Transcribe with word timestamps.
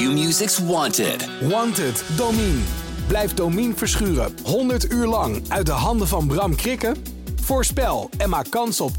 Q-Music's 0.00 0.58
Wanted. 0.58 1.28
Wanted, 1.48 2.04
Domine. 2.16 2.60
Blijf 3.06 3.34
Domine 3.34 3.74
verschuren 3.74 4.32
100 4.44 4.92
uur 4.92 5.06
lang 5.06 5.48
uit 5.48 5.66
de 5.66 5.72
handen 5.72 6.08
van 6.08 6.26
Bram 6.26 6.54
Krikken? 6.54 6.96
Voorspel 7.40 8.10
en 8.18 8.28
maak 8.28 8.50
kans 8.50 8.80
op 8.80 8.92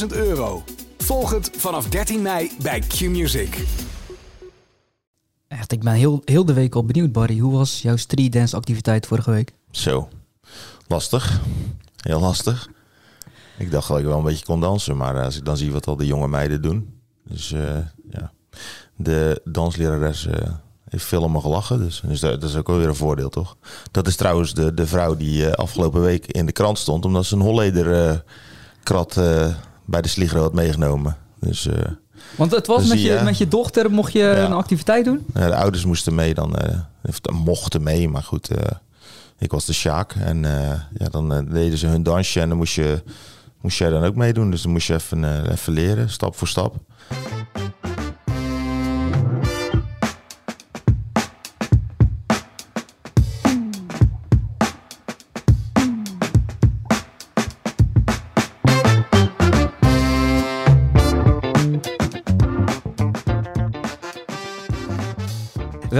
10.000 0.00 0.06
euro. 0.08 0.62
Volg 0.98 1.30
het 1.30 1.50
vanaf 1.56 1.88
13 1.88 2.22
mei 2.22 2.50
bij 2.62 2.80
Q-Music. 2.80 3.64
Echt, 5.48 5.72
ik 5.72 5.80
ben 5.80 5.92
heel, 5.92 6.22
heel 6.24 6.44
de 6.44 6.52
week 6.52 6.74
al 6.74 6.84
benieuwd, 6.84 7.12
Barry. 7.12 7.38
Hoe 7.38 7.52
was 7.52 7.82
jouw 7.82 7.96
street 7.96 8.32
dance 8.32 8.56
activiteit 8.56 9.06
vorige 9.06 9.30
week? 9.30 9.52
Zo, 9.70 10.08
lastig. 10.86 11.40
Heel 11.96 12.20
lastig. 12.20 12.68
Ik 13.58 13.70
dacht 13.70 13.88
dat 13.88 13.98
ik 13.98 14.04
wel 14.04 14.18
een 14.18 14.24
beetje 14.24 14.44
kon 14.44 14.60
dansen, 14.60 14.96
maar 14.96 15.24
als 15.24 15.36
ik 15.36 15.44
dan 15.44 15.56
zie 15.56 15.72
wat 15.72 15.86
al 15.86 15.96
die 15.96 16.06
jonge 16.06 16.28
meiden 16.28 16.62
doen. 16.62 17.00
Dus 17.24 17.52
eh, 17.52 17.78
ja, 18.10 18.32
de 19.02 19.40
danslerares 19.44 20.26
uh, 20.26 20.34
heeft 20.88 21.04
veel 21.04 21.22
om 21.22 21.32
me 21.32 21.40
gelachen, 21.40 21.78
dus, 21.78 22.02
dus 22.04 22.20
dat, 22.20 22.40
dat, 22.40 22.50
is 22.50 22.56
ook 22.56 22.66
wel 22.66 22.76
weer 22.76 22.88
een 22.88 22.94
voordeel, 22.94 23.28
toch? 23.28 23.56
Dat 23.90 24.06
is 24.06 24.16
trouwens 24.16 24.54
de, 24.54 24.74
de 24.74 24.86
vrouw 24.86 25.16
die 25.16 25.42
uh, 25.42 25.52
afgelopen 25.52 26.00
week 26.00 26.26
in 26.26 26.46
de 26.46 26.52
krant 26.52 26.78
stond, 26.78 27.04
omdat 27.04 27.24
ze 27.24 27.34
een 27.34 27.40
Holleder 27.40 28.24
krat 28.82 29.20
bij 29.84 30.00
de 30.00 30.08
Sligro 30.08 30.40
had 30.40 30.52
meegenomen. 30.52 31.16
Dus... 31.40 31.68
Want 32.36 32.50
het 32.50 32.66
was 32.66 32.80
Dus 32.80 32.88
met, 32.88 33.02
je, 33.02 33.08
ja. 33.08 33.22
met 33.22 33.38
je 33.38 33.48
dochter, 33.48 33.90
mocht 33.90 34.12
je 34.12 34.22
een 34.22 34.52
activiteit 34.52 35.04
doen? 35.04 35.26
Ja, 35.34 35.46
de 35.46 35.54
ouders 35.54 35.84
moesten 35.84 36.14
mee 36.14 36.34
dan, 36.34 36.56
eh, 36.56 36.78
of 37.02 37.20
mochten 37.32 37.82
mee, 37.82 38.08
maar 38.08 38.22
goed, 38.22 38.48
eh, 38.48 38.70
ik 39.40 39.50
was 39.50 39.64
de 39.64 39.72
Sjaak. 39.72 40.12
En 40.12 40.44
eh, 40.44 40.80
ja, 40.94 41.08
dan 41.10 41.34
eh, 41.34 41.40
deden 41.48 41.78
ze 41.78 41.86
hun 41.86 42.02
dansje 42.02 42.40
en 42.40 42.48
dan 42.48 42.56
moest, 42.56 42.74
je, 42.74 43.02
moest 43.60 43.78
jij 43.78 43.90
dan 43.90 44.04
ook 44.04 44.14
meedoen. 44.14 44.50
Dus 44.50 44.62
dan 44.62 44.72
moest 44.72 44.86
je 44.86 44.94
even, 44.94 45.24
eh, 45.24 45.52
even 45.52 45.72
leren, 45.72 46.10
stap 46.10 46.36
voor 46.36 46.48
stap. 46.48 46.76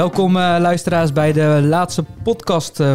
Welkom 0.01 0.37
eh, 0.37 0.57
luisteraars 0.61 1.13
bij 1.13 1.33
de 1.33 1.61
laatste 1.63 2.05
podcast 2.23 2.81
eh, 2.81 2.95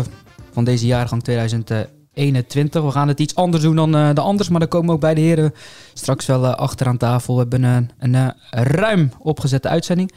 van 0.51 0.63
deze 0.63 0.85
jaargang 0.85 1.23
2021. 1.23 2.83
We 2.83 2.91
gaan 2.91 3.07
het 3.07 3.19
iets 3.19 3.35
anders 3.35 3.63
doen 3.63 3.75
dan 3.75 3.95
eh, 3.95 4.09
de 4.13 4.21
anders, 4.21 4.49
maar 4.49 4.59
dan 4.59 4.69
komen 4.69 4.93
ook 4.93 4.99
bij 4.99 5.13
de 5.13 5.21
heren 5.21 5.53
straks 5.93 6.25
wel 6.25 6.45
achter 6.45 6.87
aan 6.87 6.97
tafel. 6.97 7.33
We 7.33 7.39
hebben 7.39 7.89
een, 7.99 8.33
ruim 8.51 9.11
opgezette 9.19 9.67
uitzending. 9.67 10.11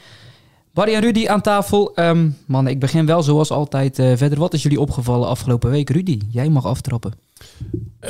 Barry 0.73 0.95
en 0.95 1.01
Rudy 1.01 1.29
aan 1.29 1.41
tafel. 1.41 1.95
Ehm 1.95 2.29
mannen, 2.47 2.73
ik 2.73 2.81
begin 2.81 3.07
wel 3.07 3.23
zoals 3.23 3.51
altijd 3.51 3.95
verder. 3.95 4.39
Wat 4.39 4.55
is 4.55 4.63
jullie 4.63 4.81
opgevallen 4.81 5.29
afgelopen 5.29 5.71
week? 5.71 5.91
Rudy, 5.91 6.21
jij 6.31 6.49
mag 6.49 6.67
aftrappen. 6.67 7.13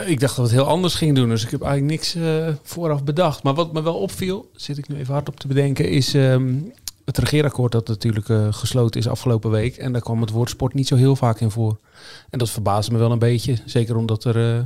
Ik 0.06 0.20
dacht 0.20 0.36
dat 0.36 0.48
we 0.48 0.52
het 0.54 0.62
heel 0.62 0.72
anders 0.72 0.94
gingen 0.94 1.14
doen, 1.14 1.28
dus 1.28 1.44
ik 1.44 1.50
heb 1.50 1.62
eigenlijk 1.62 1.92
niks 1.92 2.16
vooraf 2.62 3.04
bedacht. 3.04 3.42
Maar 3.42 3.54
wat 3.54 3.72
me 3.72 3.82
wel 3.82 3.96
opviel, 3.96 4.50
zit 4.52 4.78
ik 4.78 4.88
nu 4.88 4.96
even 4.96 5.12
hard 5.14 5.28
op 5.28 5.40
te 5.40 5.46
bedenken, 5.46 5.88
is 5.88 6.14
ehm, 6.14 6.54
het 7.08 7.18
regeerakkoord 7.18 7.72
dat 7.72 7.88
natuurlijk 7.88 8.28
eh, 8.28 8.46
gesloten 8.50 9.00
is 9.00 9.08
afgelopen 9.08 9.50
week. 9.50 9.76
En 9.76 9.92
daar 9.92 10.00
kwam 10.00 10.20
het 10.20 10.30
woord 10.30 10.50
sport 10.50 10.74
niet 10.74 10.86
zo 10.88 10.96
heel 10.96 11.16
vaak 11.16 11.40
in 11.40 11.50
voor. 11.50 11.76
En 12.30 12.38
dat 12.38 12.50
verbaasde 12.50 12.92
me 12.92 12.98
wel 12.98 13.12
een 13.12 13.18
beetje. 13.18 13.56
Zeker 13.64 13.96
omdat 13.96 14.24
er 14.24 14.36
eh, 14.36 14.62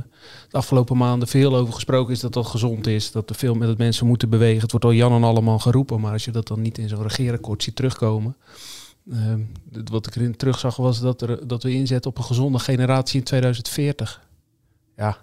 de 0.49 0.57
afgelopen 0.57 0.97
maanden 0.97 1.27
veel 1.27 1.55
over 1.55 1.73
gesproken 1.73 2.13
is 2.13 2.19
dat 2.19 2.33
dat 2.33 2.45
gezond 2.45 2.87
is. 2.87 3.11
Dat 3.11 3.29
er 3.29 3.35
veel 3.35 3.53
met 3.55 3.67
het 3.67 3.77
mensen 3.77 4.07
moeten 4.07 4.29
bewegen. 4.29 4.61
Het 4.61 4.71
wordt 4.71 4.85
al 4.85 4.93
Jan 4.93 5.11
en 5.13 5.23
allemaal 5.23 5.59
geroepen, 5.59 5.99
maar 5.99 6.11
als 6.11 6.25
je 6.25 6.31
dat 6.31 6.47
dan 6.47 6.61
niet 6.61 6.77
in 6.77 6.89
zo'n 6.89 7.01
regeerakkoord 7.01 7.63
ziet 7.63 7.75
terugkomen. 7.75 8.35
ehm, 9.11 9.39
wat 9.91 10.07
ik 10.07 10.15
erin 10.15 10.35
terugzag 10.37 10.75
was 10.75 10.99
dat, 10.99 11.21
er, 11.21 11.47
dat 11.47 11.63
we 11.63 11.71
inzetten 11.73 12.09
op 12.11 12.17
een 12.17 12.23
gezonde 12.23 12.59
generatie 12.59 13.19
in 13.19 13.25
2040. 13.25 14.21
Ja, 14.97 15.17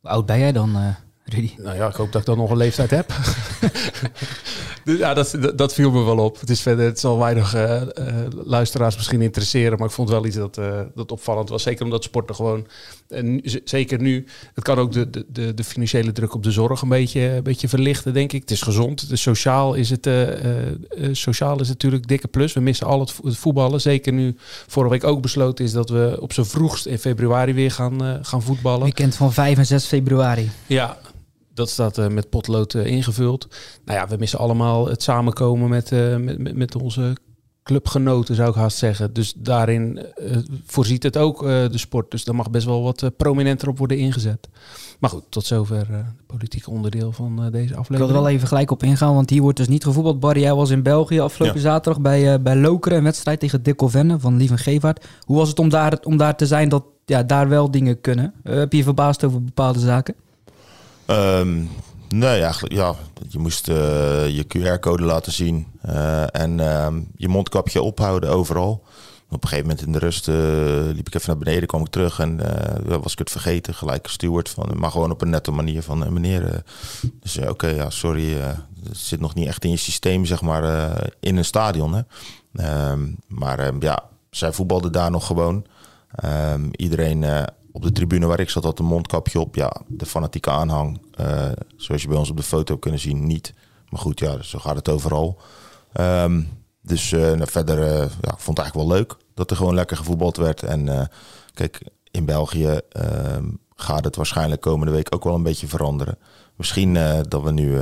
Hoe 0.00 0.10
oud 0.10 0.26
ben 0.26 0.38
jij 0.38 0.52
dan, 0.52 0.76
eh, 0.76 0.86
Rudy? 1.24 1.54
nou 1.56 1.76
ja, 1.76 1.88
ik 1.88 1.94
hoop 1.94 2.12
dat 2.12 2.20
ik 2.20 2.26
dan 2.26 2.36
nog 2.36 2.50
een 2.50 2.56
leeftijd 2.56 2.90
heb. 2.90 3.12
Dus 4.84 4.98
ja, 4.98 5.14
dat, 5.14 5.36
dat, 5.54 5.74
viel 5.74 5.90
me 5.90 6.02
wel 6.02 6.18
op. 6.18 6.40
Het 6.40 6.50
is 6.50 6.60
verder, 6.60 6.84
het 6.84 7.00
zal 7.00 7.18
weinig 7.18 7.54
eh, 7.54 7.80
eh, 7.82 7.86
luisteraars 8.44 8.96
misschien 8.96 9.22
interesseren, 9.22 9.78
maar 9.78 9.88
ik 9.88 9.94
vond 9.94 10.08
wel 10.08 10.26
iets 10.26 10.36
dat, 10.36 10.58
eh, 10.58 10.80
dat 10.94 11.12
opvallend 11.12 11.48
was. 11.48 11.62
Zeker 11.62 11.84
omdat 11.84 12.04
sporten 12.04 12.34
gewoon, 12.34 12.66
en 13.08 13.40
zeker 13.64 14.00
nu, 14.00 14.26
het 14.54 14.64
kan 14.64 14.78
ook 14.78 14.92
de, 14.92 15.10
de, 15.28 15.54
de, 15.54 15.64
financiële 15.64 16.12
druk 16.12 16.34
op 16.34 16.42
de 16.42 16.50
zorg 16.50 16.82
een 16.82 16.88
beetje, 16.88 17.20
een 17.20 17.42
beetje 17.42 17.68
verlichten, 17.68 18.12
denk 18.12 18.32
ik. 18.32 18.40
Het 18.40 18.50
is 18.50 18.62
gezond, 18.62 19.00
het 19.00 19.10
is 19.10 19.22
sociaal, 19.22 19.74
is 19.74 19.90
het, 19.90 20.06
eh, 20.06 20.22
eh, 20.22 20.68
eh, 20.88 21.08
sociaal 21.12 21.60
is 21.60 21.68
het 21.68 21.82
natuurlijk 21.82 22.08
dikke 22.08 22.28
plus. 22.28 22.52
We 22.52 22.60
missen 22.60 22.86
al 22.86 23.00
het, 23.00 23.10
vo- 23.10 23.26
het 23.26 23.36
voetballen. 23.36 23.80
Zeker 23.80 24.12
nu 24.12 24.36
vorige 24.66 24.92
week 24.92 25.04
ook 25.04 25.22
besloten 25.22 25.64
is 25.64 25.72
dat 25.72 25.88
we 25.88 26.16
op 26.20 26.32
z'n 26.32 26.42
vroegst 26.42 26.86
in 26.86 26.98
februari 26.98 27.52
weer 27.54 27.70
gaan, 27.70 28.18
gaan 28.22 28.42
voetballen. 28.42 28.82
Weekend 28.82 29.14
van 29.14 29.32
5 29.32 29.58
en 29.58 29.66
6 29.66 29.84
februari. 29.84 30.50
Ja, 30.66 30.98
dat 31.54 31.70
staat 31.70 31.98
eh, 31.98 32.08
met 32.08 32.30
potlood 32.30 32.74
eh, 32.74 32.86
ingevuld. 32.86 33.46
Nou 33.84 33.98
ja, 33.98 34.08
we 34.08 34.16
missen 34.16 34.38
allemaal 34.38 34.88
het 34.88 35.02
samenkomen 35.02 35.68
met, 35.68 35.92
eh, 35.92 36.16
met, 36.16 36.38
met, 36.38 36.56
met 36.56 36.74
onze 36.74 37.16
clubgenoten, 37.62 38.34
zou 38.34 38.48
ik 38.48 38.54
haast 38.54 38.76
zeggen. 38.78 39.12
Dus 39.12 39.32
daarin 39.36 40.06
voorziet 40.66 41.02
het 41.02 41.16
ook 41.16 41.42
eh, 41.42 41.48
de 41.48 41.78
sport. 41.78 42.10
Dus 42.10 42.24
daar 42.24 42.34
mag 42.34 42.50
best 42.50 42.66
wel 42.66 42.82
wat 42.82 43.10
prominenter 43.16 43.68
op 43.68 43.78
worden 43.78 43.98
ingezet. 43.98 44.48
Maar 45.00 45.10
goed, 45.10 45.22
tot 45.28 45.44
zover 45.46 45.86
eh, 45.90 45.96
het 45.96 46.26
politieke 46.26 46.70
onderdeel 46.70 47.12
van 47.12 47.44
eh, 47.44 47.50
deze 47.52 47.62
Ik 47.64 47.68
wil 47.68 47.78
aflevering. 47.78 48.16
er 48.16 48.22
wel 48.22 48.28
even 48.32 48.48
gelijk 48.48 48.70
op 48.70 48.82
ingaan, 48.82 49.14
want 49.14 49.30
hier 49.30 49.42
wordt 49.42 49.56
dus 49.56 49.68
niet 49.68 49.84
gevoetbald. 49.84 50.20
Barry, 50.20 50.40
jij 50.40 50.54
was 50.54 50.70
in 50.70 50.82
België 50.82 51.20
afgelopen 51.20 51.56
Ja. 51.56 51.62
zaterdag 51.62 52.02
bij, 52.02 52.32
eh, 52.32 52.40
bij 52.40 52.56
Lokeren, 52.56 52.98
een 52.98 53.04
wedstrijd 53.04 53.40
tegen 53.40 53.62
Dick 53.62 53.80
Venne 53.84 54.20
van 54.20 54.36
Lieven 54.36 54.58
Gevaert. 54.58 55.06
Hoe 55.20 55.36
was 55.36 55.48
het 55.48 55.58
om 55.58 55.68
daar, 55.68 55.98
om 56.02 56.16
daar 56.16 56.36
te 56.36 56.46
zijn 56.46 56.68
dat 56.68 56.84
ja, 57.04 57.22
daar 57.22 57.48
wel 57.48 57.70
dingen 57.70 58.00
kunnen? 58.00 58.34
Heb 58.42 58.72
je 58.72 58.78
je 58.78 58.84
verbaasd 58.84 59.24
over 59.24 59.44
bepaalde 59.44 59.78
zaken? 59.78 60.14
Ehm, 61.12 61.64
nee, 62.08 62.42
eigenlijk 62.42 62.74
ja. 62.74 62.94
Je 63.28 63.38
moest 63.38 63.68
eh, 63.68 64.28
je 64.28 64.44
QR-code 64.44 65.02
laten 65.02 65.32
zien 65.32 65.66
eh, 65.80 66.36
en 66.36 66.60
ehm, 66.60 67.00
je 67.16 67.28
mondkapje 67.28 67.82
ophouden 67.82 68.30
overal. 68.30 68.84
Op 69.28 69.42
een 69.42 69.48
gegeven 69.48 69.68
moment 69.68 69.86
in 69.86 69.92
de 69.92 69.98
rust 69.98 70.28
eh, 70.28 70.34
liep 70.94 71.06
ik 71.06 71.14
even 71.14 71.28
naar 71.28 71.38
beneden, 71.38 71.68
kwam 71.68 71.80
ik 71.80 71.88
terug 71.88 72.18
en 72.18 72.40
was 73.00 73.12
ik 73.12 73.18
het 73.18 73.30
vergeten. 73.30 73.74
Gelijk 73.74 74.06
steward 74.06 74.48
van, 74.48 74.70
maar 74.76 74.90
gewoon 74.90 75.10
op 75.10 75.22
een 75.22 75.30
nette 75.30 75.50
manier 75.50 75.82
van 75.82 76.12
meneer. 76.12 76.62
dus 77.20 77.38
oké, 77.38 77.66
ja, 77.66 77.90
sorry, 77.90 78.32
het 78.32 78.96
zit 78.96 79.20
nog 79.20 79.34
niet 79.34 79.46
echt 79.46 79.64
in 79.64 79.70
je 79.70 79.76
systeem, 79.76 80.24
zeg 80.24 80.40
maar, 80.42 80.92
in 81.20 81.36
een 81.36 81.44
stadion. 81.44 81.94
Hè? 81.94 82.02
Ehm, 82.54 83.10
maar 83.26 83.72
ja, 83.78 84.02
zij 84.30 84.52
voetbalde 84.52 84.90
daar 84.90 85.10
nog 85.10 85.26
gewoon. 85.26 85.66
Iedereen 86.70 87.24
op 87.72 87.82
de 87.82 87.92
tribune 87.92 88.26
waar 88.26 88.40
ik 88.40 88.50
zat 88.50 88.64
had 88.64 88.78
een 88.78 88.84
mondkapje 88.84 89.40
op. 89.40 89.54
Ja, 89.54 89.80
de 89.86 90.06
fanatieke 90.06 90.50
aanhang, 90.50 91.00
eh, 91.14 91.50
zoals 91.76 92.02
je 92.02 92.08
bij 92.08 92.16
ons 92.16 92.30
op 92.30 92.36
de 92.36 92.42
foto 92.42 92.76
kunnen 92.76 93.00
zien, 93.00 93.26
niet. 93.26 93.54
Maar 93.88 94.00
goed, 94.00 94.18
ja, 94.18 94.42
zo 94.42 94.58
gaat 94.58 94.76
het 94.76 94.88
overal. 94.88 95.40
Ehm, 95.92 96.42
dus 96.82 97.10
nou, 97.10 97.46
verder, 97.46 97.82
eh, 97.82 97.98
ja, 97.98 98.32
ik 98.32 98.38
vond 98.38 98.58
het 98.58 98.58
eigenlijk 98.58 98.74
wel 98.74 98.96
leuk 98.96 99.16
dat 99.34 99.50
er 99.50 99.56
gewoon 99.56 99.74
lekker 99.74 99.96
gevoetbald 99.96 100.36
werd. 100.36 100.62
En 100.62 101.10
kijk, 101.54 101.82
in 102.10 102.24
België 102.24 102.80
ehm, 102.88 103.44
gaat 103.76 104.04
het 104.04 104.16
waarschijnlijk 104.16 104.60
komende 104.60 104.92
week 104.92 105.14
ook 105.14 105.24
wel 105.24 105.34
een 105.34 105.42
beetje 105.42 105.68
veranderen. 105.68 106.18
Misschien 106.56 106.94
dat 107.28 107.42
we 107.42 107.52
nu 107.52 107.80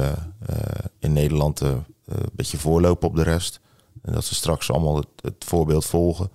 in 0.99 1.13
Nederland 1.13 1.61
een 1.61 1.85
beetje 2.33 2.59
voorlopen 2.59 3.09
op 3.09 3.17
de 3.17 3.23
rest. 3.23 3.61
En 4.03 4.13
dat 4.13 4.25
ze 4.25 4.35
straks 4.35 4.71
allemaal 4.71 5.05
het 5.23 5.45
voorbeeld 5.45 5.85
volgen. 5.85 6.31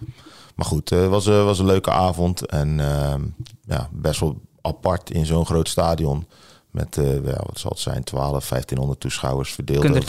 Maar 0.56 0.66
goed, 0.66 0.90
het 0.90 1.10
was, 1.10 1.28
eh, 1.28 1.44
was 1.44 1.60
een 1.60 1.66
leuke 1.66 1.92
avond. 1.92 2.46
En 2.46 2.80
ehm, 2.80 3.22
ja, 3.66 3.90
best 3.92 4.20
wel 4.20 4.42
apart 4.62 5.10
in 5.10 5.26
zo'n 5.26 5.46
groot 5.46 5.70
stadion. 5.70 6.28
Met, 6.72 6.98
eh, 6.98 7.14
ja, 7.26 7.42
wat 7.46 7.60
zal 7.60 7.72
het 7.72 7.80
zijn, 7.80 8.04
12, 8.04 8.48
1500 8.48 9.00
toeschouwers 9.00 9.52
verdeeld. 9.54 9.80
Kunnen 9.80 10.00
er 10.00 10.06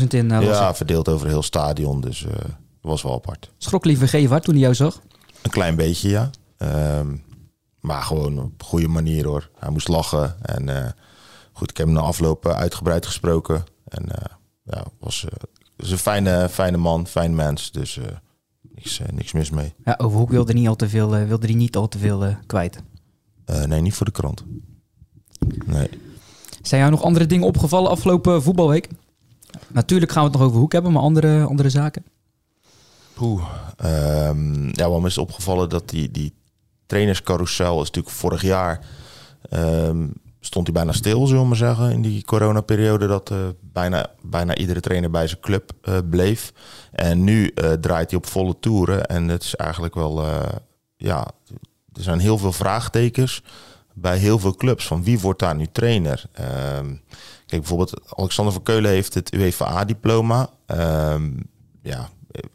12.000 0.00 0.14
in? 0.14 0.30
eh, 0.30 0.38
las 0.40 0.58
ja, 0.58 0.74
verdeeld 0.74 1.08
over 1.08 1.26
heel 1.26 1.42
stadion. 1.42 2.00
Dus 2.00 2.24
eh 2.24 2.32
was 2.80 3.02
wel 3.02 3.14
apart. 3.14 3.50
Schrok 3.58 3.84
Lieven 3.84 4.08
Gevaert 4.08 4.44
toen 4.44 4.54
hij 4.54 4.62
jou 4.62 4.74
zag? 4.74 5.00
Een 5.42 5.50
klein 5.50 5.76
beetje, 5.76 6.08
ja. 6.08 6.30
Ehm, 6.56 7.16
maar 7.80 8.02
gewoon 8.02 8.38
op 8.38 8.44
een 8.60 8.66
goede 8.66 8.88
manier 8.88 9.26
hoor. 9.26 9.48
Hij 9.58 9.70
moest 9.70 9.88
lachen. 9.88 10.36
En 10.42 10.84
eh, 10.84 10.90
goed, 11.52 11.70
ik 11.70 11.76
heb 11.76 11.86
hem 11.86 11.94
na 11.94 12.00
afloop 12.00 12.46
eh, 12.46 12.52
uitgebreid 12.52 13.06
gesproken. 13.06 13.64
En 13.84 14.08
eh, 14.16 14.24
ja, 14.62 14.84
was, 15.00 15.24
eh, 15.24 15.30
is 15.76 15.90
een 15.90 15.98
fijne, 15.98 16.48
fijne 16.48 16.76
man, 16.76 17.06
fijn 17.06 17.34
mens. 17.34 17.70
Dus 17.72 17.96
eh, 17.98 18.04
niks, 18.80 19.00
eh, 19.00 19.06
niks 19.12 19.32
mis 19.32 19.50
mee. 19.50 19.74
Ja, 19.84 19.94
over 19.98 20.18
Hoek 20.18 20.30
wilde 20.30 20.52
niet 20.52 20.68
al 20.68 20.76
te 20.76 20.88
veel, 20.88 21.16
eh, 21.16 21.26
wilde 21.26 21.46
hij 21.46 21.54
niet 21.54 21.76
al 21.76 21.88
te 21.88 21.98
veel 21.98 22.24
eh, 22.24 22.34
kwijt. 22.46 22.82
Nee, 23.66 23.80
niet 23.80 23.94
voor 23.94 24.06
de 24.06 24.12
krant. 24.12 24.44
Nee. 25.66 25.88
Zijn 26.62 26.80
jou 26.80 26.92
nog 26.92 27.02
andere 27.02 27.26
dingen 27.26 27.46
opgevallen 27.46 27.90
afgelopen 27.90 28.42
voetbalweek? 28.42 28.88
Natuurlijk 29.68 30.12
gaan 30.12 30.24
we 30.24 30.28
het 30.28 30.38
nog 30.38 30.46
over 30.46 30.60
Hoek 30.60 30.72
hebben, 30.72 30.92
maar 30.92 31.02
andere, 31.02 31.44
andere 31.44 31.70
zaken? 31.70 32.04
Poeh. 33.14 33.42
Ehm, 33.76 34.68
ja, 34.68 34.90
wat 34.90 35.00
me 35.00 35.06
is 35.06 35.18
opgevallen 35.18 35.68
dat 35.68 35.88
die, 35.88 36.10
die 36.10 36.34
trainerscarousel 36.86 37.80
is 37.80 37.86
natuurlijk 37.86 38.14
vorig 38.14 38.42
jaar 38.42 38.86
ehm, 39.48 40.06
stond 40.50 40.66
hij 40.66 40.74
bijna 40.74 40.92
stil, 40.92 41.26
zullen 41.26 41.42
we 41.42 41.48
maar 41.48 41.56
zeggen, 41.56 41.90
in 41.90 42.02
die 42.02 42.24
coronaperiode. 42.24 43.06
Dat 43.06 43.32
bijna, 43.60 44.10
bijna 44.22 44.56
iedere 44.56 44.80
trainer 44.80 45.10
bij 45.10 45.26
zijn 45.26 45.40
club 45.40 45.72
bleef. 46.10 46.52
En 46.92 47.24
nu 47.24 47.54
draait 47.80 48.10
hij 48.10 48.18
op 48.18 48.26
volle 48.26 48.56
toeren. 48.60 49.06
En 49.06 49.28
het 49.28 49.42
is 49.42 49.56
eigenlijk 49.56 49.94
wel, 49.94 50.24
ja, 50.96 51.26
er 51.92 52.02
zijn 52.02 52.18
heel 52.18 52.38
veel 52.38 52.52
vraagtekens 52.52 53.42
bij 53.94 54.18
heel 54.18 54.38
veel 54.38 54.54
clubs. 54.54 54.86
Van 54.86 55.04
wie 55.04 55.20
wordt 55.20 55.38
daar 55.38 55.56
nu 55.56 55.66
trainer? 55.72 56.24
Ehm, 56.32 56.86
kijk, 57.46 57.60
bijvoorbeeld 57.60 58.14
Alexander 58.16 58.52
van 58.52 58.62
Keulen 58.62 58.90
heeft 58.90 59.14
het 59.14 59.34
UEFA-diploma. 59.34 60.50
Ehm, 60.66 61.30
ja, 61.82 62.08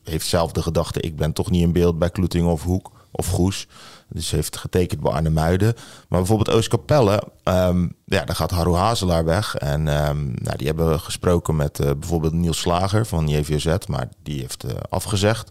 heeft 0.03 0.27
zelf 0.27 0.51
de 0.51 0.61
gedachte, 0.61 0.99
ik 0.99 1.15
ben 1.15 1.33
toch 1.33 1.51
niet 1.51 1.61
in 1.61 1.71
beeld 1.71 1.99
bij 1.99 2.09
Kloeting 2.09 2.47
of 2.47 2.63
Hoek 2.63 2.91
of 3.15 3.27
Goes. 3.27 3.67
Dus 4.09 4.31
heeft 4.31 4.57
getekend 4.57 5.01
bij 5.01 5.11
Arne 5.11 5.29
Muiden. 5.29 5.73
Maar 6.09 6.19
bijvoorbeeld 6.19 6.57
Oostkapelle, 6.57 7.23
um, 7.43 7.95
ja, 8.05 8.25
daar 8.25 8.35
gaat 8.35 8.51
Harro 8.51 8.75
Hazelaar 8.75 9.25
weg. 9.25 9.55
En 9.55 9.83
nou, 9.83 10.57
die 10.57 10.67
hebben 10.67 10.99
gesproken 10.99 11.55
met 11.55 11.79
uh, 11.79 11.91
bijvoorbeeld 11.99 12.33
Niels 12.33 12.59
Slager 12.59 13.05
van 13.05 13.27
JVZ, 13.27 13.75
maar 13.87 14.09
die 14.23 14.39
heeft 14.39 14.65
uh, 14.65 14.71
afgezegd. 14.89 15.49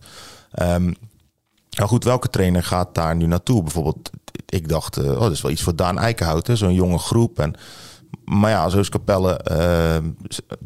Nou 0.50 1.88
goed, 1.88 2.04
welke 2.04 2.28
trainer 2.28 2.62
gaat 2.62 2.94
daar 2.94 3.16
nu 3.16 3.26
naartoe? 3.26 3.62
Bijvoorbeeld, 3.62 4.10
ik 4.46 4.68
dacht, 4.68 4.98
uh, 4.98 5.10
oh, 5.10 5.20
dat 5.20 5.32
is 5.32 5.40
wel 5.40 5.50
iets 5.50 5.62
voor 5.62 5.76
Daan 5.76 5.98
Eikenhout, 5.98 6.50
zo'n 6.52 6.74
jonge 6.74 6.98
groep. 6.98 7.38
En, 7.38 7.54
maar 8.24 8.50
ja, 8.50 8.68
zo 8.68 8.78
is 8.78 8.88
Capelle 8.88 9.40
uh, 9.50 9.94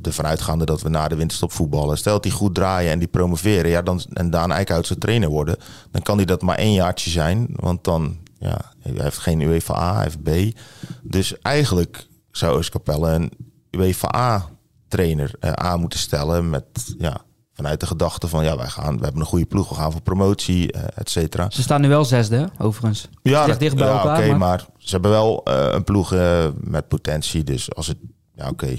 ervan 0.02 0.26
uitgaande 0.26 0.64
dat 0.64 0.82
we 0.82 0.88
na 0.88 1.08
de 1.08 1.16
winterstop 1.16 1.52
voetballen. 1.52 1.98
Stel 1.98 2.20
die 2.20 2.32
goed 2.32 2.54
draaien 2.54 2.92
en 2.92 2.98
die 2.98 3.08
promoveren, 3.08 3.70
ja, 3.70 3.82
dan, 3.82 4.02
en 4.12 4.30
Daan 4.30 4.52
Eikenhout 4.52 4.86
zijn 4.86 4.98
trainer 4.98 5.28
worden, 5.28 5.56
dan 5.90 6.02
kan 6.02 6.16
hij 6.16 6.26
dat 6.26 6.42
maar 6.42 6.56
één 6.56 6.72
jaartje 6.72 7.10
zijn. 7.10 7.48
Want 7.52 7.84
dan, 7.84 8.18
ja, 8.38 8.72
hij 8.80 8.92
heeft 8.96 9.18
geen 9.18 9.40
UEFA 9.40 9.94
hij 9.94 10.02
heeft 10.02 10.22
B. 10.22 10.58
Dus 11.02 11.38
eigenlijk 11.38 12.06
zou 12.30 12.56
Ooskapelle 12.56 13.10
een 13.10 13.32
UEFA 13.70 14.14
A 14.16 14.48
trainer 14.88 15.34
uh, 15.40 15.52
aan 15.52 15.80
moeten 15.80 15.98
stellen 15.98 16.50
met, 16.50 16.64
ja, 16.98 17.20
vanuit 17.58 17.80
de 17.80 17.86
gedachte 17.86 18.28
van 18.28 18.44
ja, 18.44 18.56
wij 18.56 18.68
gaan, 18.68 18.98
we 18.98 19.04
hebben 19.04 19.20
een 19.20 19.26
goede 19.26 19.46
ploeg, 19.46 19.68
we 19.68 19.74
gaan 19.74 19.92
voor 19.92 20.00
promotie, 20.00 20.76
uh, 20.76 20.82
et 20.94 21.10
cetera. 21.10 21.50
Ze 21.50 21.62
staan 21.62 21.80
nu 21.80 21.88
wel 21.88 22.04
zesde, 22.04 22.50
overigens. 22.58 23.08
Ja, 23.22 23.46
dat, 23.46 23.58
dicht 23.58 23.76
bij 23.76 23.86
ja, 23.86 23.92
elkaar. 23.92 24.26
Oké, 24.26 24.36
maar... 24.36 24.66
ze 24.76 24.90
hebben 24.90 25.10
wel 25.10 25.42
uh, 25.48 25.68
een 25.70 25.84
ploeg 25.84 26.12
uh, 26.12 26.46
met 26.60 26.88
potentie. 26.88 27.44
Dus 27.44 27.74
als 27.74 27.86
het, 27.86 27.96
ja, 28.34 28.48
oké. 28.48 28.78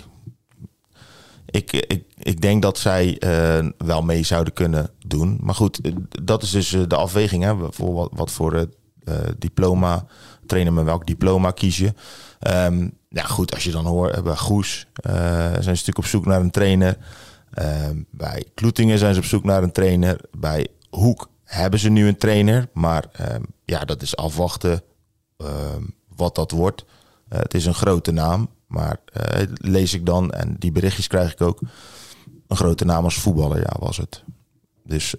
Ik, 1.46 1.72
ik, 1.72 2.04
ik 2.18 2.42
denk 2.42 2.62
dat 2.62 2.78
zij 2.78 3.22
wel 3.78 4.02
mee 4.02 4.24
zouden 4.24 4.54
kunnen 4.54 4.90
doen. 5.08 5.38
Maar 5.42 5.56
goed, 5.56 5.80
dat 6.24 6.44
is 6.44 6.52
dus 6.52 6.70
de 6.88 6.96
afweging. 6.96 7.44
Hè, 7.44 7.56
voor 7.70 7.94
wat, 7.94 8.10
wat 8.14 8.31
voor 8.31 8.68
diploma, 9.38 10.06
trainen 10.46 10.74
met 10.74 10.86
welk 10.86 11.08
diploma 11.08 11.52
kies 11.52 11.78
je. 11.78 11.94
Um, 12.48 12.92
ja, 13.10 13.24
goed, 13.24 13.54
als 13.54 13.64
je 13.64 13.72
dan 13.72 13.86
hoort, 13.86 14.24
bij 14.24 14.36
Goes 14.36 14.88
zijn 15.02 15.64
ze 15.64 15.70
natuurlijk 15.70 15.98
op 15.98 16.06
zoek 16.06 16.26
naar 16.26 16.40
een 16.40 16.52
trainer. 16.52 16.98
Ehm, 17.54 18.01
bij 18.12 18.46
Kloetingen 18.54 18.98
zijn 18.98 19.13
ze 19.13 19.19
op 19.19 19.25
zoek 19.25 19.44
naar 19.44 19.63
een 19.63 19.72
trainer. 19.72 20.22
Bij 20.38 20.68
Hoek 20.90 21.30
hebben 21.44 21.80
ze 21.80 21.90
nu 21.90 22.07
een 22.07 22.18
trainer. 22.18 22.69
Maar 22.74 23.06
ehm, 23.12 23.42
ja, 23.66 23.86
dat 23.86 24.01
is 24.01 24.16
afwachten 24.16 24.81
ehm, 25.38 25.84
wat 26.16 26.36
dat 26.36 26.51
wordt. 26.51 26.86
Uh, 27.34 27.40
het 27.40 27.54
is 27.54 27.66
een 27.66 27.74
grote 27.74 28.12
naam. 28.12 28.50
Maar 28.68 28.98
uh, 29.13 29.42
lees 29.54 29.94
ik 29.94 30.06
dan, 30.06 30.31
en 30.31 30.56
die 30.60 30.72
berichtjes 30.72 31.07
krijg 31.07 31.31
ik 31.31 31.42
ook. 31.42 31.62
Een 32.48 32.57
grote 32.57 32.86
naam 32.86 33.04
als 33.04 33.19
voetballer, 33.19 33.57
ja, 33.57 33.75
was 33.80 33.98
het. 33.98 34.24
Dus 34.89 35.13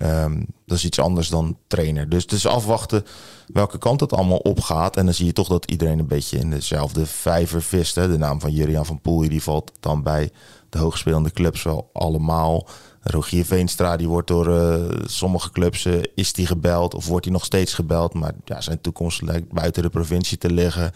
dat 0.66 0.78
is 0.78 0.84
iets 0.84 0.98
anders 0.98 1.28
dan 1.28 1.56
trainer. 1.66 2.08
Dus 2.08 2.22
het 2.22 2.32
is 2.32 2.46
afwachten 2.46 3.04
welke 3.52 3.78
kant 3.78 4.00
het 4.00 4.12
allemaal 4.12 4.38
opgaat. 4.38 4.96
En 4.96 5.04
dan 5.04 5.14
zie 5.14 5.26
je 5.26 5.32
toch 5.32 5.48
dat 5.48 5.70
iedereen 5.70 5.98
een 5.98 6.06
beetje 6.06 6.38
in 6.38 6.50
dezelfde 6.50 7.06
vijver 7.06 7.62
vist. 7.62 7.94
Hè. 7.94 8.08
De 8.08 8.18
naam 8.18 8.40
van 8.40 8.52
Jurian 8.52 8.86
van 8.86 9.00
Poel, 9.00 9.28
die 9.28 9.42
valt 9.42 9.72
dan 9.80 10.02
bij 10.02 10.30
de 10.68 10.78
hoogspelende 10.78 11.30
clubs 11.30 11.62
wel 11.62 11.90
allemaal. 11.92 12.68
Rogier 13.02 13.44
Veenstra, 13.44 13.96
die 13.96 14.08
wordt 14.08 14.28
door 14.28 14.48
uh, 14.48 14.98
sommige 15.04 15.50
clubs, 15.50 15.84
uh, 15.84 16.02
is 16.14 16.32
die 16.32 16.46
gebeld 16.46 16.94
of 16.94 17.06
wordt 17.06 17.24
hij 17.24 17.34
nog 17.34 17.44
steeds 17.44 17.74
gebeld. 17.74 18.14
Maar 18.14 18.32
ja, 18.44 18.60
zijn 18.60 18.80
toekomst 18.80 19.22
lijkt 19.22 19.52
buiten 19.52 19.82
de 19.82 19.88
provincie 19.88 20.38
te 20.38 20.52
liggen. 20.52 20.92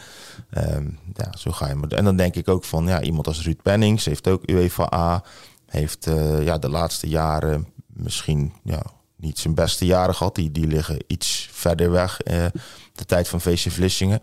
Um, 0.59 0.99
ja, 1.15 1.32
zo 1.38 1.50
ga 1.50 1.69
je 1.69 1.75
maar. 1.75 1.88
En 1.88 2.05
dan 2.05 2.17
denk 2.17 2.35
ik 2.35 2.49
ook 2.49 2.65
van, 2.65 2.87
ja, 2.87 3.03
iemand 3.03 3.27
als 3.27 3.43
Ruud 3.43 3.62
Pennings 3.62 4.05
heeft 4.05 4.29
ook 4.29 4.50
UEFA. 4.50 5.23
Heeft 5.67 6.06
uh, 6.06 6.44
ja, 6.44 6.59
de 6.59 6.69
laatste 6.69 7.09
jaren 7.09 7.67
misschien 7.94 8.52
ja, 8.62 8.82
niet 9.17 9.38
zijn 9.38 9.55
beste 9.55 9.87
jaren 9.87 10.14
gehad. 10.14 10.35
Die, 10.35 10.50
die 10.50 10.67
liggen 10.67 11.05
iets 11.06 11.49
verder 11.52 11.91
weg, 11.91 12.17
de 12.93 13.05
tijd 13.06 13.29
van 13.29 13.41
VC 13.41 13.70
Vlissingen. 13.70 14.20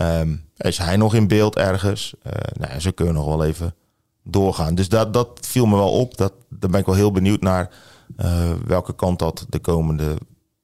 Um, 0.00 0.44
is 0.56 0.78
hij 0.78 0.96
nog 0.96 1.14
in 1.14 1.28
beeld 1.28 1.56
ergens? 1.56 2.14
nou, 2.52 2.80
zo 2.80 2.90
kunnen 2.90 3.14
nog 3.14 3.26
wel 3.26 3.44
even 3.44 3.74
doorgaan. 4.22 4.74
Dus 4.74 4.88
dat, 4.88 5.12
dat 5.12 5.28
viel 5.40 5.66
me 5.66 5.76
wel 5.76 5.92
op. 5.92 6.16
Dat, 6.16 6.32
daar 6.48 6.70
ben 6.70 6.80
ik 6.80 6.86
wel 6.86 6.94
heel 6.94 7.10
benieuwd 7.10 7.40
naar 7.40 7.70
uh, 8.16 8.52
welke 8.66 8.94
kant 8.94 9.18
dat 9.18 9.46
de 9.48 9.58
komende 9.58 10.16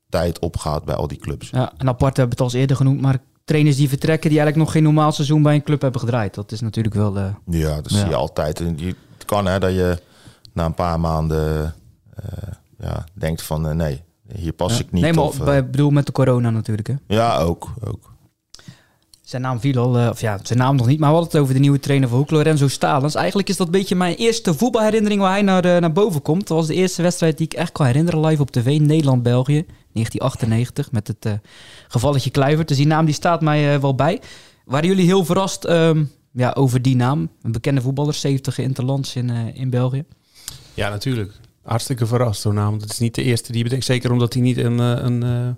tijd 0.09 0.39
opgaat 0.39 0.85
bij 0.85 0.95
al 0.95 1.09
die 1.09 1.19
clubs. 1.19 1.51
Ja, 1.51 1.73
en 1.77 1.89
apart 1.89 2.17
hebben 2.17 2.37
we 2.37 2.43
het 2.43 2.53
al 2.53 2.61
eerder 2.61 2.77
genoemd, 2.77 3.01
maar 3.01 3.19
trainers 3.45 3.77
die 3.77 3.89
vertrekken 3.89 4.31
die 4.31 4.39
eigenlijk 4.39 4.67
nog 4.67 4.77
geen 4.77 4.93
normaal 4.93 5.13
seizoen 5.13 5.43
bij 5.43 5.55
een 5.55 5.63
club 5.63 5.81
hebben 5.81 6.01
gedraaid. 6.01 6.35
Dat 6.35 6.53
is 6.53 6.61
natuurlijk 6.61 6.95
wel... 6.95 7.17
Uh, 7.17 7.27
ja, 7.47 7.81
dat 7.81 7.93
zie 7.93 8.09
je 8.09 8.15
altijd. 8.15 8.61
En 8.61 8.79
het 8.79 9.25
kan 9.25 9.47
hè, 9.47 9.59
dat 9.59 9.73
je 9.73 9.99
na 10.53 10.65
een 10.65 10.75
paar 10.75 11.01
maanden 11.01 11.63
uh, 11.63 11.71
ja, 12.79 13.05
denkt 13.15 13.43
van 13.43 13.77
nee, 13.77 14.03
hier 14.37 14.53
pas 14.53 14.81
ik 14.81 14.93
niet. 14.93 15.03
Nee, 15.03 15.13
maar 15.13 15.25
of, 15.25 15.45
bij, 15.45 15.71
bedoel 15.71 15.91
met 15.91 16.07
de 16.07 16.13
corona 16.13 16.51
natuurlijk 16.51 16.89
hè? 16.89 16.95
Ja, 17.07 17.39
ook. 17.39 17.75
ook. 17.85 18.11
Zijn 19.21 19.43
naam 19.43 19.61
viel 19.61 19.77
al, 19.77 20.01
uh, 20.01 20.09
of 20.09 20.21
ja, 20.21 20.39
zijn 20.43 20.59
naam 20.59 20.77
nog 20.77 20.87
niet, 20.87 20.99
maar 20.99 21.09
we 21.09 21.15
hadden 21.15 21.33
het 21.33 21.43
over 21.43 21.55
de 21.55 21.61
nieuwe 21.61 21.81
trainer 21.81 22.09
van 22.09 22.19
Hoek, 22.19 22.31
Lorenzo 22.31 22.69
Stalens. 22.69 23.15
Eigenlijk 23.15 23.49
is 23.49 23.57
dat 23.57 23.67
een 23.67 23.73
beetje 23.73 23.95
mijn 23.95 24.15
eerste 24.15 24.55
voetbalherinnering 24.55 25.21
waar 25.21 25.31
hij 25.31 25.43
naar, 25.43 25.67
uh, 25.67 25.77
naar 25.77 25.93
boven 25.93 26.23
komt. 26.23 26.47
Dat 26.47 26.57
was 26.57 26.67
de 26.67 26.75
eerste 26.75 27.03
wedstrijd 27.03 27.37
die 27.37 27.47
ik 27.47 27.55
echt 27.55 27.73
kan 27.73 27.87
herinneren 27.87 28.21
live 28.21 28.43
op 28.43 28.51
tv, 28.51 28.81
Nederland-België, 28.81 29.65
1998, 29.93 30.93
met 30.93 31.09
het 31.09 31.27
uh, 31.27 31.33
gevalletje 31.89 32.31
Kluivert. 32.31 32.69
Dus 32.69 32.77
die 32.77 32.87
naam 32.87 33.05
die 33.05 33.15
staat 33.15 33.41
mij 33.41 33.81
wel 33.81 33.95
bij. 33.95 34.21
Waren 34.65 34.89
jullie 34.89 35.07
heel 35.07 35.25
verrast 35.25 35.69
um, 35.69 36.11
ja, 36.33 36.51
over 36.51 36.83
die 36.83 36.97
naam? 36.97 37.29
Een 37.43 37.53
bekende 37.53 37.81
voetballer, 37.81 38.15
70 38.15 38.59
interlands 38.59 39.17
in, 39.17 39.31
in 39.55 39.71
België. 39.71 40.05
Ja, 40.75 40.89
natuurlijk. 40.89 41.33
Hartstikke 41.63 42.07
verrast, 42.07 42.41
zo'n 42.41 42.55
naam. 42.55 42.79
Dat 42.79 42.91
is 42.91 42.99
niet 42.99 43.15
de 43.15 43.23
eerste 43.23 43.53
die 43.53 43.63
bedenkt. 43.63 43.85
Zeker 43.85 44.13
omdat 44.13 44.33
hij 44.33 44.43
niet 44.43 44.57
een... 44.57 44.79
een 44.79 45.57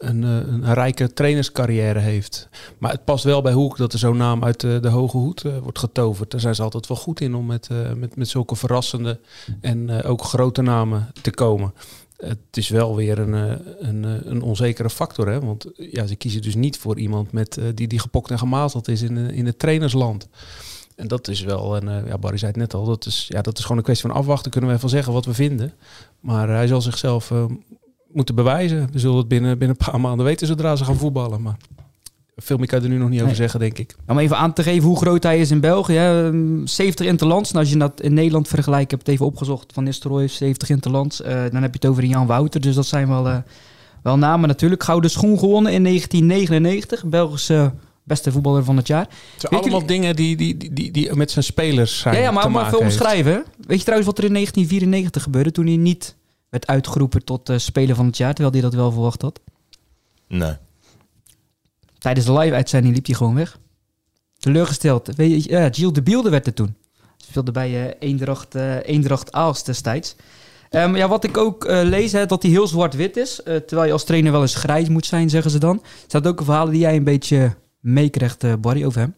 een, 0.00 0.24
eh, 0.24 0.36
een, 0.36 0.74
rijke 0.74 1.12
trainerscarrière 1.12 1.98
heeft. 1.98 2.48
Maar 2.78 2.90
het 2.90 3.04
past 3.04 3.24
wel 3.24 3.42
bij 3.42 3.52
Hoek 3.52 3.76
dat 3.76 3.92
er 3.92 3.98
zo'n 3.98 4.16
naam 4.16 4.44
uit 4.44 4.60
de, 4.60 4.78
de 4.80 4.88
hoge 4.88 5.16
hoed 5.16 5.42
wordt 5.62 5.78
getoverd. 5.78 6.30
Daar 6.30 6.40
zijn 6.40 6.54
ze 6.54 6.62
altijd 6.62 6.86
wel 6.86 6.96
goed 6.96 7.20
in 7.20 7.34
om 7.34 7.46
met, 7.46 7.68
met, 7.96 8.16
met 8.16 8.28
zulke 8.28 8.56
verrassende 8.56 9.20
en 9.60 10.02
ook 10.02 10.24
grote 10.24 10.62
namen 10.62 11.12
te 11.22 11.30
komen. 11.30 11.74
Het 12.16 12.38
is 12.56 12.68
wel 12.68 12.96
weer 12.96 13.18
een, 13.18 13.32
een, 13.78 14.30
een 14.30 14.42
onzekere 14.42 14.90
factor, 14.90 15.28
hè? 15.28 15.40
want 15.40 15.66
ja, 15.74 16.06
ze 16.06 16.16
kiezen 16.16 16.42
dus 16.42 16.54
niet 16.54 16.78
voor 16.78 16.98
iemand 16.98 17.32
met, 17.32 17.60
die, 17.74 17.88
die 17.88 17.98
gepokt 17.98 18.30
en 18.30 18.38
gemazeld 18.38 18.88
is 18.88 19.02
in, 19.02 19.16
in 19.16 19.46
het 19.46 19.58
trainersland. 19.58 20.28
En 21.00 21.08
dat 21.08 21.28
is 21.28 21.40
wel, 21.40 21.76
en 21.76 22.04
ja, 22.06 22.18
Barry 22.18 22.36
zei 22.36 22.50
het 22.50 22.60
net 22.60 22.74
al, 22.74 22.84
dat 22.84 23.06
is, 23.06 23.26
ja, 23.28 23.42
dat 23.42 23.58
is 23.58 23.62
gewoon 23.62 23.78
een 23.78 23.84
kwestie 23.84 24.08
van 24.08 24.18
afwachten. 24.18 24.50
Kunnen 24.50 24.70
we 24.70 24.76
even 24.76 24.88
zeggen 24.88 25.12
wat 25.12 25.24
we 25.24 25.34
vinden. 25.34 25.72
Maar 26.20 26.48
hij 26.48 26.66
zal 26.66 26.80
zichzelf 26.80 27.32
moeten 28.12 28.34
bewijzen. 28.34 28.88
We 28.92 28.98
zullen 28.98 29.16
het 29.16 29.28
binnen, 29.28 29.58
binnen 29.58 29.76
een 29.80 29.86
paar 29.86 30.00
maanden 30.00 30.26
weten 30.26 30.46
zodra 30.46 30.76
ze 30.76 30.84
gaan 30.84 30.96
voetballen. 30.96 31.42
Maar 31.42 31.56
veel 32.36 32.56
meer 32.56 32.66
kan 32.66 32.78
je 32.78 32.84
er 32.84 32.90
nu 32.90 32.98
nog 32.98 33.08
niet 33.08 33.22
over 33.22 33.36
zeggen, 33.36 33.60
denk 33.60 33.78
ik. 33.78 33.96
Om 34.06 34.18
even 34.18 34.36
aan 34.36 34.52
te 34.52 34.62
geven 34.62 34.88
hoe 34.88 34.96
groot 34.96 35.22
hij 35.22 35.40
is 35.40 35.50
in 35.50 35.60
België. 35.60 36.30
70 36.64 37.06
interlands. 37.06 37.50
Nou, 37.50 37.64
als 37.64 37.72
je 37.72 37.78
dat 37.78 38.00
in 38.00 38.14
Nederland 38.14 38.48
vergelijkt, 38.48 38.90
heb 38.90 39.00
ik 39.00 39.06
het 39.06 39.14
even 39.14 39.26
opgezocht. 39.26 39.72
Van 39.72 39.84
Nistelrooy 39.84 40.28
70 40.28 40.70
interlands. 40.70 41.20
Uh, 41.20 41.26
dan 41.28 41.62
heb 41.62 41.74
je 41.74 41.78
het 41.80 41.86
over 41.86 42.04
Jan 42.04 42.26
Wouter. 42.26 42.60
Dus 42.60 42.74
dat 42.74 42.86
zijn 42.86 43.08
wel, 43.08 43.26
uh, 43.26 43.36
wel 44.02 44.18
namen 44.18 44.48
natuurlijk. 44.48 44.82
Gouden 44.82 45.10
schoen 45.10 45.38
gewonnen 45.38 45.72
in 45.72 45.84
1999. 45.84 47.04
Belgische 47.04 47.72
beste 48.10 48.32
voetballer 48.32 48.64
van 48.64 48.76
het 48.76 48.86
jaar. 48.86 49.06
Het 49.32 49.40
zijn 49.40 49.62
allemaal 49.62 49.86
dingen 49.86 50.16
die, 50.16 50.36
die, 50.36 50.72
die, 50.72 50.90
die, 50.90 51.14
met 51.14 51.30
zijn 51.30 51.44
spelers 51.44 51.98
zijn 51.98 52.14
Ja, 52.14 52.20
ja 52.20 52.30
maar, 52.30 52.50
maar 52.50 52.68
veel 52.68 52.78
omschrijven. 52.78 53.44
Weet 53.66 53.78
je 53.78 53.84
trouwens 53.84 54.10
wat 54.10 54.18
er 54.18 54.24
in 54.24 54.32
1994 54.32 55.22
gebeurde 55.22 55.52
toen 55.52 55.66
hij 55.66 55.76
niet 55.76 56.16
werd 56.48 56.66
uitgeroepen 56.66 57.24
tot 57.24 57.50
uh, 57.50 57.58
Speler 57.58 57.94
van 57.94 58.06
het 58.06 58.16
Jaar, 58.16 58.34
terwijl 58.34 58.54
hij 58.54 58.62
dat 58.62 58.74
wel 58.74 58.92
verwacht 58.92 59.22
had? 59.22 59.40
Nee. 60.28 60.56
Tijdens 61.98 62.26
de 62.26 62.32
live-uitzending 62.32 62.94
liep 62.94 63.06
hij 63.06 63.14
gewoon 63.14 63.34
weg. 63.34 63.58
Teleurgesteld. 64.38 65.16
Weet 65.16 65.44
je, 65.44 65.50
ja, 65.50 65.68
Gilles 65.72 65.92
de 65.92 66.02
Bielde 66.02 66.30
werd 66.30 66.46
er 66.46 66.54
toen. 66.54 66.74
Speelde 67.16 67.52
bij 67.52 67.70
uh, 67.70 67.90
Eendracht, 67.98 68.54
uh, 68.54 68.76
Eendracht 68.82 69.32
Aals 69.32 69.64
destijds. 69.64 70.16
Um, 70.70 70.96
ja, 70.96 71.08
wat 71.08 71.24
ik 71.24 71.36
ook 71.36 71.64
uh, 71.64 71.80
lees, 71.82 72.12
hè, 72.12 72.26
dat 72.26 72.42
hij 72.42 72.50
heel 72.50 72.66
zwart-wit 72.66 73.16
is. 73.16 73.40
terwijl 73.44 73.84
je 73.84 73.92
als 73.92 74.04
trainer 74.04 74.32
wel 74.32 74.40
eens 74.40 74.54
grijs 74.54 74.88
moet 74.88 75.06
zijn, 75.06 75.30
zeggen 75.30 75.50
ze 75.50 75.58
dan. 75.58 75.82
Zijn 76.06 76.24
ook 76.24 76.42
verhalen 76.44 76.72
die 76.72 76.80
jij 76.80 76.96
een 76.96 77.04
beetje 77.04 77.54
meekrijgt, 77.80 78.44
uh, 78.44 78.54
Barry, 78.54 78.84
over 78.84 79.00
hem? 79.00 79.14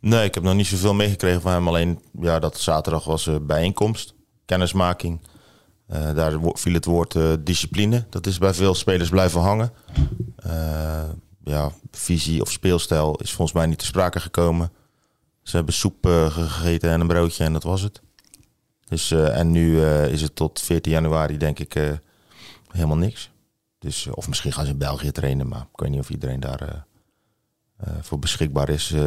Nee, 0.00 0.24
ik 0.24 0.34
heb 0.34 0.42
nog 0.42 0.54
niet 0.54 0.66
zoveel 0.66 0.94
meegekregen 0.94 1.40
van 1.40 1.52
hem. 1.52 1.68
Alleen 1.68 2.00
ja, 2.20 2.38
dat 2.38 2.58
zaterdag 2.58 3.04
was 3.04 3.30
bijeenkomst, 3.42 4.14
kennismaking. 4.44 5.20
Uh, 5.90 6.14
daar 6.14 6.32
viel 6.42 6.74
het 6.74 6.84
woord 6.84 7.14
uh, 7.14 7.32
discipline. 7.40 8.04
Dat 8.10 8.26
is 8.26 8.38
bij 8.38 8.54
veel 8.54 8.74
spelers 8.74 9.08
blijven 9.08 9.40
hangen. 9.40 9.72
Ja, 11.44 11.72
visie 11.90 12.40
of 12.40 12.50
speelstijl 12.50 13.14
is 13.16 13.32
volgens 13.32 13.56
mij 13.56 13.66
niet 13.66 13.78
te 13.78 13.84
sprake 13.84 14.20
gekomen. 14.20 14.72
Ze 15.42 15.56
hebben 15.56 15.74
soep 15.74 16.06
eh, 16.06 16.26
gegeten 16.30 16.90
en 16.90 17.00
een 17.00 17.06
broodje 17.06 17.44
en 17.44 17.52
dat 17.52 17.62
was 17.62 17.80
het. 17.82 18.00
Dus, 18.88 19.10
eh, 19.10 19.38
en 19.38 19.50
nu 19.50 19.82
eh, 19.82 20.08
is 20.08 20.22
het 20.22 20.36
tot 20.36 20.60
14 20.60 20.92
januari 20.92 21.36
denk 21.36 21.58
ik 21.58 21.74
eh, 21.74 21.92
helemaal 22.70 22.96
niks. 22.96 23.30
Dus, 23.78 24.06
eh, 24.06 24.12
of 24.16 24.28
misschien 24.28 24.52
gaan 24.52 24.64
ze 24.64 24.70
in 24.70 24.78
België 24.78 25.12
trainen, 25.12 25.48
maar 25.48 25.60
ik 25.72 25.80
weet 25.80 25.90
niet 25.90 26.00
of 26.00 26.10
iedereen 26.10 26.40
daar 26.40 26.60
eh, 26.60 26.68
eh, 26.68 26.74
voor 28.00 28.18
beschikbaar 28.18 28.68
is. 28.68 28.92
Eh, 28.92 29.00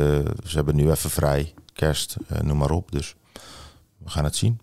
ze 0.46 0.56
hebben 0.56 0.76
nu 0.76 0.92
even 0.92 1.10
vrij, 1.10 1.54
kerst, 1.74 2.18
eh, 2.28 2.40
noem 2.40 2.58
maar 2.58 2.72
op. 2.72 2.92
Dus 2.92 3.16
we 3.98 4.10
gaan 4.10 4.24
het 4.24 4.36
zien. 4.36 4.60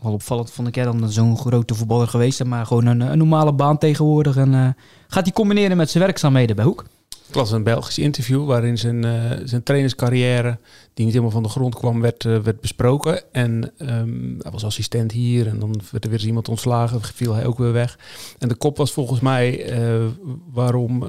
Wel 0.00 0.12
opvallend 0.12 0.50
vond 0.50 0.68
ik 0.68 0.74
jij 0.74 0.84
dan 0.84 1.10
zo'n 1.10 1.36
grote 1.36 1.74
voetballer 1.74 2.08
geweest, 2.08 2.44
maar 2.44 2.66
gewoon 2.66 2.86
een, 2.86 3.00
een 3.00 3.18
normale 3.18 3.52
baan 3.52 3.78
tegenwoordig. 3.78 4.36
En 4.36 4.54
eh, 4.54 4.68
gaat 5.08 5.24
hij 5.24 5.32
combineren 5.32 5.76
met 5.76 5.90
zijn 5.90 6.04
werkzaamheden 6.04 6.56
bij 6.56 6.64
Hoek? 6.64 6.84
Ik 7.30 7.36
las 7.36 7.50
een 7.50 7.62
Belgisch 7.62 7.98
interview 7.98 8.46
waarin 8.46 8.78
zijn, 8.78 9.04
eh, 9.04 9.38
zijn 9.44 9.62
trainerscarrière, 9.62 10.58
die 10.94 11.04
niet 11.04 11.14
helemaal 11.14 11.34
van 11.34 11.42
de 11.42 11.48
grond 11.48 11.74
kwam, 11.74 12.00
werd, 12.00 12.24
eh, 12.24 12.38
werd 12.38 12.60
besproken. 12.60 13.32
En 13.32 13.72
ehm, 13.78 14.38
hij 14.38 14.50
was 14.50 14.64
assistent 14.64 15.12
hier 15.12 15.46
en 15.46 15.58
dan 15.58 15.80
werd 15.90 16.04
er 16.04 16.10
weer 16.10 16.24
iemand 16.24 16.48
ontslagen, 16.48 17.02
viel 17.02 17.34
hij 17.34 17.46
ook 17.46 17.58
weer 17.58 17.72
weg. 17.72 17.98
En 18.38 18.48
de 18.48 18.54
kop 18.54 18.76
was 18.76 18.92
volgens 18.92 19.20
mij 19.20 19.64
eh, 19.64 20.06
waarom 20.52 21.04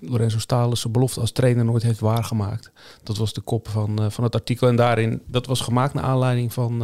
Lorenzo 0.00 0.38
Stalen 0.38 0.76
zijn 0.76 0.92
belofte 0.92 1.20
als 1.20 1.32
trainer 1.32 1.64
nooit 1.64 1.82
heeft 1.82 2.00
waargemaakt. 2.00 2.70
Dat 3.02 3.16
was 3.16 3.32
de 3.32 3.40
kop 3.40 3.68
van, 3.68 4.12
van 4.12 4.24
het 4.24 4.34
artikel. 4.34 4.68
En 4.68 4.76
daarin, 4.76 5.22
dat 5.26 5.46
was 5.46 5.60
gemaakt 5.60 5.94
naar 5.94 6.04
aanleiding 6.04 6.52
van 6.52 6.78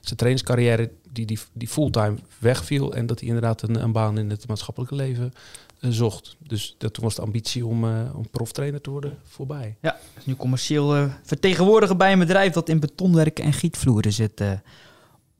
zijn 0.00 0.16
trainerscarrière 0.16 0.90
die, 1.12 1.26
die, 1.26 1.38
die 1.52 1.68
fulltime 1.68 2.16
wegviel. 2.38 2.94
En 2.94 3.06
dat 3.06 3.18
hij 3.18 3.28
inderdaad 3.28 3.62
een, 3.62 3.82
een 3.82 3.92
baan 3.92 4.18
in 4.18 4.30
het 4.30 4.48
maatschappelijke 4.48 4.94
leven 4.94 5.32
zocht. 5.80 6.36
Dus 6.38 6.74
dat, 6.78 6.94
toen 6.94 7.04
was 7.04 7.14
de 7.14 7.22
ambitie 7.22 7.66
om, 7.66 7.84
eh, 7.84 8.16
om 8.16 8.30
proftrainer 8.30 8.80
te 8.80 8.90
worden 8.90 9.18
voorbij. 9.22 9.76
Ja, 9.80 9.98
is 10.18 10.24
nu 10.24 10.36
commercieel 10.36 10.96
eh, 10.96 11.04
vertegenwoordiger 11.22 11.96
bij 11.96 12.12
een 12.12 12.18
bedrijf 12.18 12.52
dat 12.52 12.68
in 12.68 12.80
betonwerken 12.80 13.44
en 13.44 13.52
gietvloeren 13.52 14.12
zit. 14.12 14.40
eh, 14.40 14.50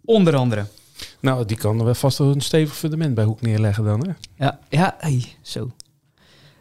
onder 0.05 0.37
andere. 0.37 0.67
Nou, 1.21 1.45
die 1.45 1.57
kan 1.57 1.85
wel 1.85 1.95
vast 1.95 2.19
wel 2.19 2.31
een 2.31 2.41
stevig 2.41 2.77
fundament 2.77 3.15
bij 3.15 3.25
Hoek 3.25 3.41
neerleggen 3.41 3.85
dan, 3.85 4.07
hè? 4.07 4.13
Ja, 4.45 4.59
ja 4.69 4.95
hey, 4.99 5.25
zo. 5.43 5.71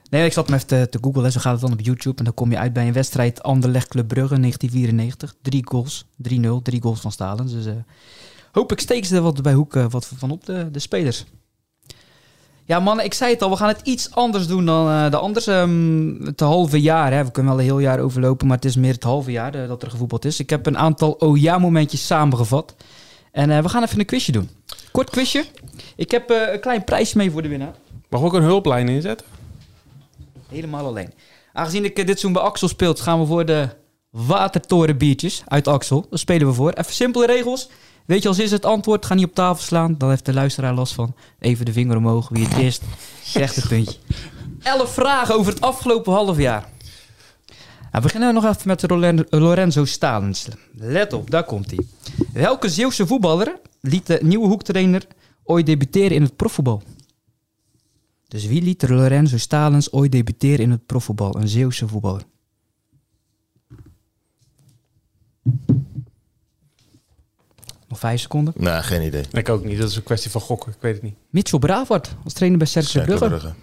Nee, 0.10 0.25
ik 0.25 0.34
zat 0.34 0.46
hem 0.46 0.55
even 0.55 0.67
te, 0.67 0.88
te 0.89 0.98
googlen. 1.01 1.32
Zo 1.32 1.39
gaat 1.39 1.51
het 1.51 1.62
dan 1.62 1.72
op 1.72 1.82
YouTube. 1.82 2.17
En 2.17 2.24
dan 2.24 2.34
kom 2.34 2.51
je 2.51 2.58
uit 2.58 2.74
bij 2.74 2.88
een 2.88 2.94
wedstrijd 2.94 3.44
Anderlecht 3.44 3.88
Club 3.88 4.08
Brugge 4.08 4.39
1994. 4.39 5.36
Drie 5.41 5.67
goals, 5.70 6.05
3-0, 6.29 6.62
drie 6.63 6.82
goals 6.82 7.00
van 7.00 7.12
Stalens. 7.12 7.51
Dus 7.51 7.65
eh, 7.65 7.74
hoop 8.51 8.72
ik 8.72 8.79
steken 8.79 9.08
ze 9.08 9.15
er 9.15 9.22
wat 9.22 9.41
bij 9.41 9.53
Hoek 9.53 9.75
eh, 9.75 9.86
wat 9.89 10.12
van 10.17 10.32
op 10.32 10.46
de, 10.46 10.72
de 10.72 10.79
spelers. 10.79 11.25
Ja, 12.67 12.79
mannen, 12.79 13.05
ik 13.05 13.13
zei 13.13 13.34
het 13.34 13.41
al, 13.41 13.50
we 13.50 13.55
gaan 13.55 13.67
het 13.67 13.81
iets 13.84 14.12
anders 14.12 14.48
doen 14.48 14.65
dan 14.65 14.88
eh, 14.89 15.12
de 15.12 15.17
anders. 15.17 15.48
ehm, 15.48 16.25
het 16.25 16.39
halve 16.39 16.81
jaar, 16.81 17.13
hè. 17.13 17.25
we 17.25 17.31
kunnen 17.31 17.51
wel 17.51 17.62
een 17.62 17.67
heel 17.67 17.79
jaar 17.79 18.00
overlopen, 18.00 18.48
maar 18.48 18.55
het 18.55 18.65
is 18.65 18.75
meer 18.75 18.93
het 18.93 19.03
halve 19.03 19.31
jaar 19.31 19.55
eh, 19.55 19.67
dat 19.67 19.84
er 19.84 19.89
gevoetbald 19.89 20.25
is. 20.25 20.39
Ik 20.39 20.50
heb 20.50 20.65
een 20.65 20.77
aantal 20.77 21.12
oh-ja-momentjes 21.12 22.05
samengevat. 22.05 22.75
En 23.31 23.50
eh, 23.51 23.60
we 23.60 23.69
gaan 23.69 23.84
even 23.84 24.00
een 24.00 24.05
quizje 24.05 24.31
doen. 24.31 24.50
Kort 24.91 25.10
quizje. 25.10 25.45
Ik 25.95 26.12
heb 26.12 26.29
een 26.29 26.60
klein 26.60 26.84
prijsje 26.84 27.17
mee 27.17 27.31
voor 27.31 27.41
de 27.41 27.48
winnaar. 27.48 27.75
Mag 28.10 28.22
ook 28.22 28.34
een 28.34 28.43
hulplijn 28.43 28.89
inzetten? 28.89 29.27
Helemaal 30.48 30.86
alleen. 30.86 31.13
Aangezien 31.53 31.86
ik 31.86 31.95
dit 31.95 32.05
seizoen 32.05 32.34
bij 32.34 32.41
Axel 32.41 32.67
speelt, 32.67 33.00
gaan 33.00 33.19
we 33.19 33.25
voor 33.25 33.45
de 33.45 33.69
watertorenbiertjes 34.10 35.43
uit 35.48 35.67
Axel. 35.67 36.05
Daar 36.10 36.19
spelen 36.19 36.48
we 36.48 36.53
voor. 36.53 36.72
Even 36.72 36.93
simpele 36.93 37.25
regels. 37.25 37.69
Weet 38.05 38.21
je 38.21 38.27
als 38.27 38.39
is 38.39 38.51
het 38.51 38.65
antwoord, 38.65 39.05
ga 39.05 39.13
niet 39.13 39.25
op 39.25 39.33
tafel 39.33 39.63
slaan. 39.63 39.97
Dan 39.97 40.09
heeft 40.09 40.25
de 40.25 40.33
luisteraar 40.33 40.74
last 40.74 40.93
van. 40.93 41.15
Even 41.39 41.65
de 41.65 41.74
vinger 41.74 41.97
omhoog. 41.97 42.29
Wie 42.29 42.47
het 42.47 42.57
eerst 42.57 42.83
zegt 43.24 43.55
het 43.55 43.67
puntje. 43.67 43.97
Elf 44.62 44.93
vragen 44.93 45.35
over 45.35 45.53
het 45.53 45.62
afgelopen 45.62 46.13
half 46.13 46.38
jaar. 46.38 46.69
Nou, 47.91 48.03
beginnen 48.03 48.33
we 48.33 48.41
nog 48.41 48.45
even 48.45 48.67
met 48.67 49.29
Lorenzo 49.29 49.85
Stalens. 49.85 50.47
Let 50.74 51.13
op, 51.13 51.31
daar 51.31 51.43
komt 51.43 51.71
hij. 51.71 51.79
Welke 52.33 52.69
Zeeuwse 52.69 53.07
voetballer 53.07 53.59
liet 53.81 54.07
de 54.07 54.19
nieuwe 54.21 54.47
hoektrainer 54.47 55.07
ooit 55.43 55.65
debuteren 55.65 56.12
in 56.12 56.21
het 56.21 56.35
profvoetbal? 56.35 56.81
Dus 58.27 58.45
wie 58.45 58.62
liet 58.62 58.89
Lorenzo 58.89 59.38
Stalens 59.38 59.91
ooit 59.91 60.12
debuteren 60.12 60.59
in 60.59 60.71
het 60.71 60.85
profvoetbal? 60.85 61.35
Een 61.35 61.47
Zeeuwse 61.47 61.88
voetballer. 61.88 62.21
Vijf 68.05 68.21
seconden. 68.21 68.53
Nee, 68.57 68.81
geen 68.81 69.01
idee. 69.01 69.24
Ik 69.31 69.50
ook 69.50 69.65
niet. 69.65 69.79
Dat 69.79 69.89
is 69.89 69.95
een 69.95 70.03
kwestie 70.03 70.31
van 70.31 70.41
gokken. 70.41 70.71
Ik 70.71 70.77
weet 70.81 70.93
het 70.93 71.03
niet. 71.03 71.15
Mitchell 71.29 71.59
Bravard 71.59 72.15
als 72.24 72.33
trainer 72.33 72.59
bij 72.59 72.67
Cercle 72.67 73.03
Brugge. 73.03 73.27
Brugge. 73.27 73.53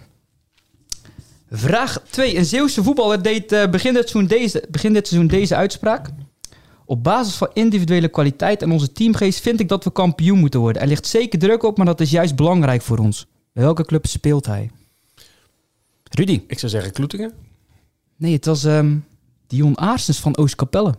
Vraag 1.51 2.01
2. 2.09 2.37
Een 2.37 2.45
Zeeuwse 2.45 2.83
voetballer 2.83 3.21
deed 3.21 3.51
eh, 3.51 3.69
begin, 3.69 3.93
dit 3.93 4.09
seizoen 4.09 4.37
deze, 4.37 4.63
begin 4.69 4.93
dit 4.93 5.07
seizoen 5.07 5.29
deze 5.29 5.55
uitspraak. 5.55 6.09
Op 6.85 7.03
basis 7.03 7.35
van 7.35 7.49
individuele 7.53 8.07
kwaliteit 8.07 8.61
en 8.61 8.71
onze 8.71 8.91
teamgeest 8.91 9.41
vind 9.41 9.59
ik 9.59 9.67
dat 9.67 9.83
we 9.83 9.91
kampioen 9.91 10.39
moeten 10.39 10.59
worden. 10.59 10.81
Er 10.81 10.87
ligt 10.87 11.07
zeker 11.07 11.39
druk 11.39 11.63
op, 11.63 11.77
maar 11.77 11.85
dat 11.85 12.01
is 12.01 12.11
juist 12.11 12.35
belangrijk 12.35 12.81
voor 12.81 12.97
ons. 12.97 13.27
Bij 13.53 13.63
welke 13.63 13.85
club 13.85 14.05
speelt 14.05 14.45
hij? 14.45 14.71
Rudy? 16.03 16.41
Ik 16.47 16.59
zou 16.59 16.71
zeggen 16.71 16.91
Kloetingen. 16.91 17.33
Nee, 18.15 18.33
het 18.33 18.45
was 18.45 18.63
ehm 18.63 18.95
Dion 19.47 19.77
Aarsens 19.77 20.19
van 20.19 20.37
Oostkapelle. 20.37 20.93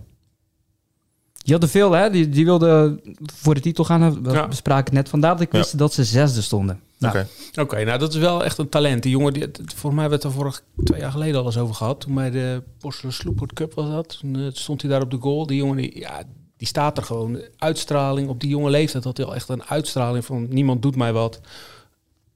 Die 1.45 1.53
hadden 1.53 1.69
veel, 1.71 1.93
hè? 1.93 2.11
Die, 2.11 2.29
die 2.29 2.45
wilden 2.45 3.01
voor 3.35 3.55
de 3.55 3.61
titel 3.61 3.85
gaan. 3.85 4.23
We 4.23 4.31
Ja. 4.33 4.49
bespraken 4.49 4.85
het 4.85 4.93
net. 4.95 5.09
Vandaar 5.09 5.33
dat 5.33 5.41
ik 5.41 5.53
Ja. 5.53 5.59
wist 5.59 5.79
dat 5.79 5.93
ze 5.93 6.05
zesde 6.05 6.43
stonden. 6.43 6.81
Nou, 6.99 7.19
Oké. 7.19 7.61
Oké, 7.61 7.85
nou 7.85 7.99
dat 7.99 8.13
is 8.15 8.19
wel 8.21 8.45
echt 8.45 8.59
een 8.59 8.69
talent. 8.69 9.03
Die 9.03 9.11
jongen, 9.13 9.33
die, 9.33 9.43
het- 9.43 9.61
voor 9.75 9.95
mij 9.95 10.09
werd 10.11 10.25
er 10.25 10.33
vorig 10.33 10.63
twee 10.85 11.01
jaar 11.01 11.11
geleden 11.11 11.41
al 11.41 11.47
eens 11.47 11.57
over 11.59 11.75
gehad. 11.75 12.01
Toen 12.01 12.15
bij 12.15 12.31
de 12.31 12.63
Borselen 12.81 13.13
Sloepert 13.13 13.53
Cup 13.53 13.75
was 13.75 13.89
dat. 13.91 14.19
Toen 14.19 14.37
eh, 14.37 14.43
stond 14.53 14.83
hij 14.83 14.91
daar 14.91 15.03
op 15.03 15.11
de 15.11 15.17
goal. 15.21 15.47
Die 15.47 15.57
jongen, 15.57 15.77
die, 15.77 15.99
ja, 15.99 16.23
die 16.57 16.67
staat 16.69 16.97
er 16.99 17.03
gewoon. 17.05 17.41
Uitstraling 17.59 18.29
op 18.29 18.41
die 18.41 18.51
jonge 18.51 18.71
leeftijd 18.71 19.05
had 19.05 19.17
hij 19.17 19.27
al 19.27 19.35
echt 19.35 19.49
een 19.49 19.65
uitstraling 19.65 20.25
van 20.25 20.47
niemand 20.49 20.83
doet 20.83 20.97
mij 20.97 21.13
wat. 21.13 21.41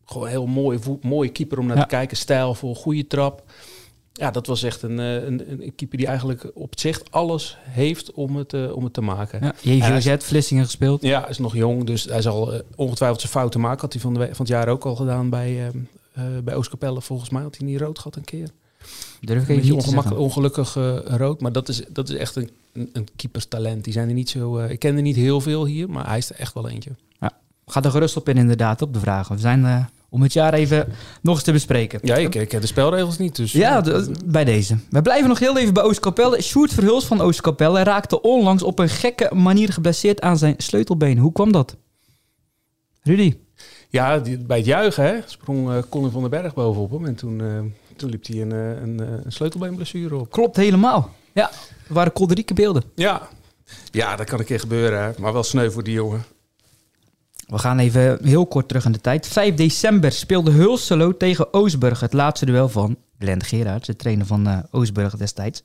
Gewoon 0.05 0.23
een 0.25 0.31
heel 0.31 0.47
mooi, 0.47 0.79
voet- 0.79 1.05
mooie 1.05 1.29
keeper 1.31 1.59
om 1.59 1.67
naar 1.67 1.77
Ja. 1.77 1.83
te 1.83 1.89
kijken. 1.89 2.17
Stijlvol, 2.17 2.75
goede 2.75 3.07
trap. 3.07 3.43
Ja, 4.19 4.31
dat 4.31 4.47
was 4.47 4.63
echt 4.63 4.83
een, 4.83 4.99
eh, 4.99 5.15
een, 5.15 5.63
een 5.63 5.73
keeper 5.77 5.99
die 5.99 6.07
eigenlijk 6.07 6.51
op 6.55 6.79
zich 6.79 7.03
alles 7.11 7.57
heeft 7.61 8.13
om 8.13 8.37
het, 8.37 8.53
eh, 8.53 8.77
om 8.77 8.85
het 8.85 8.93
te 8.93 9.01
maken. 9.01 9.41
ja, 9.43 9.55
JVZ, 9.61 10.25
Vlissingen 10.25 10.65
gespeeld. 10.65 11.03
Ja, 11.03 11.29
is 11.29 11.39
nog 11.39 11.55
jong, 11.55 11.85
dus 11.85 12.05
hij 12.05 12.23
zal 12.23 12.53
eh, 12.53 12.61
ongetwijfeld 12.77 13.21
zijn 13.21 13.33
fouten 13.33 13.61
maken. 13.61 13.81
Had 13.81 13.93
hij 13.93 14.03
van, 14.03 14.15
de, 14.15 14.21
van 14.21 14.37
het 14.39 14.49
jaar 14.49 14.69
ook 14.69 14.85
al 14.85 14.97
gedaan 14.97 15.31
bij, 15.31 15.73
eh, 16.13 16.23
bij 16.45 16.55
Oostkapelle. 16.55 17.01
Volgens 17.01 17.31
mij 17.31 17.43
had 17.43 17.57
hij 17.57 17.67
niet 17.67 17.81
rood 17.81 17.99
gehad 17.99 18.17
een 18.17 18.25
keer. 18.25 18.49
Durf 19.21 19.43
ik 19.43 19.49
Een 19.49 19.55
even 19.59 19.75
beetje 19.75 19.95
niet 19.95 20.13
ongelukkig 20.13 20.75
rood, 21.05 21.41
maar 21.41 21.53
dat 21.53 21.69
is, 21.69 21.83
dat 21.89 22.09
is 22.09 22.17
echt 22.17 22.37
een, 22.37 22.51
een, 22.73 22.91
een 22.93 23.09
keeperstalent. 23.17 23.85
Die 23.85 23.93
zijn 23.93 24.09
er 24.09 24.15
niet 24.15 24.31
zo... 24.31 24.59
ik 24.59 24.79
ken 24.79 24.97
er 24.97 25.03
niet 25.03 25.17
heel 25.17 25.41
veel 25.41 25.67
hier, 25.67 25.91
maar 25.91 26.07
hij 26.07 26.19
is 26.19 26.31
er 26.31 26.37
echt 26.37 26.55
wel 26.55 26.69
eentje. 26.69 26.91
Ga 27.67 27.83
er 27.83 27.91
gerust 27.91 28.17
op 28.17 28.29
in 28.29 28.37
inderdaad, 28.37 28.83
op 28.83 28.95
de 28.95 29.01
vragen. 29.01 29.35
We 29.35 29.41
zijn 29.41 29.89
om 30.11 30.23
het 30.23 30.33
jaar 30.33 30.55
even 30.55 30.93
nog 31.23 31.35
eens 31.35 31.45
te 31.45 31.53
bespreken. 31.53 31.99
Ja, 32.03 32.17
ik, 32.17 32.35
ik 32.35 32.49
ken 32.49 32.61
de 32.61 32.67
spelregels 32.67 33.19
niet, 33.19 33.37
dus... 33.37 33.53
Ja, 33.53 33.77
eh, 33.79 33.85
de- 33.85 34.13
bij 34.25 34.45
deze. 34.45 34.77
We 34.91 35.03
blijven 35.03 35.29
nog 35.29 35.39
heel 35.39 35.59
even 35.59 35.75
bij 35.75 35.83
Oostkapelle. 35.83 36.43
Sjoerd 36.43 36.73
Verhuls 36.73 37.07
van 37.07 37.21
Oostkapelle 37.21 37.83
raakte 37.83 38.21
onlangs 38.21 38.63
op 38.63 38.79
een 38.79 38.89
gekke 38.89 39.35
manier 39.35 39.73
geblesseerd 39.73 40.21
aan 40.21 40.39
zijn 40.39 40.55
sleutelbeen. 40.57 41.19
Hoe 41.19 41.33
kwam 41.33 41.53
dat? 41.53 41.77
Rudy? 43.03 43.37
Ja, 43.89 44.19
die- 44.19 44.39
bij 44.39 44.57
het 44.57 44.67
juichen 44.67 45.05
hè, 45.05 45.15
sprong 45.27 45.71
eh, 45.71 45.79
Colin 45.89 46.11
van 46.11 46.21
den 46.21 46.31
Berg 46.31 46.55
bovenop 46.55 46.91
hem. 46.91 47.05
En 47.07 47.15
toen, 47.15 47.41
eh, 47.41 47.61
toen 47.97 48.11
liep 48.11 48.27
hij 48.27 48.41
een, 48.43 48.51
een, 48.51 48.99
een 49.25 49.33
sleutelbeenblessure 49.33 50.17
op. 50.17 50.31
Klopt 50.31 50.57
helemaal. 50.57 51.11
Ja, 51.33 51.51
er 51.89 51.95
waren 51.95 52.13
kolderieke 52.13 52.55
beelden. 52.55 52.83
Ja. 52.95 53.29
ja, 53.91 54.17
dat 54.17 54.27
kan 54.27 54.39
een 54.39 54.45
keer 54.45 54.61
gebeuren, 54.61 55.03
hè. 55.03 55.11
maar 55.19 55.33
wel 55.33 55.43
sneu 55.43 55.71
voor 55.71 55.83
die 55.85 55.93
jongen. 55.95 56.25
We 57.49 57.59
gaan 57.59 57.79
even 57.79 58.19
heel 58.25 58.47
kort 58.47 58.69
terug 58.69 58.85
in 58.85 58.93
de 58.93 59.01
tijd. 59.01 59.27
5 59.27 59.55
december 59.55 60.13
speelde 60.13 60.51
Hulselo 60.51 61.17
tegen 61.17 61.53
Oosburg. 61.53 62.01
Het 62.01 62.13
laatste 62.13 62.47
duel 62.47 62.69
van 62.69 62.97
Glenn 63.19 63.43
Gerards, 63.43 63.87
de 63.87 63.97
trainer 63.97 64.27
van 64.27 64.47
eh, 64.47 64.59
Oosburg 64.71 65.17
destijds. 65.17 65.63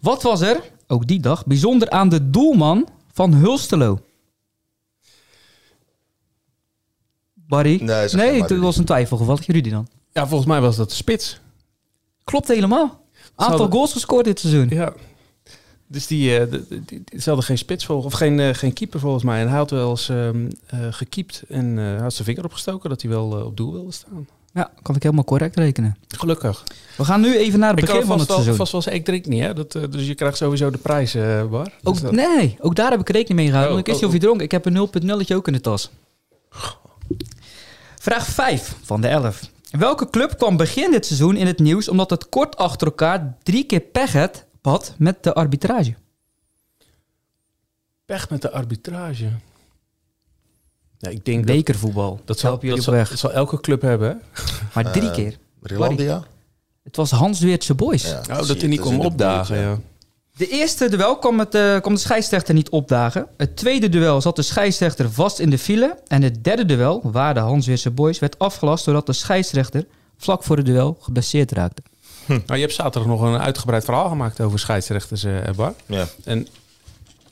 Wat 0.00 0.22
was 0.22 0.40
er, 0.40 0.60
ook 0.86 1.06
die 1.06 1.20
dag, 1.20 1.46
bijzonder 1.46 1.90
aan 1.90 2.08
de 2.08 2.30
doelman 2.30 2.88
van 3.12 3.32
Hulstelo? 3.32 3.98
Barry? 7.34 7.82
Nee, 7.82 8.08
nee 8.08 8.58
was 8.60 8.76
een 8.76 8.84
twijfelgeval. 8.84 9.38
Rudy 9.46 9.70
dan? 9.70 9.88
Ja, 10.12 10.26
volgens 10.26 10.48
mij 10.48 10.60
was 10.60 10.76
dat 10.76 10.88
de 10.88 10.94
spits. 10.94 11.40
Klopt 12.24 12.48
helemaal. 12.48 13.00
Aantal 13.34 13.56
Zouden- 13.56 13.76
goals 13.76 13.92
gescoord 13.92 14.24
dit 14.24 14.40
seizoen. 14.40 14.68
Ja. 14.68 14.92
Dus 15.92 16.06
die, 16.06 16.38
eh, 16.38 16.50
die, 16.50 16.82
die, 16.84 17.20
ze 17.20 17.30
hadden 17.30 17.58
geen 17.58 17.88
of 17.88 18.12
geen, 18.12 18.40
eh, 18.40 18.54
geen 18.54 18.72
keeper 18.72 19.00
volgens 19.00 19.24
mij. 19.24 19.40
En 19.40 19.48
hij 19.48 19.56
had 19.56 19.70
wel 19.70 19.90
eens 19.90 20.08
eh, 20.08 20.28
gekiept 20.90 21.42
en 21.48 21.76
hij 21.76 22.00
had 22.00 22.12
zijn 22.12 22.26
vinger 22.26 22.44
opgestoken 22.44 22.90
dat 22.90 23.02
hij 23.02 23.10
wel 23.10 23.44
op 23.46 23.56
doel 23.56 23.72
wilde 23.72 23.92
staan. 23.92 24.26
Ja, 24.54 24.70
kan 24.82 24.96
ik 24.96 25.02
helemaal 25.02 25.24
correct 25.24 25.56
rekenen. 25.56 25.96
Gelukkig. 26.08 26.64
We 26.96 27.04
gaan 27.04 27.20
nu 27.20 27.36
even 27.36 27.58
naar 27.58 27.70
het 27.70 27.78
Ik 27.78 27.84
begin 27.84 28.04
van 28.04 28.18
het 28.18 28.28
wel, 28.28 28.36
seizoen. 28.36 28.56
vast 28.56 28.72
wel 28.72 28.82
eens, 28.84 28.94
ik 28.94 29.04
drink 29.04 29.26
niet 29.26 29.42
hè. 29.42 29.54
Dat, 29.54 29.72
dus 29.72 30.06
je 30.06 30.14
krijgt 30.14 30.36
sowieso 30.36 30.70
de 30.70 30.78
prijs, 30.78 31.14
eh 31.14 31.44
Bar. 31.44 31.72
Ook, 31.82 32.00
dat- 32.00 32.12
nee, 32.12 32.56
ook 32.60 32.74
daar 32.74 32.90
heb 32.90 33.00
ik 33.00 33.08
rekening 33.08 33.38
mee 33.38 33.48
gehouden. 33.48 33.68
Oh, 33.70 33.74
want 33.74 33.86
ik 33.86 33.92
wist 33.92 34.02
oh, 34.04 34.08
of 34.08 34.14
je 34.14 34.20
dronk. 34.20 34.40
Ik 34.42 34.50
heb 34.50 34.66
een 34.66 34.88
0.0 35.30 35.34
ook 35.36 35.46
in 35.46 35.52
de 35.52 35.60
tas. 35.60 35.90
Vraag 37.98 38.26
5 38.26 38.76
van 38.82 39.00
de 39.00 39.08
11. 39.08 39.50
Welke 39.70 40.10
club 40.10 40.38
kwam 40.38 40.56
begin 40.56 40.90
dit 40.90 41.06
seizoen 41.06 41.36
in 41.36 41.46
het 41.46 41.58
nieuws 41.58 41.88
omdat 41.88 42.10
het 42.10 42.28
kort 42.28 42.56
achter 42.56 42.86
elkaar 42.86 43.36
drie 43.42 43.64
keer 43.64 43.80
pech 43.80 44.12
had 44.12 44.44
had 44.62 44.94
met 44.98 45.22
de 45.22 45.34
arbitrage? 45.34 45.94
Weg 48.06 48.30
met 48.30 48.42
de 48.42 48.50
arbitrage. 48.50 49.28
Ja, 50.98 51.10
ik 51.10 51.24
denk 51.24 51.46
dat, 51.46 51.56
Bekervoetbal. 51.56 52.20
dat, 52.24 52.38
zal, 52.38 52.50
helpen 52.50 52.68
jullie 52.68 52.84
dat, 52.84 52.94
op 52.94 52.98
zal, 52.98 53.02
weg. 53.02 53.08
dat 53.10 53.18
zal 53.18 53.32
elke 53.32 53.60
club 53.60 53.82
hebben. 53.82 54.08
hè? 54.08 54.42
Maar 54.74 54.92
drie 54.92 55.08
Eh, 55.08 55.14
keer. 55.14 55.38
Rilandia? 55.62 56.24
Het 56.82 56.96
was 56.96 57.10
Hans 57.10 57.40
Weertse 57.40 57.74
Boys. 57.74 58.02
Ja, 58.02 58.20
Oh, 58.20 58.26
dat 58.36 58.46
je, 58.46 58.54
hij 58.58 58.68
niet 58.68 58.80
kon 58.80 59.04
opdagen. 59.04 59.54
buurt, 59.56 59.66
ja. 59.66 59.80
De 60.36 60.48
eerste 60.48 60.88
duel 60.88 61.18
kwam, 61.18 61.38
het, 61.38 61.54
eh, 61.54 61.80
kwam 61.80 61.94
de 61.94 62.00
scheidsrechter 62.00 62.54
niet 62.54 62.68
opdagen. 62.70 63.26
Het 63.36 63.56
tweede 63.56 63.88
duel 63.88 64.20
zat 64.20 64.36
de 64.36 64.42
scheidsrechter 64.42 65.12
vast 65.12 65.38
in 65.38 65.50
de 65.50 65.58
file. 65.58 65.98
En 66.06 66.22
het 66.22 66.44
derde 66.44 66.64
duel, 66.64 67.00
waar 67.10 67.34
de 67.34 67.40
Hans 67.40 67.66
Weerse 67.66 67.90
Boys, 67.90 68.18
werd 68.18 68.38
afgelast 68.38 68.84
doordat 68.84 69.06
de 69.06 69.12
scheidsrechter 69.12 69.86
vlak 70.16 70.42
voor 70.44 70.56
het 70.56 70.66
duel 70.66 70.96
geblesseerd 71.00 71.50
raakte. 71.52 71.82
Nou, 72.26 72.42
je 72.46 72.60
hebt 72.60 72.72
zaterdag 72.72 73.06
nog 73.10 73.20
een 73.20 73.38
uitgebreid 73.38 73.84
verhaal 73.84 74.08
gemaakt 74.08 74.40
over 74.40 74.58
scheidsrechters, 74.58 75.24
eh 75.24 75.50
Bar. 75.56 75.74
Ja. 75.86 76.06
En 76.24 76.40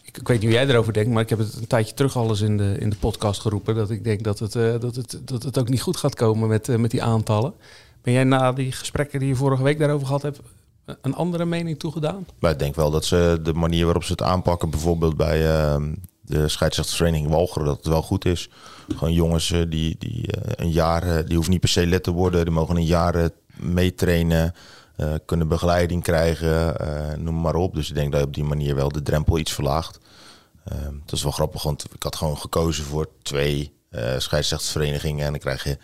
ik, 0.03 0.17
ik 0.19 0.29
weet 0.29 0.41
niet 0.41 0.51
hoe 0.51 0.59
jij 0.59 0.69
erover 0.69 0.93
denkt, 0.93 1.11
maar 1.11 1.23
ik 1.23 1.29
heb 1.29 1.39
het 1.39 1.55
een 1.55 1.67
tijdje 1.67 1.95
terug 1.95 2.17
al 2.17 2.29
eens 2.29 2.41
in 2.41 2.57
de, 2.57 2.77
in 2.79 2.91
de 2.91 2.97
podcast 2.97 3.41
geroepen. 3.41 3.75
Dat 3.75 3.91
ik 3.91 4.05
denk 4.05 4.23
dat 4.23 4.39
het, 4.39 4.55
eh, 4.55 4.75
dat 4.81 4.97
het, 4.97 5.21
dat 5.25 5.43
het 5.43 5.59
ook 5.59 5.69
niet 5.69 5.83
goed 5.83 5.97
gaat 5.97 6.15
komen 6.15 6.49
met, 6.49 6.69
eh, 6.69 6.77
met 6.77 6.91
die 6.91 7.03
aantallen. 7.03 7.53
Ben 8.03 8.13
jij 8.13 8.25
na 8.25 8.53
die 8.53 8.73
gesprekken 8.73 9.19
die 9.19 9.29
je 9.29 9.35
vorige 9.35 9.63
week 9.63 9.79
daarover 9.79 10.07
gehad 10.07 10.23
hebt, 10.23 10.41
een 11.01 11.15
andere 11.15 11.45
mening 11.45 11.79
toegedaan? 11.79 12.27
Maar 12.39 12.51
ik 12.51 12.59
denk 12.59 12.75
wel 12.75 12.91
dat 12.91 13.05
ze 13.05 13.39
de 13.43 13.55
manier 13.55 13.85
waarop 13.85 14.05
ze 14.05 14.13
het 14.13 14.23
aanpakken, 14.23 14.71
bijvoorbeeld 14.71 15.17
bij 15.17 15.49
ehm, 15.49 15.93
de 16.21 16.49
scheidsrechtersvereniging 16.49 17.29
Walcheren, 17.29 17.67
dat 17.67 17.77
het 17.77 17.87
wel 17.87 18.03
goed 18.03 18.25
is. 18.25 18.51
Gewoon 18.89 19.13
jongens 19.13 19.51
eh, 19.51 19.61
die, 19.69 19.97
die 19.99 20.33
eh, 20.33 20.65
een 20.65 20.71
jaar, 20.71 21.03
eh, 21.03 21.25
die 21.25 21.35
hoeven 21.35 21.53
niet 21.53 21.61
per 21.61 21.69
se 21.69 21.87
lid 21.87 22.03
te 22.03 22.11
worden, 22.11 22.45
die 22.45 22.55
mogen 22.55 22.77
een 22.77 22.85
jaar 22.85 23.15
eh, 23.15 23.25
meetrainen, 23.57 24.55
eh, 25.00 25.14
kunnen 25.25 25.49
begeleiding 25.49 26.02
krijgen, 26.02 26.78
eh, 26.78 27.19
noem 27.19 27.40
maar 27.40 27.54
op. 27.54 27.75
Dus 27.75 27.88
ik 27.88 27.95
denk 27.95 28.12
dat 28.12 28.21
je 28.21 28.26
op 28.26 28.35
die 28.35 28.45
manier 28.45 28.75
wel 28.75 28.88
de 28.88 29.02
drempel 29.02 29.38
iets 29.38 29.52
verlaagt. 29.52 29.99
Ehm 30.64 30.95
dat 31.04 31.12
is 31.12 31.23
wel 31.23 31.33
grappig, 31.33 31.62
want 31.62 31.85
ik 31.95 32.02
had 32.02 32.16
gewoon 32.16 32.38
gekozen 32.38 32.85
voor 32.85 33.09
twee 33.23 33.73
eh 33.90 34.19
scheidsrechtersverenigingen 34.19 35.25
en 35.25 35.30
dan 35.30 35.40
krijg 35.40 35.64
je 35.64 35.78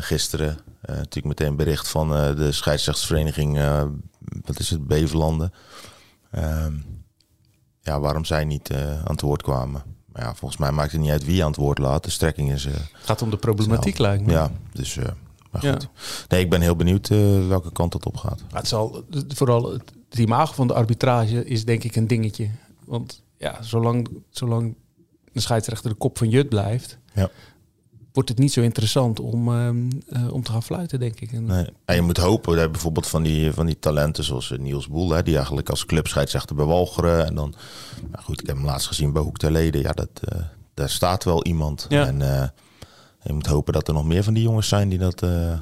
gisteren 0.00 0.58
natuurlijk 0.80 1.26
meteen 1.26 1.56
bericht 1.56 1.88
van 1.88 2.08
de 2.08 2.52
scheidsrechtersvereniging, 2.52 3.58
eh, 3.58 3.84
wat 4.44 4.58
is 4.58 4.70
het, 4.70 4.86
Beverlanden. 4.86 5.52
Ehm, 6.30 6.72
ja, 7.80 8.00
waarom 8.00 8.24
zij 8.24 8.44
niet 8.44 8.72
aan 8.74 9.12
het 9.12 9.20
woord 9.20 9.42
kwamen. 9.42 9.82
Maar 10.06 10.22
ja, 10.22 10.34
volgens 10.34 10.60
mij 10.60 10.70
maakt 10.70 10.92
het 10.92 11.00
niet 11.00 11.10
uit 11.10 11.24
wie 11.24 11.42
aan 11.42 11.50
het 11.50 11.60
woord 11.60 11.78
laat. 11.78 12.04
De 12.04 12.10
strekking 12.10 12.52
is... 12.52 12.64
Het 12.64 12.90
gaat 12.92 13.22
om 13.22 13.30
de 13.30 13.36
problematiek, 13.36 13.98
lijkt 13.98 14.26
me. 14.26 14.32
ja, 14.32 14.50
dus... 14.72 14.98
maar 15.50 15.62
goed. 15.62 15.88
Nee, 16.28 16.40
ik 16.40 16.50
ben 16.50 16.60
heel 16.60 16.76
benieuwd 16.76 17.08
eh, 17.10 17.48
welke 17.48 17.72
kant 17.72 17.92
dat 17.92 18.06
op 18.06 18.16
gaat. 18.16 18.42
Maar 18.50 18.60
het 18.60 18.68
zal 18.68 19.04
vooral 19.28 19.72
het, 19.72 19.92
het 20.08 20.18
imago 20.18 20.52
van 20.52 20.66
de 20.66 20.74
arbitrage 20.74 21.44
is 21.44 21.64
denk 21.64 21.84
ik 21.84 21.96
een 21.96 22.06
dingetje. 22.06 22.48
Want 22.84 23.22
ja, 23.36 23.62
zolang, 23.62 24.08
zolang 24.30 24.74
de 25.32 25.40
scheidsrechter 25.40 25.90
de 25.90 25.96
kop 25.96 26.18
van 26.18 26.28
Jut 26.28 26.48
blijft, 26.48 26.98
Ja. 27.14 27.30
wordt 28.12 28.28
het 28.28 28.38
niet 28.38 28.52
zo 28.52 28.60
interessant 28.60 29.20
om, 29.20 29.48
ehm, 29.54 29.90
eh, 30.08 30.32
om 30.32 30.42
te 30.42 30.50
gaan 30.52 30.62
fluiten, 30.62 30.98
denk 31.00 31.20
ik. 31.20 31.32
En, 31.32 31.44
Nee. 31.44 31.66
En 31.84 31.94
je 31.94 32.02
moet 32.02 32.16
hopen, 32.16 32.56
dat 32.56 32.72
bijvoorbeeld 32.72 33.06
van 33.06 33.22
die, 33.22 33.52
van 33.52 33.66
die 33.66 33.78
talenten 33.78 34.24
zoals 34.24 34.50
eh, 34.52 34.58
Niels 34.58 34.88
Boel, 34.88 35.10
hè, 35.10 35.22
die 35.22 35.36
eigenlijk 35.36 35.70
als 35.70 35.86
club 35.86 36.06
scheidsrechter 36.06 36.56
bij 36.56 36.64
Walcheren. 36.64 37.26
En 37.26 37.34
dan, 37.34 37.54
nou 38.10 38.24
goed, 38.24 38.40
ik 38.40 38.46
heb 38.46 38.56
hem 38.56 38.64
laatst 38.64 38.86
gezien 38.86 39.12
bij 39.12 39.22
Hoek 39.22 39.38
ter 39.38 39.50
Leden. 39.52 39.80
Ja, 39.80 39.92
dat, 39.92 40.08
eh, 40.24 40.40
daar 40.74 40.90
staat 40.90 41.24
wel 41.24 41.44
iemand. 41.44 41.86
Ja. 41.88 42.06
En 42.06 42.42
eh, 42.42 42.48
je 43.22 43.32
moet 43.32 43.46
hopen 43.46 43.72
dat 43.72 43.88
er 43.88 43.94
nog 43.94 44.04
meer 44.04 44.22
van 44.24 44.34
die 44.34 44.42
jongens 44.42 44.68
zijn 44.68 44.88
die 44.88 44.98
dat, 44.98 45.22
eh, 45.22 45.52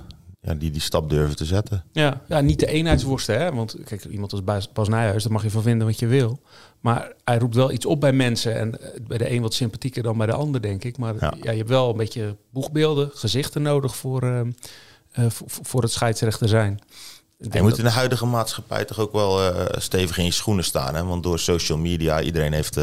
ja, 0.41 0.55
die, 0.55 0.71
die 0.71 0.81
stap 0.81 1.11
durven 1.11 1.37
te 1.37 1.45
zetten. 1.45 1.85
Ja, 1.93 2.21
ja, 2.29 2.41
niet 2.41 2.59
de 2.61 2.67
eenheidsworsten, 2.67 3.39
hè? 3.41 3.53
Want 3.53 3.77
kijk, 3.85 4.05
iemand 4.05 4.33
als 4.33 4.45
Bas- 4.45 4.73
Bas 4.73 4.89
Nijhuis, 4.89 5.23
daar 5.23 5.33
mag 5.33 5.43
je 5.43 5.51
van 5.51 5.63
vinden 5.63 5.87
wat 5.87 5.99
je 5.99 6.07
wil. 6.07 6.41
Maar 6.81 7.13
hij 7.25 7.39
roept 7.39 7.55
wel 7.55 7.73
iets 7.73 7.87
op 7.87 8.01
bij 8.01 8.13
mensen. 8.13 8.57
En 8.57 8.81
eh, 8.81 9.01
bij 9.07 9.19
de 9.19 9.31
een 9.31 9.43
wat 9.43 9.55
sympathieker 9.55 10.03
dan 10.03 10.17
bij 10.19 10.27
de 10.27 10.33
ander, 10.33 10.63
denk 10.63 10.85
ik. 10.85 10.99
Maar 10.99 11.15
ja. 11.21 11.35
Ja. 11.43 11.51
je 11.51 11.57
hebt 11.57 11.69
wel 11.69 11.91
een 11.91 11.97
beetje 11.97 12.37
boegbeelden, 12.51 13.11
gezichten 13.15 13.63
nodig 13.63 13.97
voor, 13.97 14.23
ehm, 14.23 14.51
eh, 15.13 15.25
voor, 15.29 15.47
voor 15.49 15.83
het 15.83 15.93
scheidsrechter 15.93 16.49
zijn. 16.49 16.81
Je 17.39 17.61
moet 17.63 17.71
dat- 17.71 17.79
in 17.79 17.85
de 17.85 17.91
huidige 17.91 18.27
maatschappij 18.27 18.85
toch 18.85 18.99
ook 18.99 19.13
wel 19.13 19.53
stevig 19.79 20.19
in 20.19 20.25
je 20.25 20.31
schoenen 20.31 20.65
staan. 20.65 20.95
Hè? 20.95 21.05
Want 21.05 21.23
door 21.23 21.39
social 21.39 21.79
media, 21.79 22.21
iedereen 22.23 22.53
heeft... 22.53 22.79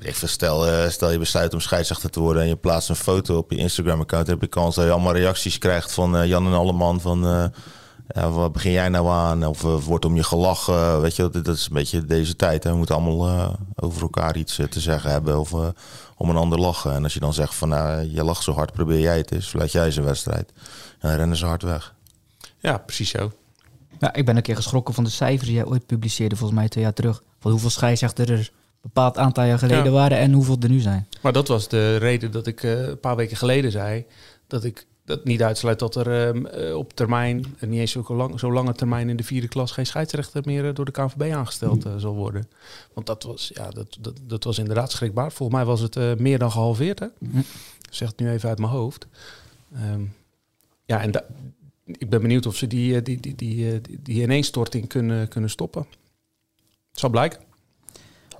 ik 0.00 0.16
stel, 0.16 0.66
eh, 0.66 0.88
stel 0.88 1.10
je 1.10 1.18
besluit 1.18 1.54
om 1.54 1.60
scheidsrechter 1.60 2.10
te 2.10 2.20
worden 2.20 2.42
en 2.42 2.48
je 2.48 2.56
plaatst 2.56 2.88
een 2.88 2.96
foto 2.96 3.36
op 3.36 3.50
je 3.50 3.56
Instagram-account. 3.56 4.26
Heb 4.26 4.40
je 4.40 4.46
kans 4.46 4.74
dat 4.74 4.84
je 4.84 4.90
allemaal 4.90 5.12
reacties 5.12 5.58
krijgt 5.58 5.92
van 5.92 6.16
eh, 6.16 6.26
Jan 6.26 6.46
en 6.46 6.52
Alleman. 6.52 7.00
Van 7.00 7.26
eh, 7.26 7.44
ja, 8.08 8.30
wat 8.30 8.52
begin 8.52 8.72
jij 8.72 8.88
nou 8.88 9.08
aan? 9.08 9.46
Of 9.46 9.60
wordt 9.60 10.04
om 10.04 10.16
je 10.16 10.22
gelachen? 10.22 11.00
Weet 11.00 11.16
je, 11.16 11.22
dat, 11.22 11.44
dat 11.44 11.56
is 11.56 11.66
een 11.66 11.74
beetje 11.74 12.04
deze 12.04 12.36
tijd. 12.36 12.64
Hè? 12.64 12.70
We 12.70 12.76
moeten 12.76 12.94
allemaal 12.94 13.56
over 13.76 14.02
elkaar 14.02 14.36
iets 14.36 14.60
te 14.70 14.80
zeggen 14.80 15.10
hebben 15.10 15.38
of 15.38 15.52
om 16.16 16.30
een 16.30 16.36
ander 16.36 16.58
lachen. 16.58 16.94
En 16.94 17.02
als 17.02 17.14
je 17.14 17.20
dan 17.20 17.34
zegt 17.34 17.54
van 17.54 17.68
nou, 17.68 18.10
je 18.10 18.24
lacht 18.24 18.42
zo 18.42 18.52
hard, 18.52 18.72
probeer 18.72 19.00
jij 19.00 19.16
het 19.16 19.32
eens. 19.32 19.46
Fluit 19.46 19.72
jij 19.72 19.84
eens 19.84 19.96
een 19.96 20.04
wedstrijd. 20.04 20.52
En 20.98 21.08
dan 21.08 21.18
rennen 21.18 21.36
ze 21.36 21.46
hard 21.46 21.62
weg. 21.62 21.94
Ja, 22.58 22.78
precies 22.78 23.10
zo. 23.10 23.32
Ja, 23.98 24.14
ik 24.14 24.24
ben 24.24 24.36
een 24.36 24.42
keer 24.42 24.56
geschrokken 24.56 24.94
van 24.94 25.04
de 25.04 25.10
cijfers 25.10 25.46
die 25.46 25.56
jij 25.56 25.66
ooit 25.66 25.86
publiceerde, 25.86 26.36
volgens 26.36 26.58
mij 26.58 26.68
twee 26.68 26.84
jaar 26.84 26.92
terug. 26.92 27.22
Van 27.38 27.50
hoeveel 27.50 27.70
scheidsrechters 27.70 28.30
er 28.30 28.50
bepaald 28.82 29.18
aantal 29.18 29.44
jaar 29.44 29.58
geleden 29.58 29.84
Ja. 29.84 29.90
waren 29.90 30.18
en 30.18 30.32
hoeveel 30.32 30.56
er 30.60 30.68
nu 30.68 30.78
zijn. 30.78 31.06
Maar 31.20 31.32
dat 31.32 31.48
was 31.48 31.68
de 31.68 31.96
reden 31.96 32.30
dat 32.30 32.46
ik 32.46 32.62
eh, 32.62 32.88
een 32.88 33.00
paar 33.00 33.16
weken 33.16 33.36
geleden 33.36 33.70
zei 33.70 34.04
dat 34.46 34.64
ik 34.64 34.86
dat 35.04 35.24
niet 35.24 35.42
uitsluit 35.42 35.78
dat 35.78 35.94
er 35.94 36.28
ehm, 36.28 36.46
eh, 36.46 36.76
op 36.76 36.92
termijn, 36.92 37.44
en 37.58 37.68
niet 37.68 37.80
eens 37.80 37.92
zo, 37.92 38.04
lang, 38.08 38.38
zo 38.38 38.52
lange 38.52 38.72
termijn 38.72 39.08
in 39.08 39.16
de 39.16 39.22
vierde 39.22 39.48
klas, 39.48 39.72
geen 39.72 39.86
scheidsrechter 39.86 40.42
meer 40.44 40.68
eh, 40.68 40.74
door 40.74 40.84
de 40.84 40.90
KNVB 40.90 41.32
aangesteld 41.32 41.84
eh, 41.84 41.92
zal 41.96 42.14
worden. 42.14 42.48
Want 42.94 43.06
dat 43.06 43.22
was, 43.22 43.50
ja, 43.54 43.70
dat, 43.70 43.96
dat, 44.00 44.18
dat 44.22 44.44
was 44.44 44.58
inderdaad 44.58 44.90
schrikbaar. 44.90 45.32
Volgens 45.32 45.58
mij 45.58 45.66
was 45.66 45.80
het 45.80 45.96
eh, 45.96 46.14
meer 46.16 46.38
dan 46.38 46.50
gehalveerd. 46.50 46.98
Hè? 46.98 47.06
Het 47.90 48.18
nu 48.18 48.30
even 48.30 48.48
uit 48.48 48.58
mijn 48.58 48.70
hoofd. 48.70 49.06
Ehm, 49.74 50.02
ja, 50.84 51.00
en 51.00 51.24
ik 51.84 52.10
ben 52.10 52.20
benieuwd 52.20 52.46
of 52.46 52.56
ze 52.56 52.66
die, 52.66 52.96
eh, 52.96 53.04
die, 53.04 53.20
die, 53.20 53.34
die, 53.34 53.72
eh, 53.72 53.78
die, 53.82 53.98
die 54.02 54.22
ineenstorting 54.22 54.88
kunnen, 54.88 55.28
kunnen 55.28 55.50
stoppen. 55.50 55.86
Het 56.90 57.00
zal 57.00 57.10
blijken. 57.10 57.40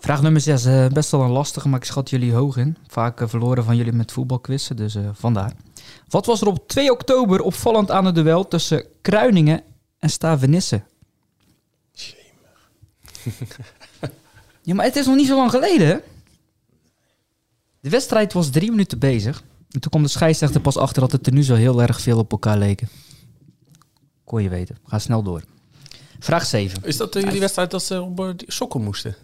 Vraag 0.00 0.22
nummer 0.22 0.40
6, 0.40 0.88
best 0.92 1.10
wel 1.10 1.22
een 1.22 1.30
lastige, 1.30 1.68
maar 1.68 1.78
ik 1.78 1.84
schat 1.84 2.10
jullie 2.10 2.32
hoog 2.32 2.56
in. 2.56 2.76
Vaak 2.86 3.20
eh, 3.20 3.28
verloren 3.28 3.64
van 3.64 3.76
jullie 3.76 3.92
met 3.92 4.12
voetbalquizzen, 4.12 4.76
dus 4.76 4.94
eh, 4.94 5.08
vandaar. 5.12 5.52
Wat 6.08 6.26
was 6.26 6.40
er 6.40 6.46
op 6.46 6.68
2 6.68 6.90
oktober 6.90 7.40
opvallend 7.40 7.90
aan 7.90 8.04
het 8.04 8.14
duel 8.14 8.48
tussen 8.48 8.84
Kruiningen 9.00 9.62
en 9.98 10.10
Stavenisse? 10.10 10.82
ja, 14.62 14.74
maar 14.74 14.84
het 14.84 14.96
is 14.96 15.06
nog 15.06 15.16
niet 15.16 15.26
zo 15.26 15.36
lang 15.36 15.50
geleden, 15.50 15.86
hè? 15.86 15.96
De 17.80 17.90
wedstrijd 17.90 18.32
was 18.32 18.50
drie 18.50 18.70
minuten 18.70 18.98
bezig. 18.98 19.42
En 19.70 19.80
toen 19.80 19.90
kwam 19.90 20.02
de 20.02 20.08
scheidsrechter 20.08 20.60
pas 20.60 20.76
achter 20.76 21.00
dat 21.00 21.12
het 21.12 21.26
er 21.26 21.32
nu 21.32 21.42
zo 21.42 21.54
heel 21.54 21.82
erg 21.82 22.00
veel 22.00 22.18
op 22.18 22.32
elkaar 22.32 22.58
leken. 22.58 22.88
Kon 24.24 24.42
je 24.42 24.48
weten. 24.48 24.78
Ga 24.84 24.98
snel 24.98 25.22
door. 25.22 25.42
Vraag 26.18 26.46
7. 26.46 26.82
Is 26.84 26.96
dat 26.96 27.16
uh, 27.16 27.30
die 27.30 27.40
wedstrijd 27.40 27.70
dat 27.70 27.82
ze 27.82 28.02
op 28.02 28.20
uh, 28.20 28.30
sokken 28.36 28.82
moesten? 28.82 29.16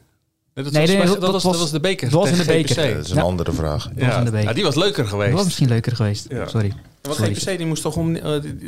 Nee, 0.57 0.64
dat, 0.64 0.75
Nee, 0.75 0.83
was, 0.87 0.90
nee, 0.90 0.99
dat, 1.07 1.09
dat 1.09 1.21
dat 1.21 1.33
was, 1.33 1.42
was- 1.42 1.53
dat 1.53 1.61
was 1.61 1.71
de 1.71 1.81
beker. 1.81 2.11
dat 2.11 2.21
was 2.21 2.31
in 2.31 2.38
de 2.38 2.45
beker. 2.45 2.75
GPC. 2.77 2.95
dat 2.95 3.05
is 3.05 3.11
een 3.11 3.16
Ja. 3.16 3.23
andere 3.23 3.53
vraag. 3.53 3.85
was 3.85 3.92
in 3.92 3.95
de 3.95 4.05
Ja, 4.05 4.23
beker. 4.23 4.42
ja, 4.42 4.53
die 4.53 4.64
was 4.64 4.75
leuker 4.75 5.03
Dat 5.03 5.12
geweest. 5.12 5.33
was 5.33 5.45
misschien 5.45 5.69
leuker 5.69 5.97
geweest. 5.97 6.27
Ja. 6.29 6.47
Sorry. 6.49 6.73
Want 7.03 7.16
Sorry. 7.16 7.35
GPC 7.35 7.57
die 7.59 7.66
moest 7.66 7.83
toch 7.83 7.97
om... 7.97 8.14
eh, 8.16 8.23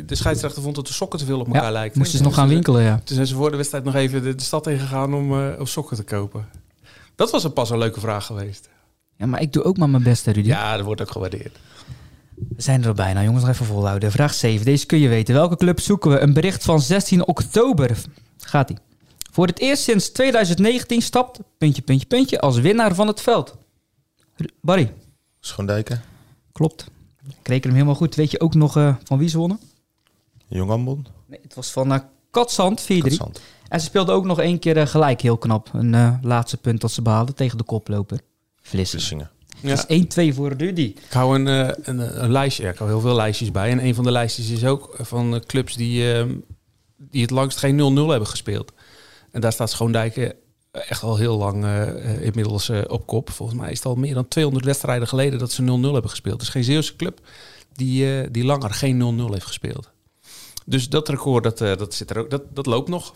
de- 0.05 0.15
scheidsrechter 0.15 0.61
vond 0.61 0.75
dat 0.75 0.87
de 0.87 0.93
sokken 0.93 1.19
te 1.19 1.25
veel 1.25 1.39
op 1.39 1.45
elkaar 1.47 1.63
Ja, 1.63 1.71
lijken. 1.71 1.97
moesten 1.97 2.17
ze 2.17 2.23
nog 2.23 2.33
Toen 2.33 2.41
gaan 2.41 2.51
winkelen, 2.51 2.81
ja. 2.83 3.01
Toen 3.03 3.15
zijn 3.15 3.27
ze 3.27 3.35
voor 3.35 3.49
de 3.51 3.55
wedstrijd 3.57 3.83
nog 3.83 3.95
even 3.95 4.23
de, 4.23 4.35
de 4.35 4.43
stad 4.43 4.67
ingegaan 4.67 5.13
om 5.13 5.39
eh, 5.39 5.59
om 5.59 5.65
sokken 5.65 5.97
te 5.97 6.03
kopen. 6.03 6.45
Dat 7.15 7.31
was 7.31 7.43
een 7.43 7.53
pas 7.53 7.69
een 7.69 7.77
leuke 7.77 7.99
vraag 7.99 8.25
geweest. 8.25 8.69
Ja, 9.17 9.25
maar 9.25 9.41
ik 9.41 9.53
doe 9.53 9.63
ook 9.63 9.77
maar 9.77 9.89
mijn 9.89 10.03
best, 10.03 10.25
hè, 10.25 10.31
Rudy. 10.31 10.47
Ja, 10.47 10.75
dat 10.75 10.85
wordt 10.85 11.01
ook 11.01 11.11
gewaardeerd. 11.11 11.57
We 12.35 12.61
zijn 12.61 12.81
er 12.81 12.87
al 12.87 12.93
bijna, 12.93 13.23
jongens. 13.23 13.43
Nog 13.43 13.53
even 13.53 13.65
volhouden. 13.65 14.11
Vraag 14.11 14.33
7. 14.33 14.65
Deze 14.65 14.85
kun 14.85 14.99
je 14.99 15.07
weten. 15.07 15.33
Welke 15.33 15.55
club 15.55 15.79
zoeken 15.79 16.11
we? 16.11 16.19
Een 16.19 16.33
bericht 16.33 16.63
van 16.63 16.81
16 16.81 17.27
oktober. 17.27 17.97
Gaat 18.37 18.69
ie. 18.69 18.77
Voor 19.31 19.47
het 19.47 19.59
eerst 19.59 19.83
sinds 19.83 20.09
2019 20.09 21.01
stapt, 21.01 21.39
puntje, 21.57 21.81
puntje, 21.81 22.07
puntje, 22.07 22.39
als 22.39 22.59
winnaar 22.59 22.95
van 22.95 23.07
het 23.07 23.21
veld. 23.21 23.57
Barry, 24.61 24.93
Schoondijken, 25.39 26.03
klopt. 26.51 26.85
Ik 27.39 27.47
reken 27.47 27.63
hem 27.63 27.73
helemaal 27.73 27.95
goed. 27.95 28.15
Weet 28.15 28.31
je 28.31 28.39
ook 28.39 28.53
nog 28.53 28.77
eh, 28.77 28.95
van 29.03 29.17
wie 29.17 29.29
ze 29.29 29.37
wonnen? 29.37 29.59
Jong 30.47 30.71
Ambond, 30.71 31.09
Nee, 31.25 31.39
het 31.41 31.53
was 31.53 31.71
van 31.71 31.93
uh, 31.93 31.99
Katzand, 32.31 32.81
4-3. 32.83 32.85
Katzand. 32.97 33.41
En 33.67 33.79
ze 33.79 33.85
speelden 33.85 34.15
ook 34.15 34.25
nog 34.25 34.39
één 34.39 34.59
keer 34.59 34.77
eh, 34.77 34.87
gelijk, 34.87 35.21
heel 35.21 35.37
knap. 35.37 35.69
Een 35.73 35.93
eh, 35.93 36.13
laatste 36.21 36.57
punt 36.57 36.81
dat 36.81 36.91
ze 36.91 37.01
behaalden 37.01 37.35
tegen 37.35 37.57
de 37.57 37.63
koploper. 37.63 38.19
Vlissingen. 38.61 39.05
Vlissingen. 39.05 39.29
Ja. 39.61 39.85
Dus 39.87 40.31
1-2 40.31 40.35
voor 40.35 40.53
Rudy. 40.53 40.81
Ik 40.81 41.11
hou 41.11 41.39
een, 41.39 41.47
eh, 41.47 41.75
een, 41.81 42.23
een 42.23 42.31
lijstje, 42.31 42.63
ja, 42.63 42.69
ik 42.69 42.77
hou 42.77 42.89
heel 42.89 42.99
veel 42.99 43.15
lijstjes 43.15 43.51
bij. 43.51 43.69
En 43.71 43.85
een 43.85 43.95
van 43.95 44.03
de 44.03 44.11
lijstjes 44.11 44.49
is 44.49 44.65
ook 44.65 44.95
van 44.99 45.35
eh, 45.35 45.41
clubs 45.41 45.75
die, 45.75 46.13
eh, 46.13 46.25
die 46.97 47.21
het 47.21 47.31
langst 47.31 47.57
geen 47.57 47.75
0-0 47.75 48.09
hebben 48.09 48.27
gespeeld. 48.27 48.71
En 49.31 49.41
daar 49.41 49.51
staat 49.53 49.69
Schoondijken 49.69 50.33
echt 50.71 51.03
al 51.03 51.17
heel 51.17 51.37
lang 51.37 51.63
eh, 51.63 52.13
eh, 52.13 52.21
inmiddels 52.25 52.69
eh, 52.69 52.81
op 52.87 53.07
kop. 53.07 53.29
Volgens 53.29 53.59
mij 53.59 53.71
is 53.71 53.77
het 53.77 53.85
al 53.85 53.95
meer 53.95 54.13
dan 54.13 54.27
200 54.27 54.65
wedstrijden 54.65 55.07
geleden 55.07 55.39
dat 55.39 55.51
ze 55.51 55.61
0-0 55.63 55.65
hebben 55.81 56.09
gespeeld. 56.09 56.39
Dus 56.39 56.49
geen 56.49 56.63
Zeeuwse 56.63 56.95
club 56.95 57.27
die, 57.73 58.21
eh, 58.21 58.27
die 58.31 58.43
langer 58.45 58.69
geen 58.69 58.97
0-0 58.97 59.31
heeft 59.33 59.45
gespeeld. 59.45 59.89
Dus 60.65 60.89
dat 60.89 61.09
record, 61.09 61.43
dat, 61.43 61.61
eh, 61.61 61.75
dat, 61.77 61.93
zit 61.93 62.09
er 62.09 62.17
ook, 62.17 62.29
dat, 62.29 62.41
dat 62.55 62.65
loopt 62.65 62.89
nog. 62.89 63.15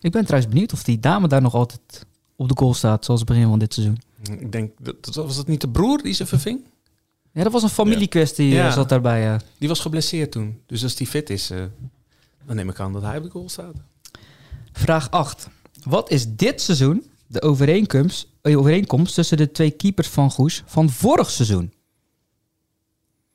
Ik 0.00 0.12
ben 0.12 0.24
trouwens 0.24 0.52
benieuwd 0.52 0.72
of 0.72 0.82
die 0.82 0.98
dame 1.00 1.28
daar 1.28 1.42
nog 1.42 1.54
altijd 1.54 2.06
op 2.36 2.48
de 2.48 2.54
goal 2.56 2.74
staat, 2.74 3.04
zoals 3.04 3.20
het 3.20 3.28
begin 3.28 3.48
van 3.48 3.58
dit 3.58 3.74
seizoen. 3.74 3.98
Ik 4.38 4.52
denk, 4.52 4.70
dat, 4.80 5.14
was 5.14 5.36
dat 5.36 5.46
niet 5.46 5.60
de 5.60 5.68
broer 5.68 6.02
die 6.02 6.12
ze 6.14 6.26
verving? 6.26 6.60
Ja, 7.32 7.42
dat 7.42 7.52
was 7.52 7.62
een 7.62 7.68
familiekwestie, 7.68 8.48
Ja. 8.48 8.66
eh, 8.66 8.72
zat 8.72 8.88
daarbij. 8.88 9.40
Die 9.58 9.68
was 9.68 9.80
geblesseerd 9.80 10.32
toen. 10.32 10.60
Dus 10.66 10.82
als 10.82 10.94
die 10.94 11.06
fit 11.06 11.30
is, 11.30 11.50
eh, 11.50 11.62
dan 12.46 12.56
neem 12.56 12.68
ik 12.68 12.80
aan 12.80 12.92
dat 12.92 13.02
hij 13.02 13.16
op 13.16 13.22
de 13.24 13.30
goal 13.30 13.48
staat. 13.48 13.74
Vraag 14.76 15.10
8. 15.10 15.48
Wat 15.84 16.10
is 16.10 16.26
dit 16.28 16.60
seizoen 16.62 17.04
de 17.26 17.42
overeenkomst, 17.42 18.28
eh, 18.42 18.58
overeenkomst 18.58 19.14
tussen 19.14 19.36
de 19.36 19.50
twee 19.50 19.70
keepers 19.70 20.08
van 20.08 20.30
Goes 20.30 20.62
van 20.66 20.90
vorig 20.90 21.30
seizoen? 21.30 21.72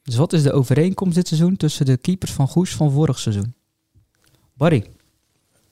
Dus 0.04 0.16
wat 0.16 0.34
is 0.34 0.44
de 0.44 0.52
overeenkomst 0.52 1.16
dit 1.16 1.28
seizoen 1.28 1.58
tussen 1.58 1.86
de 1.86 1.98
keepers 1.98 2.32
van 2.32 2.48
Goes 2.48 2.76
van 2.76 2.92
vorig 2.92 3.20
seizoen? 3.20 3.54
Barry, 4.54 4.86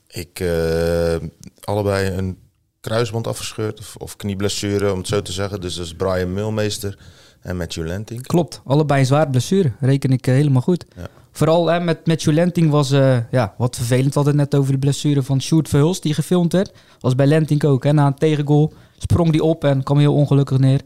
Ik 0.08 0.40
eh, 0.40 1.16
allebei 1.64 2.10
een 2.18 2.38
kruisband 2.80 3.28
afgescheurd 3.28 3.80
of, 3.80 3.96
of 3.96 4.16
knieblessure, 4.16 4.92
om 4.92 4.98
het 4.98 5.08
zo 5.08 5.22
te 5.22 5.32
zeggen. 5.32 5.62
Dus 5.62 5.76
dat 5.76 5.86
is 5.86 5.94
Brian 5.94 6.34
Milmeester 6.34 7.00
en 7.42 7.58
Matthew 7.58 7.86
Lenting. 7.86 8.22
klopt. 8.28 8.62
Allebei 8.66 9.00
een 9.00 9.06
zware 9.06 9.30
blessure. 9.30 9.72
Reken 9.80 10.10
ik 10.12 10.28
eh, 10.28 10.34
helemaal 10.34 10.62
goed. 10.62 10.86
Ja. 10.96 11.08
Vooral 11.38 11.68
hè, 11.68 11.80
met 11.80 12.08
Matthew 12.08 12.34
Lenting 12.34 12.70
was 12.70 12.92
eh, 12.92 13.18
ja, 13.32 13.54
wat 13.58 13.76
vervelend. 13.76 14.14
We 14.14 14.20
hadden 14.20 14.40
het 14.40 14.52
net 14.52 14.60
over 14.60 14.72
de 14.72 14.80
blessure 14.80 15.24
van 15.24 15.42
Sjoerd 15.42 15.70
Verhulst 15.70 16.04
die 16.04 16.14
gefilmd 16.14 16.54
werd. 16.54 16.74
Was 17.00 17.16
bij 17.16 17.26
Lenting 17.26 17.64
ook. 17.64 17.84
Hè. 17.84 17.94
Na 17.94 18.06
een 18.06 18.16
tegengoal 18.16 18.74
sprong 18.98 19.32
die 19.32 19.44
op 19.44 19.64
en 19.64 19.84
kwam 19.84 19.98
heel 19.98 20.14
ongelukkig 20.14 20.58
neer. 20.58 20.82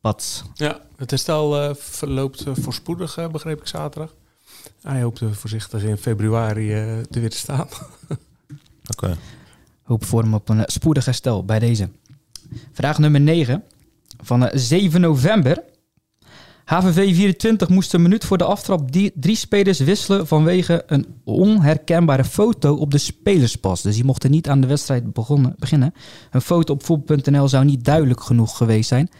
Pats. 0.00 0.42
Ja, 0.54 0.80
het 0.96 1.10
herstel 1.10 1.62
eh, 1.62 1.74
verloopt 1.74 2.46
eh, 2.46 2.52
voorspoedig, 2.60 3.16
eh, 3.16 3.28
begreep 3.28 3.60
ik 3.60 3.66
zaterdag. 3.66 4.14
Hij 4.82 5.02
hoopte 5.02 5.34
voorzichtig 5.34 5.82
in 5.82 5.96
februari 5.96 6.72
eh 6.72 6.98
te 7.10 7.20
weer 7.20 7.30
te 7.30 7.36
staan. 7.36 7.68
Oké. 8.94 9.16
Hoop 9.82 10.04
voor 10.04 10.22
hem 10.22 10.34
op 10.34 10.48
een 10.48 10.62
spoedig 10.66 11.04
herstel 11.04 11.44
bij 11.44 11.58
deze. 11.58 11.88
Vraag 12.72 12.98
nummer 12.98 13.20
9 13.20 13.64
van 14.22 14.46
eh, 14.46 14.58
7 14.58 15.00
november. 15.00 15.62
HVV 16.70 17.14
24 17.14 17.68
moest 17.68 17.94
een 17.94 18.02
minuut 18.02 18.24
voor 18.24 18.38
de 18.38 18.44
aftrap 18.44 18.92
die 18.92 19.12
drie 19.14 19.36
spelers 19.36 19.78
wisselen 19.78 20.26
vanwege 20.26 20.82
een 20.86 21.06
onherkenbare 21.24 22.24
foto 22.24 22.74
op 22.74 22.90
de 22.90 22.98
spelerspas. 22.98 23.82
Dus 23.82 23.94
die 23.94 24.04
mochten 24.04 24.30
niet 24.30 24.48
aan 24.48 24.60
de 24.60 24.66
wedstrijd 24.66 25.12
begonnen, 25.12 25.54
beginnen. 25.58 25.94
Een 26.30 26.40
foto 26.40 26.72
op 26.72 26.84
voetbal.nl 26.84 27.48
zou 27.48 27.64
niet 27.64 27.84
duidelijk 27.84 28.22
genoeg 28.22 28.56
geweest 28.56 28.88
zijn. 28.88 29.10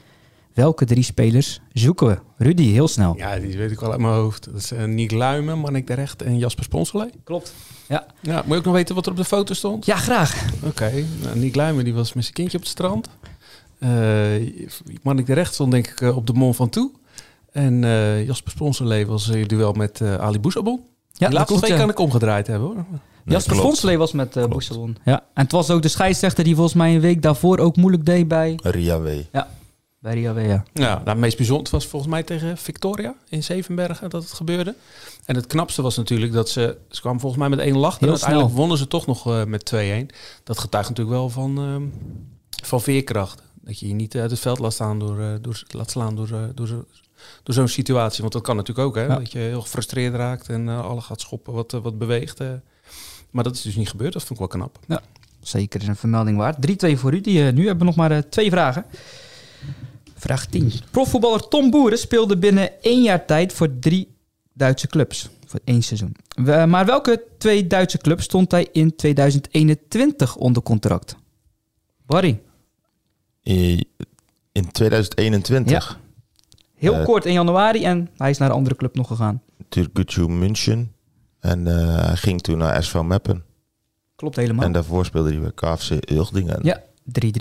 Welke 0.55 0.85
drie 0.85 1.03
spelers 1.03 1.61
zoeken 1.73 2.07
we? 2.07 2.19
Rudy, 2.37 2.73
heel 2.73 2.89
snel. 2.89 3.17
Ja, 3.17 3.39
die 3.39 3.57
weet 3.57 3.71
ik 3.71 3.81
wel 3.81 3.91
uit 3.91 4.01
mijn 4.01 4.15
hoofd. 4.15 4.45
Dat 4.45 4.55
is 4.55 4.73
uh, 4.73 4.85
Niek 4.85 5.11
Luimen, 5.11 5.59
Manik 5.59 5.87
de 5.87 5.95
Recht 5.95 6.23
en 6.23 6.39
Jasper 6.39 6.65
Sponsorlee. 6.65 7.11
Klopt. 7.25 7.55
Ja. 7.89 8.07
ja. 8.21 8.37
Moet 8.37 8.53
je 8.53 8.59
ook 8.59 8.65
nog 8.65 8.75
weten 8.75 8.95
wat 8.95 9.05
er 9.05 9.11
op 9.11 9.19
de 9.19 9.25
foto 9.25 9.55
stond? 9.55 9.87
Ja, 9.87 9.97
graag. 9.97 10.45
Oké, 10.57 10.67
okay. 10.67 11.05
nou, 11.23 11.39
Niek 11.39 11.55
Luimen 11.55 11.85
die 11.85 11.95
was 11.95 12.13
met 12.13 12.23
zijn 12.23 12.35
kindje 12.35 12.57
op 12.57 12.63
het 12.63 12.73
strand. 12.73 13.09
Uh, 13.79 13.89
Manik 15.03 15.27
de 15.27 15.33
Recht 15.33 15.55
stond 15.55 15.71
denk 15.71 15.87
ik 15.87 16.01
uh, 16.01 16.17
op 16.17 16.27
de 16.27 16.33
Mont 16.33 16.57
Ventoux. 16.57 17.00
En 17.53 17.83
uh, 17.83 18.27
Jasper 18.27 18.51
Sponsorlee 18.51 19.07
was 19.07 19.29
in 19.29 19.47
duel 19.47 19.73
met 19.73 20.01
uh, 20.01 20.15
Ali 20.17 20.41
Boussabon. 20.41 20.81
Ja, 21.13 21.29
die 21.29 21.37
laatste 21.37 21.59
twee 21.59 21.77
kan 21.77 21.89
ik 21.89 21.99
omgedraaid 21.99 22.47
hebben 22.47 22.69
hoor. 22.69 22.77
Nee, 22.77 22.85
Jasper 23.25 23.57
Sponsorlee 23.57 23.99
was 23.99 24.13
met 24.13 24.37
uh, 24.37 24.47
Boussabon. 24.47 24.97
Ja. 25.05 25.25
En 25.35 25.43
het 25.43 25.53
was 25.53 25.71
ook 25.71 25.83
de 25.83 25.89
scheidsrechter 25.89 26.45
die 26.45 26.55
volgens 26.55 26.75
mij 26.75 26.95
een 26.95 27.01
week 27.01 27.23
daarvoor 27.23 27.59
ook 27.59 27.77
moeilijk 27.77 28.07
deed 28.07 28.29
bij... 28.29 28.59
Ria 28.63 29.01
W. 29.01 29.09
Ja, 29.33 29.49
bij 30.01 30.15
Ria 30.15 30.35
W, 30.35 30.39
ja. 30.39 30.65
Ja, 30.73 30.95
nou, 30.95 31.09
het 31.09 31.19
meest 31.19 31.37
bijzonder 31.37 31.73
was 31.73 31.87
volgens 31.87 32.11
mij 32.11 32.23
tegen 32.23 32.57
Victoria 32.57 33.15
in 33.29 33.43
Zevenbergen 33.43 34.11
dat 34.11 34.23
het 34.23 34.33
gebeurde. 34.33 34.75
En 35.25 35.35
het 35.35 35.47
knapste 35.47 35.83
was 35.83 35.97
natuurlijk 35.97 36.33
dat 36.33 36.49
ze... 36.49 36.77
Ze 36.89 37.01
kwamen 37.01 37.21
volgens 37.21 37.41
mij 37.41 37.51
met 37.51 37.59
één 37.59 37.77
lach. 37.77 38.01
En 38.01 38.09
uiteindelijk 38.09 38.55
wonnen 38.55 38.79
ze 38.79 38.87
toch 38.87 39.07
nog 39.07 39.27
uh, 39.27 39.45
met 39.45 39.73
2-1. 39.75 39.79
Dat 40.45 40.59
getuigt 40.59 40.89
natuurlijk 40.89 41.17
wel 41.17 41.29
van, 41.29 41.69
uh, 41.69 41.77
van 42.65 42.81
veerkracht. 42.81 43.43
Dat 43.55 43.79
je 43.79 43.89
je 43.89 43.95
niet 43.95 44.17
uit 44.17 44.31
het 44.31 44.41
veld 44.41 44.59
laat, 44.59 44.73
staan 44.73 44.99
door, 44.99 45.39
door, 45.41 45.63
laat 45.69 45.91
slaan 45.91 46.17
door, 46.17 46.29
door, 46.55 46.85
door 47.43 47.55
zo'n 47.55 47.69
situatie. 47.69 48.21
Want 48.21 48.33
dat 48.33 48.43
kan 48.43 48.57
natuurlijk 48.57 48.89
ook, 48.89 48.95
hè. 48.95 49.03
Ja. 49.03 49.17
Dat 49.19 49.33
je 49.33 49.39
heel 49.39 49.61
gefrustreerd 49.61 50.15
raakt 50.15 50.49
en 50.49 50.67
uh, 50.67 50.85
alle 50.85 51.01
gaat 51.01 51.21
schoppen 51.21 51.53
wat, 51.53 51.73
wat 51.73 51.99
beweegt. 51.99 52.41
Uh. 52.41 52.49
Maar 53.31 53.45
dat 53.45 53.55
is 53.55 53.63
dus 53.63 53.77
niet 53.77 53.89
gebeurd. 53.89 54.13
Dat 54.13 54.25
vond 54.25 54.41
ik 54.41 54.47
wel 54.51 54.61
knap. 54.61 54.79
Ja, 54.87 55.03
zeker 55.41 55.81
is 55.81 55.87
een 55.87 55.97
vermelding 55.97 56.37
waard. 56.37 56.57
3-2 56.87 56.93
voor 56.99 57.15
u. 57.15 57.21
Die, 57.21 57.39
uh, 57.39 57.53
nu 57.53 57.67
hebben 57.67 57.79
we 57.79 57.85
nog 57.85 57.97
maar 57.97 58.13
uh, 58.13 58.19
twee 58.19 58.51
vragen. 58.51 58.85
Vraag 60.15 60.47
10. 60.47 60.73
Profvoetballer 60.91 61.49
Tom 61.49 61.71
Boeren 61.71 61.99
speelde 61.99 62.39
binnen 62.39 62.83
één 62.83 63.03
jaar 63.03 63.27
tijd 63.27 63.53
voor 63.53 63.79
drie 63.79 64.09
Duitse 64.53 64.87
clubs. 64.87 65.29
Voor 65.47 65.61
één 65.65 65.83
seizoen. 65.83 66.17
We, 66.29 66.65
maar 66.69 66.87
welke 66.87 67.25
twee 67.39 67.67
Duitse 67.67 67.99
clubs 67.99 68.25
stond 68.25 68.51
hij 68.51 68.69
in 68.73 68.97
2021 68.97 70.37
onder 70.37 70.63
contract? 70.63 71.17
Barry? 72.07 72.41
In 74.53 74.71
2021? 74.73 75.73
Ja. 75.73 75.97
Heel 76.81 76.99
uh, 76.99 77.05
kort 77.05 77.25
in 77.25 77.33
januari 77.33 77.85
en 77.85 78.09
hij 78.17 78.31
is 78.31 78.39
naar 78.39 78.49
een 78.49 78.55
andere 78.55 78.77
club 78.77 78.95
nog 78.95 79.07
gegaan. 79.07 79.43
Türkgücü 79.69 80.29
München. 80.29 80.93
En 81.41 81.67
uh, 81.67 82.05
hij 82.07 82.17
ging 82.17 82.41
toen 82.41 82.59
naar 82.59 82.83
SV 82.83 82.95
Meppen. 82.95 83.45
Klopt 84.17 84.37
helemaal. 84.37 84.65
En 84.65 84.73
daarvoor 84.73 85.05
speelde 85.05 85.31
hij 85.31 85.41
bij 85.41 85.53
KFC 85.55 86.11
Ulgdingen. 86.11 86.59
Ja, 86.63 86.83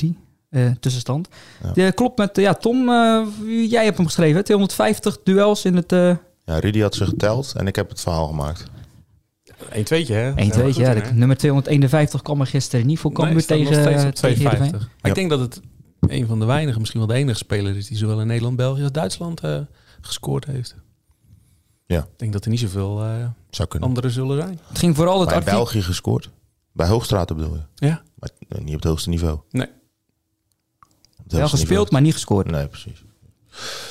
3-3. 0.05 0.07
Uh, 0.49 0.71
tussenstand. 0.79 1.27
Ja. 1.63 1.71
De, 1.71 1.91
klopt 1.91 2.17
met 2.17 2.35
ja, 2.35 2.53
Tom, 2.53 2.89
uh, 2.89 3.25
jij 3.69 3.83
hebt 3.83 3.97
hem 3.97 4.05
geschreven. 4.05 4.43
250 4.43 5.17
duels 5.23 5.65
in 5.65 5.75
het. 5.75 5.91
Uh... 5.91 6.15
Ja, 6.45 6.59
Rudy 6.59 6.79
had 6.79 6.95
ze 6.95 7.05
geteld 7.05 7.53
en 7.57 7.67
ik 7.67 7.75
heb 7.75 7.89
het 7.89 8.01
verhaal 8.01 8.27
gemaakt. 8.27 8.65
1 9.71 9.83
tweetje 9.83 10.13
hè? 10.13 10.33
1 10.33 10.51
tweetje, 10.51 10.81
ja. 10.81 10.93
De, 10.93 11.13
nummer 11.13 11.37
251 11.37 12.21
kwam 12.21 12.39
er 12.39 12.47
gisteren 12.47 12.85
niet 12.85 12.99
voor 12.99 13.11
Cambuur 13.11 13.35
nee, 13.35 13.45
tegen, 13.45 13.83
tegen 13.83 14.13
250. 14.13 14.71
Maar 14.71 14.89
ja. 15.01 15.09
ik 15.09 15.15
denk 15.15 15.29
dat 15.29 15.39
het 15.39 15.61
een 15.99 16.27
van 16.27 16.39
de 16.39 16.45
weinige, 16.45 16.79
misschien 16.79 16.99
wel 16.99 17.09
de 17.09 17.15
enige 17.15 17.37
speler 17.37 17.77
is 17.77 17.87
die 17.87 17.97
zowel 17.97 18.21
in 18.21 18.27
Nederland, 18.27 18.55
België 18.55 18.81
als 18.81 18.91
Duitsland 18.91 19.43
uh, 19.43 19.59
gescoord 20.01 20.45
heeft. 20.45 20.75
Ja. 21.85 21.99
Ik 21.99 22.17
denk 22.19 22.33
dat 22.33 22.43
er 22.43 22.49
niet 22.49 22.59
zoveel 22.59 23.05
uh, 23.05 23.25
anderen 23.79 24.11
zullen 24.11 24.41
zijn. 24.41 24.59
Het 24.67 24.79
ging 24.79 24.95
vooral 24.95 25.19
het 25.19 25.29
Bij 25.29 25.43
België 25.43 25.81
gescoord. 25.81 26.29
Bij 26.71 26.87
Hoogstraten 26.87 27.35
bedoel 27.35 27.55
je? 27.55 27.61
Ja. 27.75 28.01
Maar 28.15 28.29
niet 28.47 28.75
op 28.75 28.81
het 28.81 28.83
hoogste 28.83 29.09
niveau. 29.09 29.39
Nee. 29.49 29.67
Wel 31.27 31.47
gespeeld, 31.47 31.69
niveau. 31.69 31.91
maar 31.91 32.01
niet 32.01 32.13
gescoord. 32.13 32.51
Nee, 32.51 32.67
precies. 32.67 33.03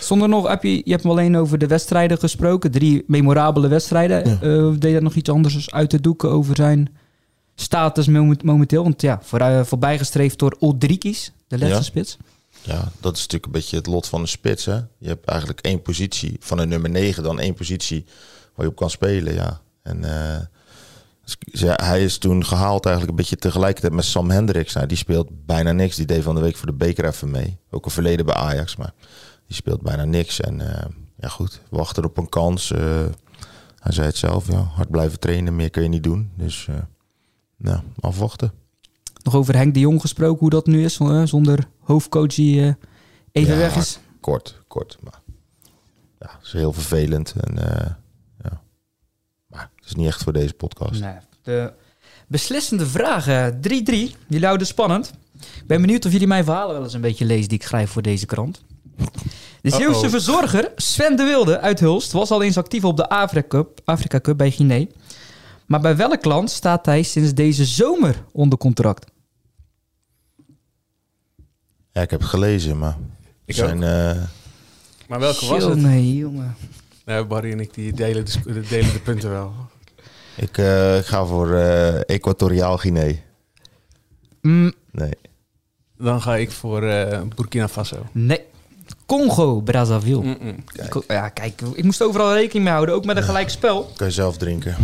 Zonder 0.00 0.28
nog, 0.28 0.48
heb 0.48 0.62
je, 0.62 0.76
je 0.76 0.90
hebt 0.90 1.02
hem 1.02 1.12
alleen 1.12 1.36
over 1.36 1.58
de 1.58 1.66
wedstrijden 1.66 2.18
gesproken. 2.18 2.70
Drie 2.70 3.04
memorabele 3.06 3.68
wedstrijden. 3.68 4.28
Ja. 4.28 4.38
Uh, 4.42 4.74
deed 4.78 4.94
er 4.94 5.02
nog 5.02 5.14
iets 5.14 5.30
anders 5.30 5.70
uit 5.70 5.90
te 5.90 6.00
doeken 6.00 6.30
over 6.30 6.56
zijn 6.56 6.96
status 7.54 8.06
momenteel? 8.42 8.82
Want 8.82 9.02
ja, 9.02 9.18
voor, 9.22 9.40
uh, 9.40 9.64
voorbijgestreefd 9.64 10.38
door 10.38 10.56
Oldrikis, 10.58 11.32
de 11.48 11.58
laatste 11.58 11.76
ja. 11.76 11.82
spits. 11.82 12.16
Ja, 12.62 12.92
dat 13.00 13.12
is 13.16 13.20
natuurlijk 13.20 13.44
een 13.44 13.60
beetje 13.60 13.76
het 13.76 13.86
lot 13.86 14.06
van 14.06 14.22
de 14.22 14.28
spits. 14.28 14.64
Hè? 14.64 14.80
Je 14.98 15.08
hebt 15.08 15.28
eigenlijk 15.28 15.60
één 15.60 15.82
positie 15.82 16.36
van 16.40 16.58
een 16.58 16.68
nummer 16.68 16.90
9, 16.90 17.22
dan 17.22 17.40
één 17.40 17.54
positie 17.54 18.04
waar 18.54 18.64
je 18.64 18.72
op 18.72 18.76
kan 18.76 18.90
spelen. 18.90 19.34
Ja. 19.34 19.60
En 19.82 20.02
uh, 20.02 20.38
ja, 21.38 21.78
hij 21.82 22.04
is 22.04 22.18
toen 22.18 22.44
gehaald 22.44 22.86
eigenlijk 22.86 23.16
een 23.16 23.22
beetje 23.24 23.36
tegelijkertijd 23.36 23.92
met 23.92 24.04
Sam 24.04 24.30
Hendricks. 24.30 24.74
Nou, 24.74 24.86
die 24.86 24.96
speelt 24.96 25.46
bijna 25.46 25.72
niks. 25.72 25.96
Die 25.96 26.06
deed 26.06 26.22
van 26.22 26.34
de 26.34 26.40
week 26.40 26.56
voor 26.56 26.66
de 26.66 26.72
beker 26.72 27.04
even 27.04 27.30
mee. 27.30 27.58
Ook 27.70 27.84
een 27.84 27.90
verleden 27.90 28.26
bij 28.26 28.34
Ajax, 28.34 28.76
maar 28.76 28.92
die 29.46 29.56
speelt 29.56 29.82
bijna 29.82 30.04
niks. 30.04 30.40
En 30.40 30.60
uh, 30.60 30.84
ja 31.16 31.28
goed, 31.28 31.60
wachten 31.70 32.04
op 32.04 32.16
een 32.16 32.28
kans. 32.28 32.70
Uh, 32.70 32.80
hij 33.78 33.92
zei 33.92 34.06
het 34.06 34.16
zelf, 34.16 34.48
ja, 34.50 34.60
hard 34.60 34.90
blijven 34.90 35.18
trainen, 35.18 35.56
meer 35.56 35.70
kun 35.70 35.82
je 35.82 35.88
niet 35.88 36.02
doen. 36.02 36.30
Dus 36.36 36.66
uh, 36.70 36.76
nou, 37.56 37.80
afwachten. 38.00 38.52
Nog 39.28 39.40
over 39.40 39.56
Henk 39.56 39.74
de 39.74 39.80
Jong 39.80 40.00
gesproken, 40.00 40.38
hoe 40.38 40.50
dat 40.50 40.66
nu 40.66 40.84
is, 40.84 40.98
zonder 41.24 41.68
hoofdcoach 41.80 42.34
die 42.34 42.76
even 43.32 43.54
ja, 43.54 43.58
weg 43.58 43.76
is. 43.76 43.98
Kort, 44.20 44.62
kort, 44.68 44.98
maar 45.00 45.20
ja, 46.18 46.30
het 46.38 46.46
is 46.46 46.52
heel 46.52 46.72
vervelend. 46.72 47.34
En, 47.40 47.54
ja. 48.42 48.60
Maar 49.46 49.70
het 49.76 49.84
is 49.84 49.94
niet 49.94 50.06
echt 50.06 50.22
voor 50.22 50.32
deze 50.32 50.54
podcast. 50.54 51.00
Nee, 51.00 51.14
de 51.42 51.72
beslissende 52.28 52.86
vragen, 52.86 53.56
3-3. 53.56 53.60
Jullie 54.26 54.44
houden 54.44 54.66
spannend. 54.66 55.12
Ik 55.34 55.66
ben 55.66 55.80
benieuwd 55.80 56.04
of 56.04 56.12
jullie 56.12 56.26
mijn 56.26 56.44
verhalen 56.44 56.74
wel 56.74 56.84
eens 56.84 56.94
een 56.94 57.00
beetje 57.00 57.24
lezen 57.24 57.48
die 57.48 57.58
ik 57.58 57.64
schrijf 57.64 57.90
voor 57.90 58.02
deze 58.02 58.26
krant. 58.26 58.62
De 59.60 59.70
Zeeuwse 59.70 59.98
uh 59.98 60.04
-oh. 60.04 60.10
verzorger 60.10 60.72
Sven 60.76 61.16
de 61.16 61.24
Wilde 61.24 61.60
uit 61.60 61.80
Hulst 61.80 62.12
was 62.12 62.30
al 62.30 62.42
eens 62.42 62.56
actief 62.56 62.84
op 62.84 62.96
de 62.96 63.08
Afrika 63.08 63.48
Cup, 63.48 63.80
Afrika 63.84 64.20
Cup 64.20 64.36
bij 64.36 64.50
Guinea. 64.50 64.86
Maar 65.66 65.80
bij 65.80 65.96
welk 65.96 66.24
land 66.24 66.50
staat 66.50 66.86
hij 66.86 67.02
sinds 67.02 67.34
deze 67.34 67.64
zomer 67.64 68.24
onder 68.32 68.58
contract? 68.58 69.16
Ja, 71.98 72.04
ik 72.04 72.10
heb 72.10 72.20
het 72.20 72.28
gelezen, 72.28 72.78
maar... 72.78 72.96
Ik 73.44 73.54
zijn, 73.54 73.82
uh... 73.82 74.22
Maar 75.08 75.20
welke 75.20 75.46
was 75.46 75.64
het? 75.64 75.76
Nee, 75.78 76.16
jongen. 76.16 76.56
Nee, 77.04 77.24
Barry 77.24 77.52
en 77.52 77.60
ik 77.60 77.74
die 77.74 77.92
delen 77.92 78.24
de, 78.24 78.60
delen 78.68 78.92
de 78.92 79.00
punten 79.00 79.30
wel. 79.30 79.52
Ik, 80.36 80.58
uh, 80.58 80.98
ik 80.98 81.04
ga 81.04 81.24
voor 81.24 81.48
uh, 81.48 82.10
Equatoriaal 82.10 82.78
Guinea. 82.78 83.14
Mm. 84.42 84.72
Nee. 84.90 85.12
Dan 85.96 86.22
ga 86.22 86.36
ik 86.36 86.50
voor 86.50 86.82
uh, 86.82 87.20
Burkina 87.34 87.68
Faso. 87.68 88.06
Nee. 88.12 88.40
Congo, 89.06 89.60
Brazzaville. 89.60 90.22
Mm 90.22 90.36
-mm. 90.40 90.64
Kijk. 90.64 91.04
Ja, 91.08 91.28
kijk, 91.28 91.60
ik 91.60 91.84
moest 91.84 92.02
overal 92.02 92.34
rekening 92.34 92.64
mee 92.64 92.74
houden, 92.74 92.94
ook 92.94 93.04
met 93.04 93.16
een 93.16 93.22
ja. 93.22 93.28
gelijk 93.28 93.50
spel. 93.50 93.92
Kan 93.96 94.06
je 94.06 94.12
zelf 94.12 94.36
drinken. 94.36 94.76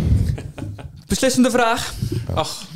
Beslissende 1.07 1.51
vraag. 1.51 1.93
Ach. 2.33 2.67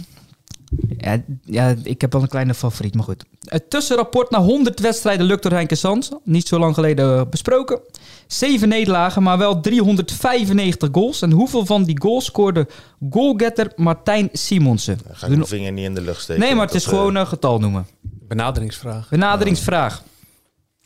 Ja, 1.45 1.75
ik 1.83 2.01
heb 2.01 2.13
wel 2.13 2.21
een 2.21 2.27
kleine 2.27 2.53
favoriet, 2.53 2.95
maar 2.95 3.03
goed. 3.03 3.25
Het 3.43 3.69
tussenrapport 3.69 4.29
na 4.29 4.41
100 4.41 4.79
wedstrijden 4.79 5.25
lukt 5.25 5.43
door 5.43 5.51
Henke 5.51 5.75
Sands. 5.75 6.11
Niet 6.23 6.47
zo 6.47 6.59
lang 6.59 6.73
geleden 6.73 7.19
eh, 7.19 7.25
besproken. 7.29 7.81
Zeven 8.27 8.69
nederlagen, 8.69 9.23
maar 9.23 9.37
wel 9.37 9.59
395 9.59 10.89
goals. 10.91 11.21
En 11.21 11.31
hoeveel 11.31 11.65
van 11.65 11.83
die 11.83 12.01
goals 12.01 12.25
scoorde 12.25 12.67
goalgetter 13.09 13.71
Martijn 13.75 14.29
Simonsen? 14.31 14.99
Dan 15.05 15.15
ga 15.15 15.25
ik 15.27 15.33
mijn 15.33 15.47
vinger 15.47 15.71
niet 15.71 15.85
in 15.85 15.95
de 15.95 16.01
lucht 16.01 16.21
steken. 16.21 16.41
Nee, 16.41 16.55
maar 16.55 16.65
het 16.65 16.75
is 16.75 16.83
dat, 16.83 16.93
gewoon 16.93 17.15
een 17.15 17.27
getal 17.27 17.59
noemen. 17.59 17.87
Benaderingsvraag. 18.01 19.09
Benaderingsvraag. 19.09 20.03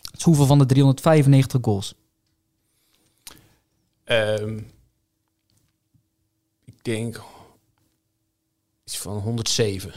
Het 0.02 0.18
is 0.18 0.24
hoeveel 0.24 0.46
van 0.46 0.58
de 0.58 0.66
395 0.66 1.60
goals? 1.62 1.94
Ehm, 4.04 4.58
ik 6.66 6.84
denk 6.84 7.22
iets 8.94 9.02
van 9.02 9.18
107. 9.18 9.92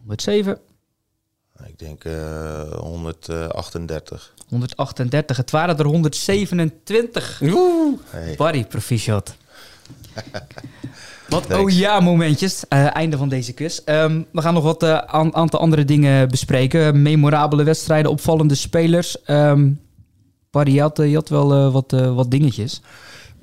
107, 0.00 0.58
eh, 1.56 1.66
ik 1.68 1.78
denk 1.78 2.04
eh 2.04 2.72
138. 2.72 4.34
138. 4.48 5.36
Het 5.36 5.50
waren 5.50 5.78
er 5.78 5.84
127. 5.86 7.40
Hey. 8.10 8.34
Barry, 8.36 8.64
proficiat. 8.64 9.34
Wat 11.28 11.46
Thanks. 11.46 11.72
oh 11.74 11.78
ja 11.78 12.00
momentjes. 12.00 12.64
Eh, 12.68 12.96
einde 12.96 13.16
van 13.16 13.28
deze 13.28 13.52
quiz. 13.52 13.78
Ehm, 13.84 14.22
we 14.32 14.40
gaan 14.42 14.54
nog 14.54 14.62
wat 14.64 14.82
eh, 14.82 14.96
aan- 14.98 15.34
aantal 15.34 15.60
andere 15.60 15.84
dingen 15.84 16.28
bespreken. 16.28 17.02
Memorabele 17.02 17.62
wedstrijden, 17.62 18.10
opvallende 18.10 18.54
spelers. 18.54 19.22
Ehm 19.22 19.70
Barry, 20.50 20.74
je 20.74 20.80
had, 20.80 20.96
je 20.96 21.14
had 21.14 21.28
wel 21.28 21.70
wat, 21.70 21.90
wat 21.90 22.30
dingetjes. 22.30 22.80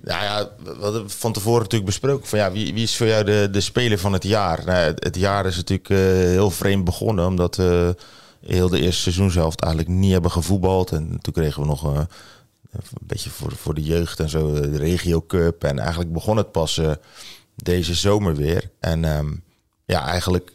Ja, 0.08 0.24
ja, 0.24 0.50
we 0.64 0.76
hadden 0.80 1.10
van 1.10 1.34
tevoren 1.34 1.62
natuurlijk 1.62 1.86
besproken 1.86 2.28
van 2.28 2.40
ja, 2.40 2.52
wie, 2.52 2.74
wie 2.74 2.84
is 2.84 2.98
voor 2.98 3.08
jou 3.08 3.24
de, 3.24 3.48
de 3.52 3.62
speler 3.62 4.00
van 4.00 4.14
het 4.14 4.24
jaar? 4.24 4.66
Nou, 4.66 4.94
het, 4.96 5.16
jaar 5.16 5.46
is 5.46 5.56
natuurlijk 5.56 5.90
eh, 5.90 5.98
heel 5.98 6.52
vreemd 6.52 6.84
begonnen, 6.84 7.26
omdat 7.26 7.56
we 7.56 7.96
heel 8.46 8.70
de 8.70 8.80
eerste 8.80 9.02
seizoenshelft 9.02 9.62
eigenlijk 9.62 9.94
niet 9.94 10.12
hebben 10.12 10.32
gevoetbald. 10.32 10.92
En 10.92 11.20
toen 11.22 11.34
kregen 11.34 11.62
we 11.62 11.68
nog 11.68 11.94
eh, 11.94 12.00
een 12.72 12.82
beetje 13.00 13.30
voor, 13.30 13.56
voor 13.56 13.74
de 13.74 13.84
jeugd 13.84 14.20
en 14.20 14.30
zo, 14.30 14.54
eh, 14.54 14.62
de 14.62 14.78
Regio 14.78 15.24
Cup. 15.28 15.64
En 15.64 15.80
eigenlijk 15.80 16.14
begon 16.14 16.38
het 16.38 16.52
pas 16.52 16.82
deze 17.56 17.94
zomer 17.94 18.36
weer. 18.36 18.70
En 18.80 19.06
ehm, 19.06 19.34
ja, 19.86 20.06
eigenlijk, 20.06 20.54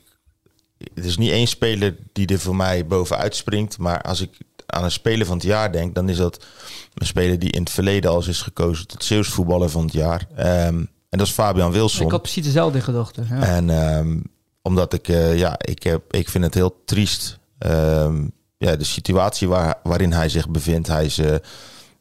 het 0.94 1.04
is 1.04 1.16
niet 1.16 1.30
één 1.30 1.46
speler 1.46 1.96
die 2.12 2.26
er 2.26 2.38
voor 2.38 2.56
mij 2.56 2.86
bovenuit 2.86 3.36
springt. 3.36 3.78
Maar 3.78 4.02
als 4.02 4.20
ik 4.20 4.38
aan 4.72 4.84
een 4.84 4.90
speler 4.90 5.26
van 5.26 5.36
het 5.36 5.46
jaar 5.46 5.72
denk, 5.72 5.94
dan 5.94 6.08
is 6.08 6.16
dat 6.16 6.44
een 6.94 7.06
speler 7.06 7.38
die 7.38 7.50
in 7.50 7.60
het 7.60 7.70
verleden 7.70 8.10
al 8.10 8.16
eens 8.16 8.28
is 8.28 8.42
gekozen 8.42 8.86
tot 8.86 9.04
Zeeuws 9.04 9.28
voetballer 9.28 9.70
van 9.70 9.82
het 9.82 9.92
jaar. 9.92 10.26
Ehm, 10.36 10.84
en 11.08 11.18
dat 11.18 11.26
is 11.26 11.32
Fabian 11.32 11.72
Wilson. 11.72 12.06
Ik 12.06 12.10
had 12.12 12.22
precies 12.22 12.44
dezelfde 12.44 12.78
in 12.78 12.84
gedachten. 12.84 13.26
Ja. 13.30 13.42
En 13.42 13.70
ehm, 13.70 14.18
omdat 14.62 14.92
ik, 14.92 15.08
eh, 15.08 15.38
ja, 15.38 15.54
ik, 15.58 15.82
heb, 15.82 16.14
ik 16.14 16.28
vind 16.28 16.44
het 16.44 16.54
heel 16.54 16.82
triest. 16.84 17.38
ehm, 17.58 18.24
ja, 18.58 18.76
de 18.76 18.84
situatie 18.84 19.48
waar, 19.48 19.74
waarin 19.82 20.12
hij 20.12 20.28
zich 20.28 20.48
bevindt. 20.48 20.88
Hij 20.88 21.04
is 21.04 21.18
eh, 21.18 21.34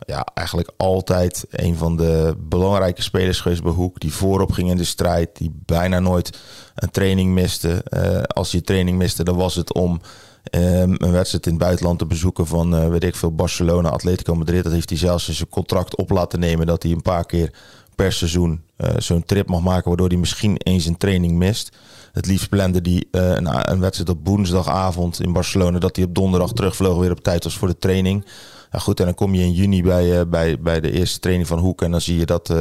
ja, 0.06 0.26
eigenlijk 0.34 0.70
altijd 0.78 1.46
een 1.50 1.78
van 1.78 1.98
de 1.98 2.36
belangrijke 2.40 3.02
spelers 3.02 3.42
geweest 3.42 3.64
bij 3.64 3.72
Hoek. 3.72 4.00
Die 4.00 4.14
voorop 4.14 4.52
ging 4.52 4.70
in 4.70 4.78
de 4.78 4.84
strijd. 4.84 5.30
Die 5.38 5.62
bijna 5.66 6.00
nooit 6.00 6.40
een 6.76 6.92
training 6.92 7.34
miste. 7.34 7.84
Eh, 7.84 8.22
als 8.24 8.52
hij 8.52 8.62
training 8.62 8.98
miste, 8.98 9.24
dan 9.24 9.36
was 9.36 9.56
het 9.56 9.74
om 9.74 10.02
ehm, 10.44 10.96
een 10.98 11.12
wedstrijd 11.12 11.46
in 11.46 11.52
het 11.52 11.62
buitenland 11.62 12.00
te 12.00 12.06
bezoeken 12.06 12.48
van, 12.48 12.76
eh, 12.76 12.90
weet 12.90 13.04
ik 13.04 13.16
veel, 13.16 13.36
Barcelona, 13.36 13.90
Atletico 13.90 14.36
Madrid. 14.36 14.64
Dat 14.64 14.74
heeft 14.74 14.90
hij 14.90 14.98
zelfs 14.98 15.28
in 15.28 15.34
zijn 15.34 15.50
contract 15.50 15.96
op 15.96 16.10
laten 16.10 16.40
nemen 16.40 16.66
dat 16.66 16.84
hij 16.84 16.92
een 16.92 17.02
paar 17.02 17.26
keer 17.26 17.54
per 17.96 18.14
seizoen 18.14 18.62
eh, 18.76 18.90
zo'n 18.98 19.26
trip 19.26 19.48
mag 19.48 19.62
maken, 19.62 19.88
waardoor 19.88 20.08
hij 20.08 20.18
misschien 20.18 20.58
eens 20.58 20.86
een 20.86 20.98
training 20.98 21.38
mist. 21.38 21.78
Het 22.12 22.26
liefst 22.26 22.50
plande 22.50 22.80
hij 22.84 23.22
eh, 23.22 23.36
een, 23.36 23.72
een 23.72 23.80
wedstrijd 23.80 24.10
op 24.10 24.28
woensdagavond 24.28 25.22
in 25.22 25.34
Barcelona, 25.34 25.80
dat 25.80 25.96
hij 25.96 26.06
op 26.06 26.16
donderdag 26.16 26.54
terugvloog 26.54 26.98
weer 26.98 27.12
op 27.12 27.24
tijd 27.24 27.44
was 27.44 27.58
voor 27.58 27.68
de 27.68 27.78
training. 27.78 28.26
Ja, 28.72 28.80
goed, 28.80 29.00
en 29.00 29.06
dan 29.06 29.16
kom 29.16 29.36
je 29.36 29.42
in 29.42 29.54
juni 29.54 29.84
bij, 29.84 30.28
bij, 30.28 30.60
bij 30.60 30.80
de 30.80 30.92
eerste 30.92 31.20
training 31.20 31.48
van 31.48 31.60
Hoek 31.60 31.82
en 31.82 31.92
dan 31.92 32.02
zie 32.02 32.18
je 32.18 32.26
dat, 32.26 32.54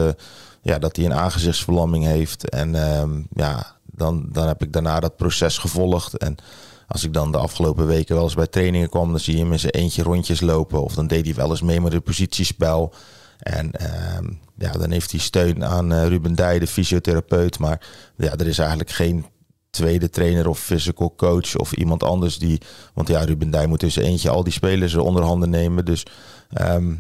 ja, 0.62 0.78
dat 0.78 0.96
hij 0.96 1.04
een 1.04 1.14
aangezichtsverlamming 1.14 2.04
heeft. 2.04 2.48
En 2.48 2.74
ehm, 2.74 3.22
ja, 3.34 3.76
dan, 3.84 4.28
dan 4.32 4.46
heb 4.46 4.62
ik 4.62 4.72
daarna 4.72 5.00
dat 5.00 5.16
proces 5.16 5.58
gevolgd. 5.58 6.16
En 6.16 6.36
als 6.90 7.04
ik 7.04 7.12
dan 7.12 7.32
de 7.32 7.38
afgelopen 7.38 7.86
weken 7.86 8.14
wel 8.14 8.24
eens 8.24 8.34
bij 8.34 8.46
trainingen 8.46 8.88
kwam, 8.88 9.10
dan 9.10 9.20
zie 9.20 9.34
je 9.36 9.42
hem 9.42 9.52
in 9.52 9.58
zijn 9.58 9.72
eentje 9.72 10.02
rondjes 10.02 10.40
lopen. 10.40 10.82
Of 10.82 10.94
dan 10.94 11.06
deed 11.06 11.24
hij 11.24 11.34
wel 11.34 11.50
eens 11.50 11.62
mee 11.62 11.80
met 11.80 11.92
het 11.92 12.04
positiespel. 12.04 12.92
En 13.38 13.72
ehm, 13.72 14.24
ja, 14.56 14.72
dan 14.72 14.90
heeft 14.90 15.10
hij 15.10 15.20
steun 15.20 15.64
aan 15.64 15.92
eh, 15.92 16.06
Ruben 16.06 16.34
Dij, 16.34 16.58
de 16.58 16.66
fysiotherapeut. 16.66 17.58
Maar 17.58 17.86
ja, 18.16 18.36
er 18.36 18.46
is 18.46 18.58
eigenlijk 18.58 18.90
geen 18.90 19.26
tweede 19.70 20.10
trainer 20.10 20.48
of 20.48 20.58
physical 20.58 21.14
coach 21.16 21.56
of 21.56 21.72
iemand 21.72 22.02
anders 22.02 22.38
die... 22.38 22.60
Want 22.94 23.08
ja, 23.08 23.24
Ruben 23.24 23.50
Dij 23.50 23.66
moet 23.66 23.80
dus 23.80 23.96
eentje 23.96 24.30
al 24.30 24.44
die 24.44 24.52
spelers 24.52 24.94
onder 24.94 25.22
handen 25.22 25.50
nemen. 25.50 25.84
Dus 25.84 26.06
ehm, 26.50 26.94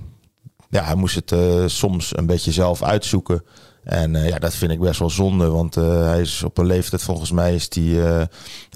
ja, 0.68 0.84
hij 0.84 0.94
moest 0.94 1.14
het 1.14 1.32
eh, 1.32 1.64
soms 1.66 2.16
een 2.16 2.26
beetje 2.26 2.52
zelf 2.52 2.82
uitzoeken. 2.82 3.42
En 3.84 4.16
eh, 4.16 4.28
ja, 4.28 4.38
dat 4.38 4.54
vind 4.54 4.72
ik 4.72 4.80
best 4.80 4.98
wel 4.98 5.10
zonde, 5.10 5.48
want 5.48 5.76
eh, 5.76 6.04
hij 6.04 6.20
is 6.20 6.42
op 6.42 6.58
een 6.58 6.66
leeftijd, 6.66 7.02
volgens 7.02 7.30
mij 7.30 7.54
is 7.54 7.66
hij 7.74 8.20
eh, 8.20 8.26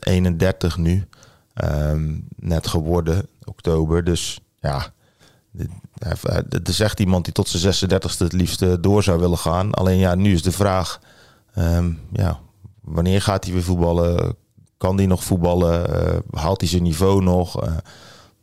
31 0.00 0.76
nu, 0.76 1.08
Ehm, 1.54 2.18
net 2.36 2.66
geworden, 2.66 3.26
oktober. 3.44 4.04
Dus 4.04 4.40
ja, 4.60 4.86
het 6.48 6.68
is 6.68 6.80
echt 6.80 7.00
iemand 7.00 7.24
die 7.24 7.32
tot 7.32 7.48
zijn 7.48 7.74
36e 7.74 8.18
het 8.18 8.32
liefst 8.32 8.82
door 8.82 9.02
zou 9.02 9.20
willen 9.20 9.38
gaan. 9.38 9.74
Alleen 9.74 9.98
ja, 9.98 10.14
nu 10.14 10.32
is 10.32 10.42
de 10.42 10.52
vraag, 10.52 11.00
ehm, 11.54 11.92
ja, 12.12 12.40
wanneer 12.80 13.22
gaat 13.22 13.44
hij 13.44 13.52
weer 13.52 13.62
voetballen? 13.62 14.36
Kan 14.76 14.96
hij 14.96 15.06
nog 15.06 15.24
voetballen? 15.24 15.86
Haalt 16.30 16.60
hij 16.60 16.68
zijn 16.70 16.82
niveau 16.82 17.22
nog? 17.22 17.62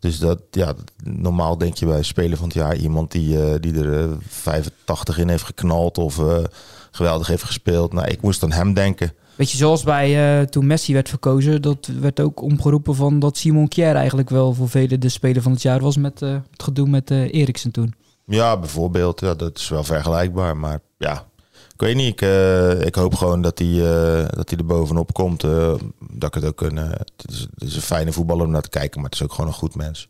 Eh, 0.02 0.10
dus 0.10 0.20
dat, 0.20 0.42
ja, 0.52 0.74
normaal 1.04 1.58
denk 1.58 1.76
je 1.76 1.86
bij 1.86 1.98
een 1.98 2.06
speler 2.06 2.38
van 2.38 2.48
het 2.48 2.56
jaar 2.56 2.76
iemand 2.76 3.12
die, 3.12 3.44
eh, 3.44 3.56
die 3.60 3.74
er 3.74 4.00
eh, 4.00 4.10
85 4.28 5.18
in 5.18 5.30
heeft 5.30 5.44
geknald 5.44 5.98
of 5.98 6.20
eh, 6.20 6.38
geweldig 6.92 7.28
heeft 7.28 7.44
gespeeld. 7.44 7.94
Nou, 7.94 8.08
ik 8.08 8.22
moest 8.22 8.44
aan 8.44 8.52
hem 8.52 8.74
denken. 8.74 9.14
Weet 9.36 9.52
je, 9.52 9.58
zoals 9.58 9.84
bij 9.84 10.40
eh, 10.40 10.46
toen 10.46 10.68
Messi 10.68 10.94
werd 10.94 11.10
verkozen, 11.10 11.62
dat 11.62 11.90
werd 12.00 12.20
ook 12.20 12.42
omgeroepen 12.42 12.96
van 12.96 13.20
dat 13.20 13.38
Simon 13.38 13.68
Kjær 13.68 13.96
eigenlijk 13.96 14.30
wel 14.30 14.54
voor 14.54 14.70
velen 14.70 15.00
de 15.00 15.10
speler 15.10 15.42
van 15.42 15.52
het 15.52 15.62
jaar 15.62 15.80
was 15.80 15.98
met 15.98 16.22
eh, 16.22 16.30
het 16.52 16.64
gedoe 16.64 16.88
met 16.90 17.12
eh 17.12 17.34
Eriksen 17.34 17.72
toen. 17.72 17.94
Ja, 18.26 18.58
bijvoorbeeld. 18.58 19.20
Ja, 19.20 19.34
dat 19.34 19.58
is 19.58 19.70
wel 19.70 19.84
vergelijkbaar. 19.84 20.58
Maar 20.58 20.80
ja, 20.98 21.28
ik 21.82 21.88
weet 21.88 21.96
niet. 21.96 22.12
Ik, 22.12 22.22
eh, 22.22 22.86
ik 22.86 22.96
hoop 22.96 23.14
gewoon 23.16 23.42
dat 23.42 23.60
hij, 23.60 23.68
eh, 23.68 24.28
dat 24.30 24.50
hij 24.50 24.60
er 24.60 24.66
bovenop 24.66 25.14
komt. 25.14 25.44
eh, 25.44 25.74
dat 26.12 26.36
ik 26.36 26.42
het 26.42 26.46
ook 26.46 26.62
een... 26.62 26.78
eh, 26.78 26.90
het, 26.90 27.12
is, 27.26 27.40
het 27.54 27.64
is 27.64 27.76
een 27.76 27.82
fijne 27.82 28.12
voetballer 28.12 28.46
om 28.46 28.52
naar 28.52 28.62
te 28.62 28.70
kijken, 28.70 29.02
maar 29.02 29.10
het 29.10 29.20
is 29.20 29.26
ook 29.26 29.34
gewoon 29.34 29.50
een 29.50 29.56
goed 29.56 29.76
mens. 29.76 30.08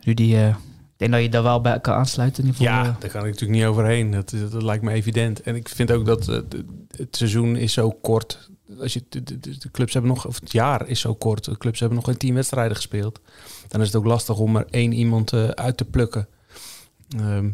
Rudy, 0.00 0.34
eh, 0.34 0.48
ik 0.48 0.56
denk 0.96 1.12
dat 1.12 1.22
je 1.22 1.28
daar 1.28 1.42
wel 1.42 1.60
bij 1.60 1.80
kan 1.80 1.94
aansluiten. 1.94 2.42
In 2.44 2.48
ieder 2.50 2.66
geval, 2.66 2.84
Ja, 2.84 2.96
daar 3.00 3.10
kan 3.10 3.20
ik 3.20 3.26
natuurlijk 3.32 3.58
niet 3.60 3.68
overheen. 3.68 4.10
Dat, 4.10 4.30
dat, 4.30 4.52
dat 4.52 4.62
lijkt 4.62 4.82
me 4.84 4.92
evident. 4.92 5.40
En 5.42 5.54
ik 5.56 5.68
vind 5.68 5.90
ook 5.92 6.06
dat 6.06 6.26
het 6.96 7.16
seizoen 7.16 7.56
is 7.56 7.72
zo 7.72 7.90
kort. 7.90 8.50
Als 8.80 8.92
je, 8.92 9.04
de, 9.08 9.22
de, 9.22 9.38
de 9.40 9.70
clubs 9.70 9.92
hebben 9.92 10.10
nog, 10.10 10.26
of 10.26 10.40
het 10.40 10.52
jaar 10.52 10.88
is 10.88 11.00
zo 11.00 11.14
kort. 11.14 11.44
De 11.44 11.58
clubs 11.58 11.78
hebben 11.80 11.96
nog 11.98 12.06
geen 12.06 12.16
tien 12.16 12.34
wedstrijden 12.34 12.76
gespeeld. 12.76 13.20
Dan 13.68 13.80
is 13.80 13.86
het 13.86 13.96
ook 13.96 14.04
lastig 14.04 14.38
om 14.38 14.56
er 14.56 14.66
één 14.70 14.92
iemand 14.92 15.32
uit 15.54 15.76
te 15.76 15.84
plukken. 15.84 16.28
Ehm, 17.18 17.48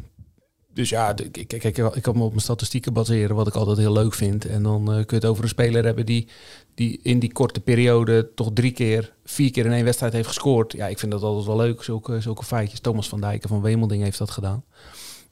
dus 0.72 0.88
ja, 0.88 1.16
ik, 1.16 1.36
ik, 1.36 1.52
ik, 1.52 1.78
ik 1.78 2.02
kan 2.02 2.16
me 2.16 2.22
op 2.22 2.30
mijn 2.30 2.40
statistieken 2.40 2.92
baseren, 2.92 3.36
wat 3.36 3.46
ik 3.46 3.54
altijd 3.54 3.78
heel 3.78 3.92
leuk 3.92 4.14
vind. 4.14 4.44
En 4.44 4.62
dan 4.62 4.80
eh, 4.80 4.94
kun 4.94 5.04
je 5.06 5.14
het 5.14 5.24
over 5.24 5.42
een 5.42 5.48
speler 5.48 5.84
hebben 5.84 6.06
die, 6.06 6.28
die 6.74 7.00
in 7.02 7.18
die 7.18 7.32
korte 7.32 7.60
periode 7.60 8.30
toch 8.34 8.50
drie 8.54 8.72
keer, 8.72 9.12
vier 9.24 9.50
keer 9.50 9.66
in 9.66 9.72
één 9.72 9.84
wedstrijd 9.84 10.12
heeft 10.12 10.28
gescoord. 10.28 10.72
Ja, 10.72 10.86
ik 10.86 10.98
vind 10.98 11.12
dat 11.12 11.22
altijd 11.22 11.46
wel 11.46 11.56
leuk, 11.56 11.82
zulke, 11.82 12.20
zulke 12.20 12.44
feitjes. 12.44 12.80
Thomas 12.80 13.08
van 13.08 13.20
Dijken 13.20 13.48
van 13.48 13.60
Wemelding 13.60 14.02
heeft 14.02 14.18
dat 14.18 14.30
gedaan. 14.30 14.64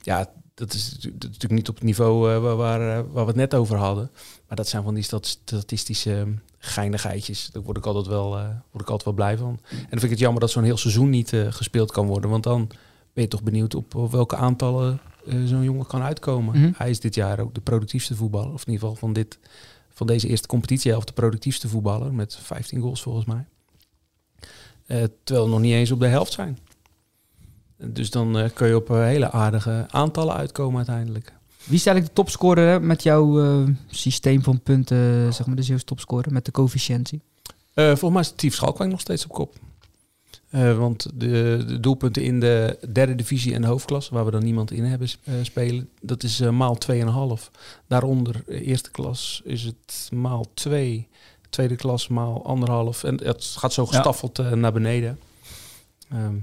Ja, 0.03 0.31
dat 0.55 0.73
is, 0.73 0.97
natuurlijk 1.03 1.51
niet 1.53 1.69
op 1.69 1.75
het 1.75 1.85
niveau 1.85 2.33
eh, 2.33 2.43
waar, 2.43 2.57
waar, 2.57 2.81
eh, 2.81 3.05
waar 3.13 3.25
we 3.25 3.31
het 3.31 3.37
net 3.37 3.55
over 3.55 3.77
hadden. 3.77 4.11
Maar 4.49 4.57
dat 4.57 4.69
zijn 4.69 4.83
van 4.83 4.95
die 4.95 5.03
stat- 5.03 5.27
statistische 5.27 6.15
eh, 6.15 6.27
geinigheidjes. 6.59 7.49
Daar 7.53 7.63
word 7.63 7.77
ik 7.77 7.87
altijd 7.87 8.07
wel, 8.07 8.31
word 8.71 8.83
ik 8.83 8.91
altijd 8.91 9.05
wel 9.05 9.15
blij 9.15 9.37
van. 9.37 9.59
En 9.71 9.77
dan 9.79 9.89
vind 9.89 10.03
ik 10.03 10.11
het 10.11 10.19
jammer 10.19 10.41
dat 10.41 10.51
zo'n 10.51 10.65
heel 10.65 10.77
seizoen 10.77 11.11
niet 11.11 11.33
gespeeld 11.51 11.93
kan 11.93 12.07
worden. 12.07 12.31
Want 12.31 12.43
dan 12.43 12.71
ben 13.13 13.23
je 13.25 13.29
toch 13.29 13.43
benieuwd 13.43 13.75
op 13.75 13.93
welke 14.11 14.37
aantallen 14.37 15.01
eh, 15.27 15.35
zo'n 15.45 15.63
jongen 15.63 15.87
kan 15.87 16.03
uitkomen. 16.03 16.61
Mhm. 16.61 16.71
Hij 16.77 16.91
is 16.91 17.01
dit 17.01 17.15
jaar 17.15 17.41
ook 17.41 17.55
de 17.55 17.61
productiefste 17.61 18.15
voetballer. 18.15 18.53
Of 18.53 18.67
in 18.67 18.73
ieder 18.73 18.89
geval 18.89 19.01
van, 19.01 19.13
dit, 19.13 19.39
van 19.89 20.07
deze 20.07 20.29
eerste 20.29 20.49
competitiehelft 20.49 21.07
de 21.07 21.13
productiefste 21.13 21.69
voetballer. 21.69 22.15
Met 22.15 22.37
15 22.43 22.81
goals 22.81 23.03
volgens 23.03 23.25
mij. 23.25 23.45
Eh, 24.87 25.03
terwijl 25.25 25.47
we 25.47 25.53
nog 25.53 25.61
niet 25.61 25.73
eens 25.73 25.91
op 25.91 26.01
de 26.01 26.07
helft 26.07 26.33
zijn. 26.33 26.59
Dus 27.77 28.11
dan 28.11 28.39
eh, 28.39 28.51
kun 28.55 28.69
je 28.69 28.77
op 28.77 28.89
hele 28.89 29.31
aardige 29.31 29.87
aantallen 29.89 30.35
uitkomen 30.35 30.77
uiteindelijk. 30.77 31.33
Wie 31.65 31.79
is 31.79 31.87
eigenlijk 31.87 32.07
de 32.07 32.23
topscorer 32.23 32.83
met 32.83 33.03
jouw 33.03 33.67
systeem 33.87 34.43
van 34.43 34.61
punten, 34.61 35.35
zeg 35.35 35.47
maar, 35.47 35.57
de 35.57 35.63
Zeeuws 35.63 35.85
topscorer 35.85 36.33
met 36.33 36.45
de 36.45 36.51
coëfficiëntie? 36.51 37.23
Volgens 37.75 38.11
mij 38.11 38.21
is 38.21 38.33
Tief 38.37 38.55
Schalkwijk 38.55 38.91
nog 38.91 39.01
steeds 39.01 39.25
op 39.25 39.31
kop. 39.33 39.59
Eh, 40.51 40.79
want 40.79 41.07
de, 41.15 41.65
de 41.67 41.81
doelpunten 41.81 42.23
in 42.23 42.41
de 42.41 42.79
derde 42.93 43.15
divisie 43.15 43.55
en 43.55 43.61
de 43.61 43.67
hoofdklasse, 43.67 44.15
waar 44.15 44.25
we 44.25 44.31
dan 44.31 44.45
niemand 44.45 44.71
in 44.71 44.85
hebben 44.85 45.09
eh, 45.25 45.35
spelen, 45.43 45.89
dat 46.01 46.23
is 46.23 46.41
eh, 46.41 46.51
maal 46.51 46.79
2,5. 47.39 47.51
Daaronder, 47.87 48.43
eerste 48.47 48.91
klas, 48.91 49.41
is 49.45 49.65
het 49.65 50.09
maal 50.13 50.47
2. 50.55 51.09
tweede 51.51 51.77
klas 51.77 52.09
maal 52.09 52.45
anderhalf. 52.45 53.05
En 53.05 53.25
het 53.25 53.45
gaat 53.45 53.73
zo 53.73 53.87
gestaffeld 53.87 54.55
naar 54.55 54.73
beneden. 54.73 55.19
Ehm, 56.11 56.35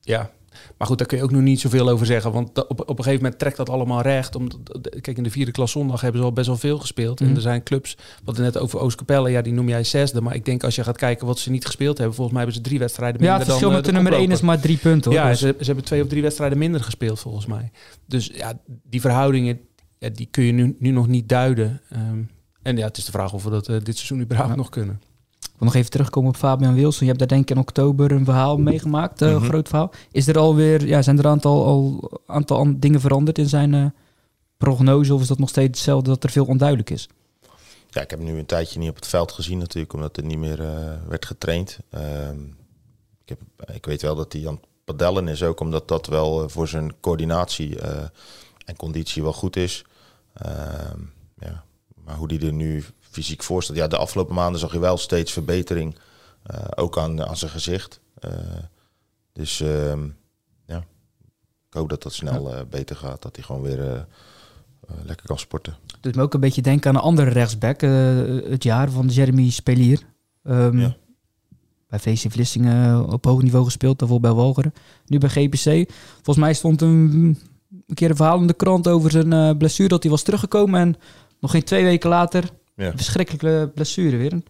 ja, 0.00 0.30
maar 0.78 0.86
goed, 0.88 0.98
daar 0.98 1.06
kun 1.06 1.16
je 1.18 1.22
ook 1.22 1.30
nog 1.30 1.40
niet 1.42 1.60
zoveel 1.60 1.88
over 1.88 2.06
zeggen. 2.06 2.32
Want 2.32 2.66
op, 2.68 2.80
op 2.80 2.88
een 2.88 2.96
gegeven 3.04 3.22
moment 3.22 3.38
trekt 3.38 3.56
dat 3.56 3.68
allemaal 3.68 4.00
recht. 4.00 4.34
Omdat, 4.34 4.58
kijk, 5.00 5.16
in 5.16 5.22
de 5.22 5.30
vierde 5.30 5.50
klas 5.50 5.70
zondag 5.70 6.00
hebben 6.00 6.20
ze 6.20 6.26
al 6.26 6.32
best 6.32 6.46
wel 6.46 6.56
veel 6.56 6.78
gespeeld. 6.78 7.20
En 7.20 7.26
Mhm. 7.26 7.34
er 7.34 7.40
zijn 7.40 7.62
clubs, 7.62 7.96
wat 8.24 8.38
net 8.38 8.58
over 8.58 8.78
Oostkapelle, 8.80 9.30
ja, 9.30 9.42
die 9.42 9.52
noem 9.52 9.68
jij 9.68 9.84
zesde. 9.84 10.20
Maar 10.20 10.34
ik 10.34 10.44
denk 10.44 10.64
als 10.64 10.74
je 10.74 10.82
gaat 10.84 10.96
kijken 10.96 11.26
wat 11.26 11.38
ze 11.38 11.50
niet 11.50 11.64
gespeeld 11.66 11.96
hebben, 11.98 12.14
volgens 12.16 12.36
mij 12.36 12.44
hebben 12.44 12.62
ze 12.62 12.68
drie 12.68 12.78
wedstrijden 12.80 13.22
Ja, 13.22 13.28
minder 13.28 13.38
het 13.40 13.48
verschil 13.48 13.68
dan, 13.68 13.76
met 13.78 13.86
eh, 13.88 13.94
de 13.94 14.02
nummer 14.02 14.20
1 14.20 14.30
is 14.30 14.40
maar 14.40 14.60
drie 14.60 14.76
punten. 14.78 15.10
Hoor. 15.10 15.20
Ja, 15.20 15.28
Dus- 15.28 15.38
ze, 15.38 15.54
ze 15.58 15.64
hebben 15.64 15.84
twee 15.84 16.02
of 16.02 16.08
drie 16.08 16.22
wedstrijden 16.22 16.58
minder 16.58 16.82
gespeeld 16.82 17.20
volgens 17.20 17.46
mij. 17.46 17.70
Dus 18.06 18.30
ja, 18.34 18.58
die 18.82 19.00
verhoudingen, 19.00 19.60
ja, 19.98 20.08
die 20.08 20.28
kun 20.30 20.44
je 20.44 20.52
nu, 20.52 20.76
nu 20.78 20.90
nog 20.90 21.06
niet 21.06 21.28
duiden. 21.28 21.80
Ehm, 21.90 22.18
en 22.62 22.76
ja, 22.76 22.86
het 22.86 22.96
is 22.96 23.04
de 23.04 23.10
vraag 23.12 23.32
of 23.32 23.44
we 23.44 23.50
dat 23.50 23.68
eh, 23.68 23.76
dit 23.82 23.96
seizoen 23.96 24.20
überhaupt 24.20 24.50
Ja. 24.50 24.56
nog 24.56 24.68
kunnen. 24.68 25.00
Wil 25.58 25.66
nog 25.68 25.74
even 25.74 25.90
terugkomen 25.90 26.28
op 26.30 26.36
Fabian 26.36 26.74
Wilson. 26.74 27.00
Je 27.00 27.06
hebt 27.06 27.18
daar 27.18 27.28
denk 27.28 27.42
ik 27.42 27.50
in 27.56 27.62
oktober 27.62 28.12
een 28.12 28.24
verhaal 28.24 28.56
meegemaakt, 28.56 29.22
eh, 29.22 29.28
een 29.28 29.34
Mhm. 29.36 29.44
groot 29.44 29.68
verhaal. 29.68 29.90
Is 30.10 30.26
er 30.28 30.38
alweer, 30.38 30.86
ja, 30.86 31.02
zijn 31.02 31.18
er 31.18 31.24
een 31.24 31.30
aantal, 31.30 31.64
al, 31.64 32.10
aantal 32.26 32.58
an- 32.58 32.78
dingen 32.78 33.00
veranderd 33.00 33.38
in 33.38 33.48
zijn 33.48 33.74
eh, 33.74 33.86
prognose? 34.56 35.14
Of 35.14 35.20
is 35.20 35.26
dat 35.26 35.38
nog 35.38 35.48
steeds 35.48 35.66
hetzelfde 35.78 36.10
dat 36.10 36.24
er 36.24 36.30
veel 36.30 36.44
onduidelijk 36.44 36.90
is? 36.90 37.08
Ja, 37.90 38.00
ik 38.02 38.10
heb 38.10 38.18
hem 38.18 38.28
nu 38.32 38.38
een 38.38 38.46
tijdje 38.46 38.78
niet 38.78 38.88
op 38.90 38.94
het 38.96 39.06
veld 39.06 39.32
gezien 39.32 39.58
natuurlijk, 39.58 39.92
omdat 39.92 40.16
er 40.16 40.24
niet 40.24 40.38
meer 40.38 40.60
eh, 40.60 40.92
werd 41.08 41.26
getraind. 41.26 41.78
Ehm, 41.90 42.38
ik, 43.24 43.28
heb, 43.28 43.40
ik 43.74 43.86
weet 43.86 44.02
wel 44.02 44.14
dat 44.14 44.32
hij 44.32 44.48
aan 44.48 44.54
het 44.54 44.64
padellen 44.84 45.28
is, 45.28 45.42
ook 45.42 45.60
omdat 45.60 45.88
dat 45.88 46.06
wel 46.06 46.48
voor 46.48 46.68
zijn 46.68 46.92
coördinatie 47.00 47.78
en 48.64 48.76
conditie 48.76 49.22
wel 49.22 49.32
goed 49.32 49.56
is. 49.56 49.84
Ehm, 50.32 51.00
ja. 51.38 51.64
Maar 52.04 52.16
hoe 52.16 52.28
die 52.28 52.46
er 52.46 52.52
nu 52.52 52.84
fysiek 53.16 53.42
voor 53.42 53.62
staat. 53.62 53.76
Ja, 53.76 53.86
de 53.86 53.96
afgelopen 53.96 54.34
maanden 54.34 54.60
zag 54.60 54.72
je 54.72 54.78
wel 54.78 54.96
steeds 54.96 55.32
verbetering, 55.32 55.96
eh, 56.42 56.64
ook 56.74 56.98
aan, 56.98 57.26
aan 57.26 57.36
zijn 57.36 57.50
gezicht. 57.50 58.00
Eh, 58.18 58.30
dus 59.32 59.60
ehm, 59.60 60.08
ja, 60.66 60.78
ik 61.68 61.74
hoop 61.74 61.88
dat 61.88 62.02
dat 62.02 62.12
snel 62.12 62.54
eh, 62.54 62.60
beter 62.70 62.96
gaat, 62.96 63.22
dat 63.22 63.36
hij 63.36 63.44
gewoon 63.44 63.62
weer 63.62 64.06
lekker 65.02 65.26
kan 65.26 65.38
sporten. 65.38 65.76
Doet 66.00 66.14
me 66.14 66.22
ook 66.22 66.34
een 66.34 66.40
beetje 66.40 66.62
denken 66.62 66.90
aan 66.90 66.96
een 66.96 67.02
andere 67.02 67.30
rechtsback, 67.30 67.80
het 68.50 68.62
jaar 68.62 68.90
van 68.90 69.06
Jeremy 69.06 69.50
Spelier. 69.50 70.00
Ehm, 70.42 70.78
Ja. 70.78 70.96
Bij 71.88 71.98
VC 71.98 72.30
Vlissingen 72.30 73.08
op 73.12 73.24
hoog 73.24 73.42
niveau 73.42 73.64
gespeeld, 73.64 73.98
daarvoor 73.98 74.20
bij 74.20 74.32
Walcheren. 74.32 74.72
Nu 75.06 75.18
bij 75.18 75.28
GPC. 75.28 75.90
Volgens 76.14 76.36
mij 76.36 76.54
stond 76.54 76.82
een, 76.82 77.38
een 77.86 77.94
keer 77.94 78.10
een 78.10 78.16
verhaal 78.16 78.40
in 78.40 78.46
de 78.46 78.54
krant 78.54 78.88
over 78.88 79.10
zijn 79.10 79.56
blessure, 79.56 79.88
dat 79.88 80.02
hij 80.02 80.10
was 80.10 80.22
teruggekomen. 80.22 80.80
En 80.80 80.96
nog 81.40 81.50
geen 81.50 81.64
twee 81.64 81.84
weken 81.84 82.10
later, 82.10 82.50
Ja. 82.76 82.86
een 82.86 82.96
verschrikkelijke 82.96 83.70
blessure 83.74 84.16
weer. 84.16 84.32
Een 84.32 84.46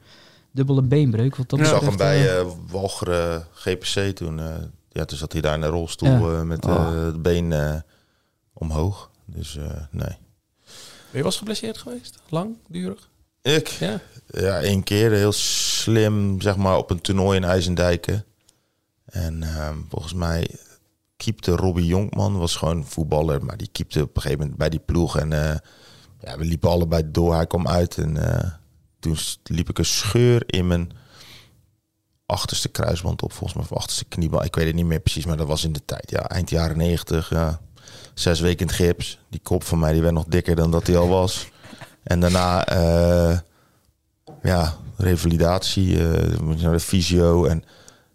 dubbele 0.51 0.83
beenbreuk. 0.83 1.37
Wat 1.37 1.49
dat 1.49 1.59
Ik 1.59 1.65
zag 1.65 1.81
hem 1.81 1.97
bij 1.97 2.29
eh, 2.29 2.39
eh 2.39 2.47
Walcheren 2.71 3.47
GPC 3.55 4.17
toen. 4.17 4.41
eh, 4.41 4.55
ja, 4.89 5.05
toen 5.05 5.19
zat 5.19 5.33
hij 5.33 5.41
daar 5.41 5.55
in 5.55 5.63
een 5.63 5.69
rolstoel 5.71 6.09
Ja. 6.33 6.39
eh, 6.39 6.43
met 6.43 6.65
eh, 6.65 6.71
Oh. 6.71 7.05
het 7.05 7.23
been 7.23 7.53
eh, 7.53 7.75
omhoog. 8.53 9.11
Dus 9.25 9.57
eh, 9.57 9.65
nee. 9.91 10.17
Ben 11.11 11.19
je 11.19 11.23
was 11.23 11.37
geblesseerd 11.39 11.79
geweest? 11.79 12.19
Lang, 12.29 12.57
durig? 12.69 13.09
Ik? 13.43 13.69
Ja. 13.69 14.01
Ja, 14.27 14.61
één 14.61 14.83
keer 14.83 15.11
heel 15.13 15.33
slim, 15.33 16.41
zeg 16.41 16.57
maar, 16.57 16.77
op 16.77 16.91
een 16.91 17.01
toernooi 17.01 17.37
in 17.37 17.45
IJsendijken. 17.45 18.25
En 19.05 19.43
ehm, 19.43 19.77
volgens 19.89 20.13
mij 20.15 20.51
keepte 21.17 21.51
Robbie 21.57 21.87
Jonkman, 21.87 22.39
was 22.39 22.57
gewoon 22.57 22.85
voetballer, 22.85 23.45
maar 23.45 23.57
die 23.57 23.69
keepte 23.73 24.03
op 24.03 24.17
een 24.17 24.23
gegeven 24.23 24.39
moment 24.41 24.59
bij 24.59 24.69
die 24.69 24.81
ploeg. 24.85 25.19
En 25.19 25.33
eh, 25.51 25.57
ja, 26.21 26.39
we 26.39 26.45
liepen 26.45 26.71
allebei 26.71 27.03
door, 27.11 27.35
hij 27.35 27.47
kwam 27.47 27.69
uit 27.69 27.99
en 27.99 28.17
eh, 28.17 28.51
toen 28.99 29.17
liep 29.45 29.69
ik 29.69 29.79
een 29.79 29.85
scheur 29.85 30.43
in 30.47 30.67
mijn 30.67 30.91
achterste 32.27 32.69
kruisband 32.69 33.23
op, 33.23 33.33
volgens 33.33 33.55
mij, 33.55 33.63
of 33.71 33.79
achterste 33.79 34.05
knieband. 34.05 34.45
Ik 34.45 34.55
weet 34.55 34.67
het 34.67 34.75
niet 34.75 34.87
meer 34.87 35.01
precies, 35.01 35.27
maar 35.27 35.37
dat 35.37 35.47
was 35.47 35.65
in 35.65 35.73
de 35.73 35.85
tijd, 35.85 36.11
ja, 36.11 36.29
eind 36.29 36.51
jaren 36.51 36.77
negentig, 36.77 37.31
ja. 37.31 37.61
Zes 38.15 38.41
weken 38.41 38.61
in 38.61 38.67
het 38.67 38.77
gips. 38.77 39.19
Die 39.29 39.41
kop 39.43 39.65
van 39.65 39.79
mij 39.79 39.93
die 39.93 40.03
werd 40.03 40.15
nog 40.15 40.25
dikker 40.25 40.57
dan 40.57 40.71
dat 40.71 40.87
hij 40.87 40.97
al 40.97 41.09
was. 41.09 41.49
En 42.03 42.21
daarna, 42.21 42.67
eh, 42.67 43.39
ja, 44.43 44.77
revalidatie, 44.97 45.91
je 45.91 46.37
naar 46.59 46.73
de 46.73 46.81
fysio. 46.81 47.45
En 47.45 47.65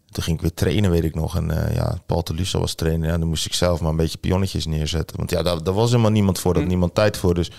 toen 0.10 0.24
ging 0.24 0.36
ik 0.36 0.42
weer 0.42 0.54
trainen, 0.54 0.92
weet 0.92 1.04
ik 1.04 1.16
nog. 1.16 1.36
En 1.36 1.74
ja, 1.74 1.98
Paul 2.06 2.24
Telusa 2.24 2.60
was 2.60 2.74
trainer. 2.74 3.10
Ja, 3.10 3.18
dan 3.18 3.28
moest 3.28 3.46
ik 3.46 3.54
zelf 3.54 3.82
maar 3.82 3.90
een 3.90 3.96
beetje 3.96 4.18
pionnetjes 4.18 4.66
neerzetten. 4.66 5.18
Want 5.18 5.32
ja, 5.32 5.44
daar, 5.44 5.64
daar 5.64 5.74
was 5.74 5.90
helemaal 5.90 6.12
niemand 6.12 6.40
voor. 6.40 6.54
Daar 6.54 6.62
had 6.62 6.72
niemand 6.72 6.96
tijd 6.96 7.18
voor. 7.18 7.34
Dus 7.34 7.52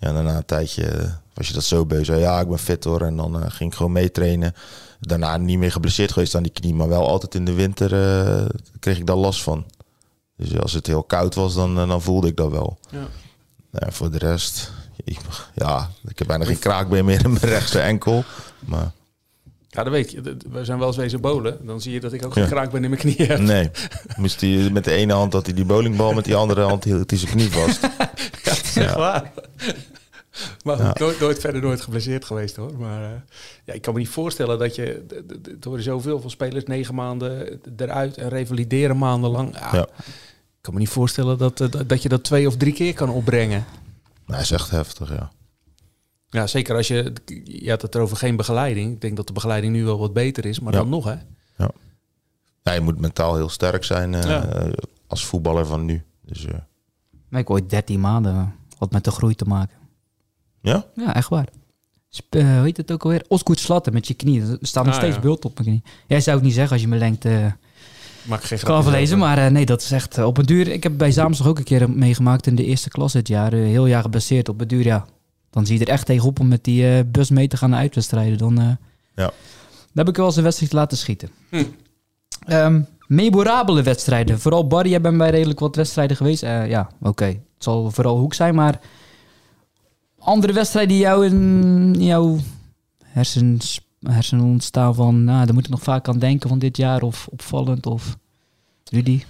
ja, 0.00 0.12
daarna 0.12 0.36
een 0.36 0.44
tijdje 0.44 0.84
eh, 0.84 1.10
was 1.34 1.48
je 1.48 1.54
dat 1.54 1.64
zo 1.64 1.86
beu. 1.86 2.04
Zei, 2.04 2.20
ja, 2.20 2.40
ik 2.40 2.48
ben 2.48 2.58
fit 2.58 2.84
hoor. 2.84 3.00
En 3.00 3.16
dan 3.16 3.42
eh, 3.42 3.50
ging 3.50 3.70
ik 3.70 3.76
gewoon 3.76 3.92
meetrainen. 3.92 4.54
Daarna 5.00 5.36
niet 5.36 5.58
meer 5.58 5.72
geblesseerd 5.72 6.12
geweest 6.12 6.34
aan 6.34 6.42
die 6.42 6.52
knie. 6.52 6.74
Maar 6.74 6.88
wel 6.88 7.08
altijd 7.08 7.34
in 7.34 7.44
de 7.44 7.52
winter 7.52 7.92
eh, 7.92 8.46
kreeg 8.78 8.98
ik 8.98 9.06
daar 9.06 9.16
last 9.16 9.42
van. 9.42 9.64
Dus 10.36 10.58
als 10.58 10.72
het 10.72 10.86
heel 10.86 11.02
koud 11.02 11.34
was, 11.34 11.54
dan, 11.54 11.74
dan 11.74 12.02
voelde 12.02 12.28
ik 12.28 12.36
dat 12.36 12.50
wel. 12.50 12.78
Ja. 12.90 13.06
Nou, 13.70 13.92
voor 13.92 14.10
de 14.10 14.18
rest, 14.18 14.72
ik, 15.04 15.18
ja, 15.54 15.90
ik 16.08 16.18
heb 16.18 16.28
bijna 16.28 16.44
geen 16.44 16.58
kraakbeen 16.58 17.04
meer 17.04 17.24
in 17.24 17.32
mijn 17.32 17.44
rechtse 17.56 17.80
enkel. 17.80 18.24
Maar 18.58 18.92
Ja, 19.72 19.82
dat 19.82 19.92
weet 19.92 20.10
je. 20.10 20.20
Dat- 20.20 20.42
We 20.50 20.64
zijn 20.64 20.78
wel 20.78 20.86
eens 20.86 20.96
wezen 20.96 21.20
bowlen. 21.20 21.66
Dan 21.66 21.80
zie 21.80 21.92
je 21.92 22.00
dat 22.00 22.12
ik 22.12 22.24
ook 22.26 22.34
Ja. 22.34 22.46
kraak 22.46 22.70
ben 22.70 22.82
in 22.84 22.90
mijn 22.90 23.02
knieën 23.02 23.26
heb. 23.28 23.38
nee, 23.54 23.70
moest 24.16 24.40
hij 24.40 24.70
met 24.72 24.84
de 24.84 24.90
ene 24.92 25.12
hand 25.12 25.32
had 25.32 25.46
hij 25.46 25.54
die 25.54 25.64
bowlingbal, 25.64 26.12
met 26.12 26.24
die 26.24 26.34
andere 26.36 26.60
hand 26.62 26.84
hield 26.84 27.10
hij 27.10 27.18
zijn 27.18 27.30
knie 27.32 27.50
vast. 27.50 27.80
Ja, 28.44 28.50
dat 28.56 28.64
is 28.64 28.76
echt 28.76 28.94
waar. 28.94 29.32
Maar 30.64 30.78
Ja. 30.78 30.94
nooit, 30.98 31.20
nooit 31.20 31.38
verder 31.40 31.60
nooit 31.62 31.80
geblesseerd 31.80 32.24
geweest 32.24 32.56
hoor. 32.56 32.78
Maar 32.78 33.02
eh, 33.04 33.10
ja, 33.64 33.72
ik 33.72 33.82
kan 33.82 33.92
me 33.94 33.98
niet 33.98 34.08
voorstellen 34.08 34.58
dat 34.58 34.74
je... 34.74 35.04
Het 35.42 35.64
horen 35.64 35.82
zoveel 35.82 36.20
van 36.20 36.30
spelers 36.30 36.64
negen 36.64 36.94
maanden 36.94 37.60
eruit 37.76 38.16
en 38.16 38.28
revalideren 38.28 38.98
maandenlang. 38.98 39.54
Ja, 39.58 39.68
Ja. 39.72 39.82
Ik 39.82 40.66
kan 40.66 40.74
me 40.74 40.80
niet 40.80 40.88
voorstellen 40.88 41.38
dat, 41.38 41.60
eh, 41.60 41.70
dat, 41.70 41.88
dat 41.88 42.02
je 42.02 42.08
dat 42.08 42.24
twee 42.24 42.46
of 42.46 42.56
drie 42.56 42.72
keer 42.72 42.94
kan 42.94 43.08
opbrengen. 43.10 43.64
Nou, 44.26 44.32
hij 44.32 44.40
is 44.40 44.50
echt 44.50 44.70
heftig, 44.70 45.08
ja. 45.10 45.30
Ja, 46.30 46.46
zeker 46.46 46.76
als 46.76 46.88
je... 46.88 47.12
Je 47.44 47.70
had 47.70 47.82
het 47.82 47.94
erover 47.94 48.16
geen 48.16 48.36
begeleiding. 48.36 48.92
Ik 48.92 49.00
denk 49.00 49.16
dat 49.16 49.26
de 49.26 49.32
begeleiding 49.32 49.72
nu 49.72 49.84
wel 49.84 49.98
wat 49.98 50.12
beter 50.12 50.46
is. 50.46 50.60
Maar 50.60 50.72
Ja. 50.72 50.78
dan 50.78 50.88
nog 50.88 51.04
hè. 51.04 51.14
ja. 51.56 52.72
Je 52.72 52.80
moet 52.80 52.98
mentaal 53.00 53.34
heel 53.36 53.48
sterk 53.48 53.84
zijn 53.84 54.14
eh, 54.14 54.22
Ja. 54.30 54.70
als 55.06 55.24
voetballer 55.26 55.66
van 55.66 55.84
nu. 55.84 56.02
Dus 56.24 56.44
eh, 56.46 56.54
Maar 57.28 57.40
ik 57.40 57.50
ooit 57.50 57.70
13 57.70 58.00
maanden. 58.00 58.54
Wat 58.78 58.92
met 58.92 59.04
de 59.04 59.10
groei 59.10 59.34
te 59.34 59.44
maken. 59.44 59.76
ja, 60.60 60.84
Ja, 60.94 61.14
echt 61.14 61.28
waar. 61.28 61.48
Sp 62.18 62.34
eh, 62.34 62.42
hoe 62.42 62.64
heet 62.64 62.76
het 62.76 62.92
ook 62.92 63.02
alweer? 63.04 63.24
Osgoed 63.28 63.58
slatten 63.58 63.92
met 63.92 64.06
je 64.08 64.14
knieën. 64.14 64.42
Er 64.50 64.58
staat 64.60 64.84
nog 64.84 64.94
Ah, 64.94 65.00
steeds 65.00 65.14
ja. 65.16 65.20
bult 65.22 65.44
op 65.44 65.54
mijn 65.58 65.66
knie. 65.68 65.82
Jij 66.06 66.20
zou 66.20 66.36
het 66.36 66.44
niet 66.44 66.54
zeggen 66.54 66.72
als 66.72 66.80
je 66.82 66.88
me 66.88 66.96
lengt. 66.96 67.24
eh 67.24 67.46
Maak 68.22 68.42
geen 68.42 68.58
kan 68.58 68.82
verlezen, 68.82 69.18
maar 69.18 69.38
eh, 69.38 69.50
nee, 69.50 69.66
dat 69.66 69.82
is 69.82 69.90
echt 69.90 70.18
op 70.18 70.38
een 70.38 70.46
duur. 70.46 70.68
Ik 70.68 70.82
heb 70.82 70.98
bij 70.98 71.12
Zaamsdag 71.12 71.46
ook 71.46 71.58
een 71.58 71.64
keer 71.64 71.90
meegemaakt 71.90 72.46
in 72.46 72.54
de 72.54 72.64
eerste 72.64 72.88
klas 72.88 73.12
dit 73.12 73.28
jaar. 73.28 73.52
heel 73.52 73.86
jaar 73.86 74.02
geblesseerd 74.02 74.48
op 74.48 74.60
een 74.60 74.68
duur, 74.68 74.84
ja. 74.84 75.06
Dan 75.50 75.66
zie 75.66 75.78
je 75.78 75.84
er 75.84 75.90
echt 75.92 76.06
tegenop 76.06 76.40
om 76.40 76.48
met 76.48 76.64
die 76.64 76.96
eh, 76.96 77.04
bus 77.06 77.30
mee 77.30 77.48
te 77.48 77.56
gaan 77.56 77.70
naar 77.70 77.78
uitwedstrijden. 77.80 78.38
Dan, 78.38 78.58
eh, 78.60 78.64
Ja. 78.66 78.76
dan 79.14 79.32
heb 79.94 80.08
ik 80.08 80.16
wel 80.16 80.26
eens 80.26 80.36
een 80.36 80.42
wedstrijd 80.42 80.72
laten 80.72 80.98
schieten. 80.98 81.28
Hm. 81.48 81.64
Ehm, 82.46 82.80
memorabele 83.06 83.82
wedstrijden. 83.82 84.40
Vooral 84.40 84.66
Barry, 84.66 84.90
jij 84.90 85.00
bent 85.00 85.18
bij 85.18 85.30
redelijk 85.30 85.58
wat 85.60 85.76
wedstrijden 85.76 86.16
geweest. 86.16 86.42
Eh, 86.42 86.68
ja, 86.68 86.90
oké. 87.02 87.24
Het 87.24 87.38
zal 87.68 87.90
vooral 87.90 88.18
hoek 88.18 88.34
zijn, 88.34 88.54
maar 88.54 88.80
andere 90.18 90.52
wedstrijden 90.52 90.92
die 90.92 91.02
jou 91.02 91.26
in 91.26 91.94
jouw 91.98 92.38
hersens, 93.04 93.80
hersenen 94.00 94.44
ontstaan 94.44 94.94
van, 94.94 95.24
nou, 95.24 95.44
daar 95.44 95.54
moet 95.54 95.64
ik 95.64 95.70
nog 95.70 95.82
vaak 95.82 96.08
aan 96.08 96.18
denken 96.18 96.48
van 96.48 96.58
dit 96.58 96.76
jaar 96.76 97.02
of 97.02 97.26
opvallend 97.30 97.86
of 97.86 98.16
Rudy. 98.84 99.22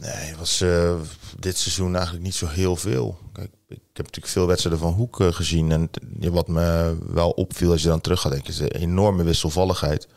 nee, 0.00 0.10
het 0.12 0.38
was 0.38 0.60
eh, 0.60 0.94
dit 1.38 1.58
seizoen 1.58 1.94
eigenlijk 1.94 2.24
niet 2.24 2.34
zo 2.34 2.46
heel 2.46 2.76
veel. 2.76 3.18
Kijk, 3.32 3.50
ik 3.68 3.78
heb 3.92 4.06
natuurlijk 4.06 4.34
veel 4.34 4.46
wedstrijden 4.46 4.82
van 4.82 4.92
Hoek 4.92 5.20
eh, 5.20 5.32
gezien. 5.32 5.72
En 5.72 5.90
wat 6.32 6.48
me 6.48 6.96
wel 7.06 7.30
opviel 7.30 7.70
als 7.70 7.82
je 7.82 7.88
dan 7.88 8.00
terug 8.00 8.20
gaat 8.20 8.32
denken, 8.32 8.50
is 8.50 8.56
de 8.56 8.68
enorme 8.68 9.22
wisselvalligheid. 9.22 10.08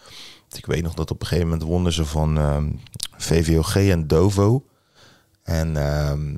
Ik 0.56 0.66
weet 0.66 0.84
nog 0.84 0.94
dat 0.94 1.12
op 1.12 1.22
een 1.22 1.28
gegeven 1.28 1.50
moment 1.50 1.68
wonnen 1.68 1.94
ze 1.94 2.06
van 2.06 2.38
ehm, 2.38 2.72
VVOG 3.18 3.76
en 3.76 4.08
Dovo. 4.08 4.66
En 5.44 5.78
ehm, 5.78 6.36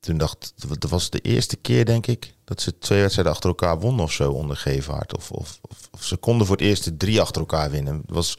toen 0.00 0.18
dacht 0.18 0.54
dat 0.78 0.90
was 0.90 1.10
de 1.10 1.20
eerste 1.20 1.56
keer, 1.56 1.84
denk 1.84 2.06
ik, 2.06 2.34
dat 2.44 2.60
ze 2.60 2.78
twee 2.78 3.00
wedstrijden 3.00 3.32
achter 3.32 3.48
elkaar 3.48 3.80
wonnen 3.80 4.04
of 4.04 4.12
zo 4.12 4.32
onder 4.32 4.56
Gevaart. 4.56 5.16
Of, 5.16 5.30
of, 5.30 5.60
of, 5.90 6.04
ze 6.04 6.16
konden 6.16 6.46
voor 6.46 6.56
het 6.56 6.64
eerst 6.64 6.98
drie 6.98 7.20
achter 7.20 7.40
elkaar 7.40 7.70
winnen. 7.70 7.96
Het 7.96 8.14
was 8.14 8.38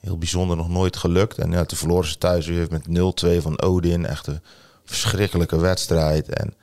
heel 0.00 0.18
bijzonder, 0.18 0.56
nog 0.56 0.68
nooit 0.68 0.96
gelukt. 0.96 1.38
En 1.38 1.50
ja, 1.50 1.64
toen 1.64 1.78
verloren 1.78 2.08
ze 2.08 2.18
thuis 2.18 2.46
weer 2.46 2.66
met 2.70 2.86
0-2 3.38 3.42
van 3.42 3.60
Odin. 3.60 4.06
Echt 4.06 4.26
een 4.26 4.40
verschrikkelijke 4.86 5.60
wedstrijd. 5.60 6.28
En 6.28 6.54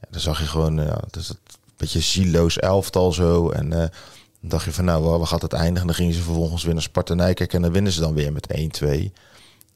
ja, 0.00 0.08
dan 0.10 0.20
zag 0.20 0.40
je 0.40 0.46
gewoon, 0.46 0.76
ja, 0.76 1.00
het 1.06 1.16
is 1.16 1.28
een 1.28 1.38
beetje 1.76 2.00
zieloos 2.00 2.58
elftal 2.58 3.12
zo. 3.12 3.50
En 3.50 3.72
eh, 3.72 3.78
dan 4.40 4.48
dacht 4.50 4.64
je 4.64 4.72
van, 4.72 4.84
nou, 4.84 5.18
waar 5.18 5.26
gaat 5.26 5.42
het 5.42 5.52
eindigen? 5.52 5.86
Dan 5.86 5.96
gingen 5.96 6.14
ze 6.14 6.22
vervolgens 6.22 6.64
weer 6.64 6.74
naar 6.74 6.82
Sparta 6.82 7.14
Nijkerk 7.14 7.52
en 7.52 7.62
dan 7.62 7.72
winnen 7.72 7.92
ze 7.92 8.00
dan 8.00 8.14
weer 8.14 8.32
met 8.32 8.80
1-2. 8.82 9.12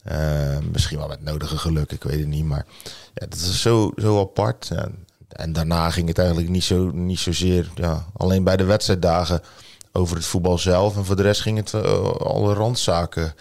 Eh, 0.02 0.58
misschien 0.72 0.98
wel 0.98 1.08
met 1.08 1.22
nodige 1.22 1.58
geluk, 1.58 1.92
ik 1.92 2.02
weet 2.02 2.18
het 2.18 2.28
niet. 2.28 2.44
Maar 2.44 2.66
ja, 3.14 3.26
dat 3.26 3.38
is 3.38 3.62
zo, 3.62 3.92
zo 3.96 4.20
apart. 4.20 4.70
En 5.28 5.52
daarna 5.52 5.90
ging 5.90 6.08
het 6.08 6.18
eigenlijk 6.18 6.48
niet, 6.48 6.64
zo, 6.64 6.90
niet 6.90 7.18
zozeer... 7.18 7.70
Ja, 7.74 8.06
alleen 8.16 8.44
bij 8.44 8.56
de 8.56 8.64
wedstrijddagen 8.64 9.42
over 9.92 10.16
het 10.16 10.24
voetbal 10.24 10.58
zelf. 10.58 10.96
En 10.96 11.04
voor 11.04 11.16
de 11.16 11.22
rest 11.22 11.40
ging 11.40 11.56
het 11.56 11.74
alle 12.18 12.54
randzaken. 12.54 13.34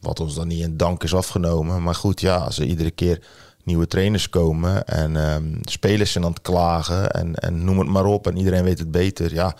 Wat 0.00 0.20
ons 0.20 0.34
dan 0.34 0.48
niet 0.48 0.62
in 0.62 0.76
dank 0.76 1.04
is 1.04 1.14
afgenomen. 1.14 1.82
Maar 1.82 1.94
goed, 1.94 2.20
ja, 2.20 2.36
als 2.36 2.58
er 2.58 2.66
iedere 2.66 2.90
keer 2.90 3.20
nieuwe 3.62 3.86
trainers 3.86 4.28
komen 4.28 4.86
en 4.86 5.16
um, 5.16 5.58
spelers 5.60 6.12
zijn 6.12 6.24
aan 6.24 6.30
het 6.30 6.42
klagen 6.42 7.10
en, 7.10 7.34
en 7.34 7.64
noem 7.64 7.78
het 7.78 7.88
maar 7.88 8.04
op 8.04 8.26
en 8.26 8.36
iedereen 8.36 8.64
weet 8.64 8.78
het 8.78 8.90
beter, 8.90 9.34
ja, 9.34 9.56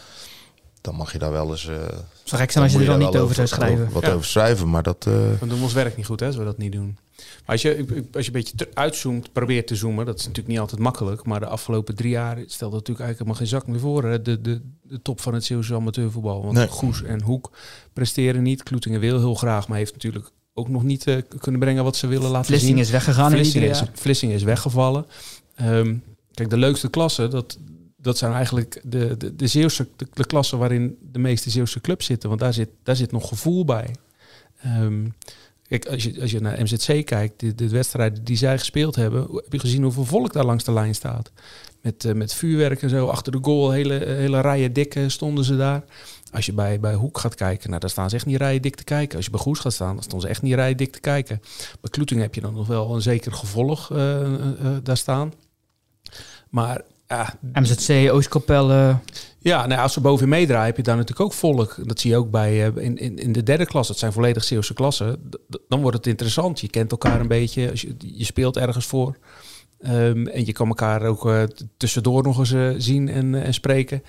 dan 0.81 0.95
mag 0.95 1.13
je 1.13 1.19
daar 1.19 1.33
wel 1.33 1.51
eens. 1.51 1.69
Uh, 1.69 1.77
zou 2.25 2.41
gek 2.41 2.51
zijn 2.51 2.65
als 2.65 2.73
je 2.73 2.79
er 2.79 2.85
dan 2.85 2.99
niet 2.99 3.17
over 3.17 3.35
zou 3.35 3.47
schrijven. 3.47 3.91
Wat 3.93 4.09
over 4.11 4.27
schrijven, 4.27 4.71
maar 4.71 4.83
dat. 4.83 5.07
Uh... 5.09 5.15
Dan 5.39 5.49
doen 5.49 5.59
we 5.59 5.65
ons 5.65 5.73
werk 5.73 5.97
niet 5.97 6.07
goed, 6.07 6.21
hè, 6.21 6.27
als 6.27 6.37
we 6.37 6.45
dat 6.45 6.59
niet 6.59 6.73
doen. 6.73 6.99
Maar 7.17 7.55
als 7.55 7.63
je, 7.63 7.87
als 8.13 8.27
je 8.27 8.33
een 8.35 8.43
beetje 8.43 8.69
uitzoomt, 8.75 9.33
probeert 9.33 9.67
te 9.67 9.77
zoomen, 9.77 10.07
dat 10.07 10.19
is 10.19 10.21
natuurlijk 10.21 10.49
niet 10.49 10.59
altijd 10.59 10.81
makkelijk. 10.81 11.25
Maar 11.25 11.41
de 11.41 11.47
afgelopen 11.47 11.95
drie 11.95 12.11
jaar 12.11 12.37
stelt 12.37 12.73
dat 12.73 12.89
natuurlijk 12.89 13.01
eigenlijk 13.01 13.19
helemaal 13.19 13.35
geen 13.35 13.47
zak 13.47 13.67
meer 13.67 13.81
voor. 13.81 14.05
Hè? 14.05 14.23
De, 14.23 14.41
de, 14.41 14.61
de 14.83 15.03
top 15.03 15.21
van 15.21 15.35
het 15.35 15.45
Zeeuwse 15.45 15.75
amateurvoetbal. 15.75 16.43
Want 16.43 16.55
nee. 16.55 16.69
Goes 16.69 17.03
en 17.03 17.23
Hoek 17.23 17.51
presteren 17.93 18.43
niet. 18.43 18.63
Kloetingen 18.63 19.01
wil 19.01 19.19
heel 19.19 19.35
graag, 19.35 19.69
maar 19.69 19.79
heeft 19.79 19.93
natuurlijk 19.93 20.31
ook 20.55 20.69
nog 20.69 20.83
niet 20.83 21.07
uh, 21.07 21.17
kunnen 21.39 21.61
brengen 21.61 21.85
wat 21.85 21.97
ze 21.97 22.07
willen 22.07 22.31
laten 22.31 22.47
Vlissing 22.47 22.73
zien. 22.73 22.81
is 22.81 22.91
weggegaan 22.91 23.31
Vlissing 23.31 23.65
in 23.65 23.71
is, 23.71 23.83
Vlissing 23.93 24.33
is 24.33 24.43
weggevallen. 24.43 25.07
Um, 25.63 26.03
kijk, 26.35 26.51
de 26.51 26.57
leukste 26.57 26.91
klassen, 26.91 27.31
dat, 27.31 27.59
dat 27.97 28.19
zijn 28.19 28.33
eigenlijk 28.33 28.81
de, 28.85 29.17
de, 29.17 29.37
de 29.37 29.47
Zeeuwse 29.47 29.89
de, 29.97 30.07
de 30.13 30.27
klassen 30.27 30.59
waarin 30.59 30.99
de 31.13 31.19
meeste 31.19 31.51
Zeeuwse 31.51 31.81
clubs 31.81 32.07
zitten. 32.07 32.29
Want 32.29 32.41
daar 32.41 32.53
zit, 32.53 32.69
daar 32.83 32.97
zit 32.97 33.13
nog 33.13 33.29
gevoel 33.29 33.65
bij. 33.65 33.95
Um, 34.67 35.15
kijk, 35.69 35.87
als 35.87 36.03
je, 36.03 36.21
als 36.21 36.31
je 36.31 36.41
naar 36.41 36.63
MZC 36.63 37.07
kijkt, 37.07 37.41
de, 37.41 37.55
de 37.55 37.69
wedstrijden 37.69 38.25
die 38.25 38.37
zij 38.37 38.59
gespeeld 38.59 38.95
hebben, 38.95 39.21
heb 39.35 39.53
je 39.53 39.59
gezien 39.59 39.83
hoeveel 39.83 40.05
volk 40.05 40.33
daar 40.33 40.45
langs 40.45 40.65
de 40.65 40.73
lijn 40.73 40.95
staat. 40.95 41.33
Met, 41.81 42.05
uh, 42.05 42.13
met 42.13 42.35
vuurwerk 42.35 42.83
en 42.83 42.89
zo, 42.89 43.07
achter 43.07 43.33
de 43.33 43.39
goal, 43.43 43.71
hele, 43.71 43.95
hele 43.95 44.41
rijen 44.41 44.73
dikke 44.73 45.09
stonden 45.09 45.45
ze 45.45 45.57
daar. 45.57 45.85
Als 46.33 46.47
je 46.47 46.53
bij, 46.53 46.81
bij 46.81 46.95
Hoek 46.95 47.19
gaat 47.19 47.35
kijken, 47.35 47.69
nou, 47.69 47.81
daar 47.81 47.91
staan 47.91 48.11
ze 48.11 48.17
echt 48.17 48.27
niet 48.27 48.37
rijen 48.37 48.63
dik 48.63 48.77
te 48.77 48.85
kijken. 48.85 49.17
Als 49.17 49.25
je 49.25 49.31
bij 49.31 49.41
Goes 49.41 49.59
gaat 49.59 49.73
staan, 49.73 49.95
dan 49.95 50.03
staan 50.03 50.21
ze 50.21 50.29
echt 50.29 50.43
niet 50.43 50.55
rijen 50.55 50.77
dik 50.77 50.93
te 50.93 51.01
kijken. 51.01 51.41
Bij 51.81 51.91
Kloeting 51.91 52.21
heb 52.21 52.35
je 52.35 52.41
dan 52.41 52.55
nog 52.55 52.67
wel 52.67 52.95
een 52.95 53.03
zeker 53.03 53.33
gevolg 53.33 53.91
uh, 53.91 54.21
uh, 54.21 54.77
daar 54.83 54.97
staan. 54.97 55.33
Maar 56.51 56.83
ja, 57.09 57.35
MZC, 57.53 58.13
Oostkapelle. 58.13 58.99
Ja, 59.39 59.67
nou, 59.67 59.81
als 59.81 59.93
ze 59.93 60.01
boven 60.01 60.29
meedraaien 60.29 60.67
heb 60.67 60.77
je 60.77 60.83
daar 60.83 60.97
natuurlijk 60.97 61.27
ook 61.27 61.33
volk. 61.33 61.77
Dat 61.87 62.01
zie 62.01 62.11
je 62.11 62.17
ook 62.17 62.31
bij 62.31 62.59
in, 62.59 62.99
in, 62.99 63.19
in 63.19 63.33
de 63.33 63.43
derde 63.43 63.67
klas. 63.67 63.89
Dat 63.89 63.99
zijn 63.99 64.13
volledig 64.13 64.45
Zeeuwse 64.45 64.75
klassen. 64.75 65.31
Dan 65.69 65.81
wordt 65.81 65.97
het 65.97 66.07
interessant. 66.07 66.61
Je 66.61 66.69
kent 66.69 66.91
elkaar 66.91 67.21
een 67.21 67.29
beetje. 67.29 67.71
Als 67.71 67.81
je, 67.81 67.95
je 67.99 68.25
speelt 68.25 68.57
ergens 68.57 68.87
voor. 68.87 69.17
Um, 69.87 70.27
en 70.27 70.47
je 70.47 70.53
kan 70.53 70.69
elkaar 70.69 71.03
ook 71.03 71.27
uh, 71.27 71.43
tussendoor 71.77 72.23
nog 72.23 72.39
eens 72.39 72.53
uh, 72.53 72.75
zien 72.77 73.09
en, 73.09 73.35
en 73.35 73.55
spreken. 73.55 74.03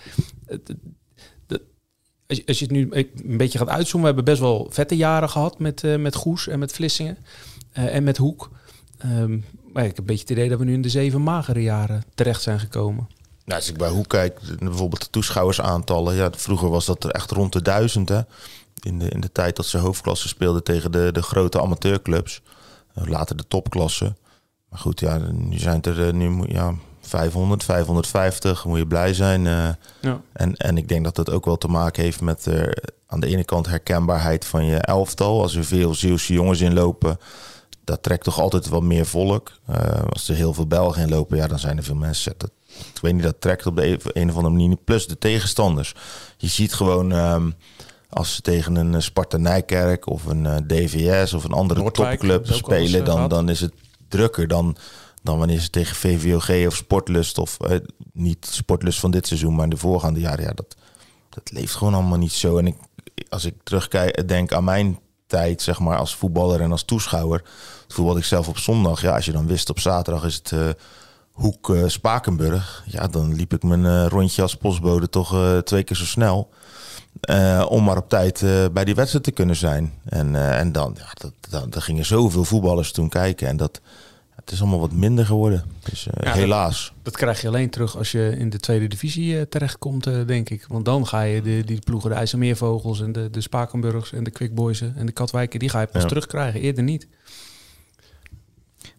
Als 2.28 2.60
je, 2.60 2.66
het 2.66 2.72
nu 2.72 2.88
een 2.92 3.38
beetje 3.38 3.58
gaat 3.58 3.70
uitzoomen, 3.70 4.10
we 4.10 4.16
hebben 4.16 4.34
best 4.34 4.40
wel 4.40 4.68
vette 4.70 4.96
jaren 4.96 5.30
gehad 5.30 5.60
met, 5.60 5.98
met 5.98 6.16
Goes 6.16 6.48
en 6.48 6.60
met 6.60 6.74
Vlissingen 6.74 7.18
en 7.72 8.04
met 8.04 8.18
Hoek. 8.18 8.50
Um, 9.06 9.46
maar 9.74 9.84
ik 9.84 9.90
heb 9.90 10.00
een 10.00 10.06
beetje 10.06 10.22
het 10.22 10.32
idee 10.32 10.50
dat 10.50 10.60
we 10.60 10.66
nu 10.66 10.74
in 10.74 10.82
de 10.82 10.90
zeven 10.90 11.22
magere 11.22 11.62
jaren 11.62 12.04
terecht 12.16 12.42
zijn 12.42 12.60
gekomen. 12.60 13.08
Nou, 13.46 13.60
als 13.60 13.70
ik 13.70 13.78
bij 13.78 13.90
hoe 13.90 14.08
kijk, 14.08 14.40
bijvoorbeeld 14.60 15.02
de 15.02 15.10
toeschouwersaantallen. 15.10 16.16
Ja, 16.16 16.30
vroeger 16.32 16.70
was 16.70 16.86
dat 16.86 17.04
er 17.04 17.10
echt 17.10 17.32
rond 17.32 17.54
de 17.54 17.62
duizend. 17.62 18.10
In, 18.80 19.00
de, 19.00 19.10
in 19.10 19.22
de 19.22 19.32
tijd 19.32 19.56
dat 19.56 19.66
ze 19.66 19.78
hoofdklasse 19.78 20.28
speelden 20.28 20.64
tegen 20.64 20.92
de, 20.92 21.10
de 21.12 21.22
grote 21.22 21.62
amateurclubs. 21.62 22.42
Later 22.94 23.38
de 23.38 23.48
topklasse. 23.48 24.16
Maar 24.70 24.80
goed, 24.80 25.00
ja, 25.00 25.18
nu 25.32 25.58
zijn 25.58 25.82
er 25.82 26.14
nu 26.14 26.44
ja, 26.48 26.74
500, 27.08 27.64
550. 27.64 28.66
Moet 28.66 28.78
je 28.78 28.88
blij 28.88 29.14
zijn. 29.14 29.46
Uh, 29.46 29.70
ja. 30.00 30.22
en, 30.34 30.56
en 30.56 30.78
ik 30.78 30.88
denk 30.88 31.04
dat 31.04 31.16
dat 31.16 31.30
ook 31.30 31.46
wel 31.46 31.58
te 31.58 31.68
maken 31.68 32.04
heeft 32.04 32.22
met 32.22 32.46
uh, 32.48 32.64
aan 33.08 33.20
de 33.20 33.28
ene 33.28 33.44
kant 33.44 33.68
herkenbaarheid 33.68 34.46
van 34.46 34.66
je 34.66 34.78
elftal. 34.78 35.42
Als 35.42 35.56
er 35.56 35.66
veel 35.66 35.94
Zeeuwse 35.94 36.34
jongens 36.34 36.62
inlopen 36.62 37.18
dat 37.84 38.04
trekt 38.04 38.24
toch 38.24 38.40
altijd 38.40 38.68
wat 38.68 38.82
meer 38.82 39.06
volk. 39.06 39.52
Uh, 39.70 39.78
als 40.10 40.30
er 40.30 40.36
heel 40.36 40.54
veel 40.54 40.68
Belgen 40.68 41.02
in 41.02 41.10
lopen, 41.10 41.38
ja, 41.38 41.48
dan 41.48 41.60
zijn 41.60 41.78
er 41.78 41.84
veel 41.84 41.96
mensen. 41.96 42.34
Dat, 42.38 42.52
ik 42.68 43.02
weet 43.02 43.14
niet, 43.14 43.24
dat 43.24 43.42
trekt 43.42 43.66
op 43.66 43.76
de 43.76 44.00
een 44.14 44.30
of 44.30 44.36
andere 44.36 44.56
manier. 44.56 44.78
Plus 44.84 45.08
de 45.08 45.18
tegenstanders. 45.18 45.96
Je 46.38 46.48
ziet 46.48 46.74
gewoon 46.74 47.12
um, 47.12 47.56
als 48.10 48.36
ze 48.36 48.42
tegen 48.42 48.76
een 48.76 49.02
Sparta 49.02 49.38
Nijkerk 49.38 50.08
of 50.08 50.26
een 50.26 50.68
DVS 50.68 51.34
of 51.34 51.44
een 51.44 51.52
andere 51.52 51.80
Noordwijk, 51.80 52.20
topclub 52.20 52.48
spelen, 52.48 53.06
dan, 53.06 53.30
dan 53.30 53.50
is 53.50 53.60
het 53.60 53.74
drukker 54.08 54.48
dan, 54.48 54.76
dan 55.24 55.38
wanneer 55.38 55.60
ze 55.60 55.70
tegen 55.70 55.96
VVOG 55.96 56.68
of 56.68 56.76
Sportlust 56.76 57.38
of 57.38 57.58
uh, 57.62 57.78
niet 58.14 58.48
Sportlust 58.52 59.00
van 59.00 59.12
dit 59.12 59.28
seizoen, 59.28 59.56
maar 59.56 59.70
de 59.70 59.78
voorgaande 59.78 60.20
jaren. 60.20 60.44
Ja, 60.44 60.52
dat, 60.52 60.76
dat 61.30 61.52
leeft 61.52 61.76
gewoon 61.76 61.94
allemaal 61.94 62.18
niet 62.18 62.32
zo. 62.32 62.58
En 62.58 62.68
ik, 62.68 62.76
als 63.30 63.46
ik 63.46 63.56
terugkijk, 63.64 64.28
denk 64.28 64.54
aan 64.54 64.64
mijn 64.64 65.00
tijd, 65.28 65.62
zeg 65.62 65.80
maar, 65.80 65.98
als 65.98 66.16
voetballer 66.16 66.62
en 66.62 66.72
als 66.72 66.84
toeschouwer. 66.84 67.44
Voetbalde 67.88 68.20
ik 68.20 68.26
zelf 68.26 68.48
op 68.48 68.58
zondag. 68.58 69.02
Ja, 69.02 69.16
als 69.16 69.26
je 69.26 69.32
dan 69.32 69.48
wist 69.48 69.70
op 69.70 69.80
zaterdag 69.80 70.26
is 70.26 70.36
het 70.36 70.52
uh, 70.52 70.70
Hoek 71.32 71.76
Spakenburg. 71.86 72.84
Ja, 72.88 73.08
dan 73.08 73.36
liep 73.36 73.54
ik 73.54 73.64
mijn 73.64 74.08
rondje 74.08 74.42
als 74.42 74.56
postbode 74.56 75.10
toch 75.10 75.62
twee 75.64 75.84
keer 75.84 75.96
zo 75.96 76.06
snel. 76.06 76.50
om 77.68 77.84
maar 77.84 77.98
op 77.98 78.10
tijd 78.10 78.46
bij 78.74 78.86
die 78.86 78.96
wedstrijd 78.96 79.24
te 79.24 79.32
kunnen 79.32 79.56
zijn. 79.56 79.94
En, 80.06 80.36
en 80.36 80.72
dan, 80.72 80.98
ja, 80.98 81.30
dat, 81.50 81.72
dat, 81.72 81.84
gingen 81.84 82.06
zoveel 82.06 82.44
voetballers 82.44 82.92
toen 82.92 83.10
kijken. 83.10 83.48
En 83.48 83.58
dat, 83.58 83.82
het 84.44 84.54
is 84.54 84.62
allemaal 84.62 84.80
wat 84.80 84.92
minder 84.92 85.26
geworden. 85.26 85.64
Dus 85.90 86.08
uh, 86.08 86.14
ja, 86.24 86.34
helaas. 86.34 86.86
Dat, 86.86 87.04
dat, 87.04 87.16
krijg 87.16 87.42
je 87.42 87.48
alleen 87.48 87.70
terug 87.70 87.98
als 87.98 88.12
je 88.12 88.36
in 88.38 88.50
de 88.50 88.60
tweede 88.60 88.88
divisie 88.88 89.34
uh, 89.34 89.42
terechtkomt, 89.42 90.08
uh, 90.08 90.28
denk 90.28 90.50
ik. 90.50 90.66
Want 90.68 90.86
dan 90.86 91.08
ga 91.08 91.22
je 91.22 91.42
de, 91.42 91.64
die 91.66 91.80
ploegen, 91.80 92.10
de 92.10 92.16
IJsselmeervogels 92.16 93.02
en 93.02 93.12
de, 93.12 93.30
de 93.30 93.42
Spakenburgs 93.42 94.14
en 94.14 94.24
de 94.24 94.32
Quickboysen 94.32 94.94
en 94.96 95.06
de 95.06 95.12
Katwijken, 95.12 95.60
die 95.60 95.70
ga 95.70 95.80
je 95.80 95.88
pas 95.88 96.02
ja. 96.02 96.08
terugkrijgen. 96.08 96.62
Eerder 96.62 96.84
niet. 96.84 97.08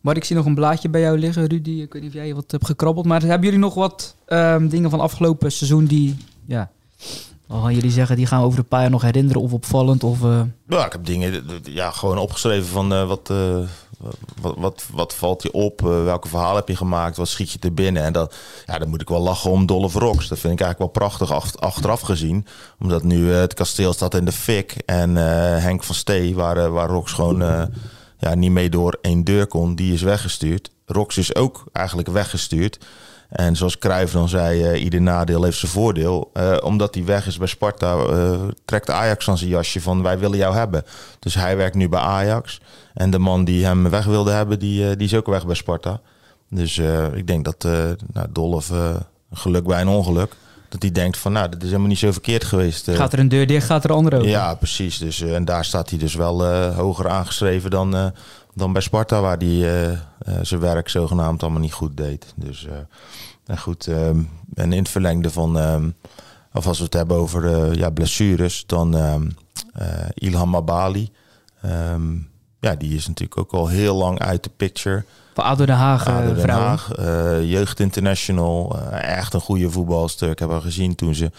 Maar 0.01 0.17
ik 0.17 0.25
zie 0.25 0.37
nog 0.37 0.47
een 0.47 0.55
blaadje 0.55 0.89
bij 0.89 1.01
jou 1.01 1.19
liggen, 1.19 1.47
Rudy. 1.47 1.71
Ik 1.71 1.93
weet 1.93 2.03
niet 2.03 2.11
of 2.11 2.17
jij 2.17 2.35
wat 2.35 2.51
hebt 2.51 2.67
gekrabbeld. 2.67 3.07
Maar 3.07 3.23
hebben 3.23 3.45
jullie 3.45 3.59
nog 3.59 3.75
wat 3.75 4.17
um, 4.29 4.69
dingen 4.69 4.91
van 4.91 5.01
afgelopen 5.01 5.53
seizoen 5.53 5.85
die... 5.85 6.17
Ja, 6.47 6.71
gaan 7.49 7.75
jullie 7.75 7.91
zeggen, 7.91 8.17
die 8.17 8.27
gaan 8.27 8.41
we 8.41 8.47
over 8.47 8.59
een 8.59 8.67
paar 8.67 8.81
jaar 8.81 8.91
nog 8.91 9.03
herinneren 9.03 9.43
of 9.43 9.53
opvallend? 9.53 10.05
Of, 10.05 10.23
uh... 10.23 10.43
Ja, 10.69 10.87
ik 10.87 10.93
heb 10.93 11.05
dingen 11.05 11.45
ja, 11.63 11.91
gewoon 11.91 12.19
opgeschreven 12.19 12.69
van 12.69 12.93
uh, 12.93 13.09
wat, 13.09 13.29
uh, 13.31 13.59
wat, 14.41 14.85
wat, 14.93 15.15
valt 15.15 15.43
je 15.43 15.53
op? 15.53 15.81
welke 15.81 16.29
verhaal 16.29 16.57
heb 16.57 16.69
je 16.69 16.77
gemaakt? 16.77 17.17
Wat 17.17 17.29
schiet 17.29 17.51
je 17.51 17.59
te 17.59 17.73
binnen? 17.73 18.03
En 18.03 18.13
dat, 18.13 18.35
ja, 18.67 18.79
dan 18.79 18.89
moet 18.89 19.01
ik 19.01 19.09
wel 19.09 19.21
lachen 19.21 19.51
om 19.51 19.67
Dolle 19.67 19.89
Rocks. 19.93 20.29
Dat 20.29 20.39
vind 20.39 20.53
ik 20.53 20.61
eigenlijk 20.61 20.79
wel 20.79 21.09
prachtig 21.09 21.33
ach, 21.33 21.57
achteraf 21.57 22.01
gezien. 22.01 22.47
Omdat 22.81 23.03
nu 23.03 23.31
het 23.31 23.55
kasteel 23.55 23.93
staat 23.93 24.15
in 24.15 24.25
de 24.25 24.33
fik. 24.33 24.77
En 24.87 25.17
Henk 25.61 25.85
van 25.85 25.95
Stee, 25.95 26.35
waar, 26.35 26.71
waar 26.71 26.89
Rox 26.89 27.13
gewoon 27.13 27.71
ja, 28.19 28.35
niet 28.35 28.51
mee 28.51 28.71
door 28.71 28.99
één 29.01 29.25
deur 29.25 29.47
kon, 29.47 29.75
die 29.75 29.93
is 29.93 30.03
weggestuurd. 30.03 30.71
Rox 30.87 31.17
is 31.17 31.35
ook 31.35 31.65
eigenlijk 31.73 32.09
weggestuurd. 32.09 32.79
En 33.29 33.57
zoals 33.57 33.79
Cruijff 33.79 34.13
dan 34.13 34.29
zei, 34.29 34.75
ieder 34.75 35.03
nadeel 35.03 35.43
heeft 35.43 35.59
zijn 35.59 35.73
voordeel. 35.73 36.33
Omdat 36.63 36.95
hij 36.95 37.05
weg 37.05 37.27
is 37.27 37.39
bij 37.39 37.47
Sparta, 37.47 37.97
uh, 37.97 38.43
trekt 38.65 38.91
Ajax 38.91 39.29
aan 39.29 39.39
zijn 39.39 39.51
jasje 39.51 39.81
van 39.81 40.03
wij 40.03 40.19
willen 40.19 40.39
jou 40.39 40.55
hebben. 40.55 40.85
Dus 41.19 41.35
hij 41.35 41.57
werkt 41.57 41.75
nu 41.75 41.89
bij 41.89 42.01
Ajax. 42.01 42.61
En 42.95 43.11
de 43.11 43.19
man 43.19 43.45
die 43.45 43.65
hem 43.65 43.91
weg 43.91 44.05
wilde 44.05 44.31
hebben, 44.31 44.59
die, 44.59 44.97
die 44.97 45.07
is 45.07 45.15
ook 45.15 45.27
weg 45.27 45.47
bij 45.47 45.55
Sparta. 45.55 46.01
Dus 46.51 46.79
ik 47.15 47.27
denk 47.27 47.45
dat 47.45 47.63
nou, 48.13 48.27
Dolf, 48.31 48.73
geluk 49.33 49.65
bij 49.65 49.81
een 49.81 49.89
ongeluk, 49.89 50.37
dat 50.69 50.83
hij 50.83 50.93
denkt 50.93 51.19
van 51.19 51.33
nou, 51.33 51.49
dat 51.49 51.63
is 51.63 51.69
helemaal 51.69 51.89
niet 51.89 51.99
zo 51.99 52.13
verkeerd 52.13 52.45
geweest. 52.45 52.91
Gaat 52.91 53.13
er 53.13 53.19
een 53.19 53.29
deur 53.29 53.47
dicht, 53.47 53.67
gaat 53.67 53.85
er 53.85 53.91
een 53.91 53.97
andere 53.97 54.17
open. 54.17 54.29
Ja, 54.29 54.55
precies. 54.55 54.99
Dus, 54.99 55.21
en 55.21 55.45
daar 55.45 55.65
staat 55.65 55.91
hij 55.91 55.99
dus 55.99 56.15
wel 56.15 56.45
hoger 56.73 57.09
aangeschreven 57.09 57.71
dan, 57.71 58.13
dan 58.55 58.73
bij 58.73 58.83
Sparta, 58.83 59.21
waar 59.21 59.39
hij 59.39 59.99
zijn 60.43 60.61
werk 60.61 60.89
zogenaamd 60.89 61.43
allemaal 61.43 61.61
niet 61.61 61.73
goed 61.73 61.97
deed. 61.97 62.33
Dus... 62.37 62.67
Nou 63.47 63.61
goed, 63.61 63.87
um, 63.87 64.29
en 64.55 64.73
in 64.73 64.79
het 64.79 64.89
verlengde 64.89 65.31
van, 65.31 65.57
um, 65.57 65.95
of 66.53 66.67
als 66.67 66.79
we 66.79 66.85
het 66.85 66.93
hebben 66.93 67.17
over 67.17 67.75
ja, 67.77 67.91
blessures, 67.91 68.67
dan 68.67 68.95
um, 68.95 69.37
uh, 69.81 69.87
Ilham 70.15 70.57
Abali. 70.57 71.11
Ja, 72.65 72.75
die 72.75 72.95
is 72.95 73.07
natuurlijk 73.07 73.39
ook 73.39 73.53
al 73.53 73.69
heel 73.69 73.97
lang 73.97 74.19
uit 74.19 74.43
de 74.45 74.51
picture. 74.57 75.05
Van 75.35 75.45
ADO 75.45 75.67
Den 75.67 75.77
Haag, 75.77 76.09
ADO 76.09 76.35
Den 76.35 76.49
Haag 76.49 76.99
uh, 76.99 77.51
Jeugd 77.51 77.81
International. 77.81 78.79
echt 78.91 79.35
een 79.35 79.41
goede 79.41 79.71
voetbalster. 79.71 80.31
Ik 80.31 80.39
heb 80.39 80.51
haar 80.51 80.61
gezien 80.61 80.95
toen 80.95 81.15
ze 81.15 81.31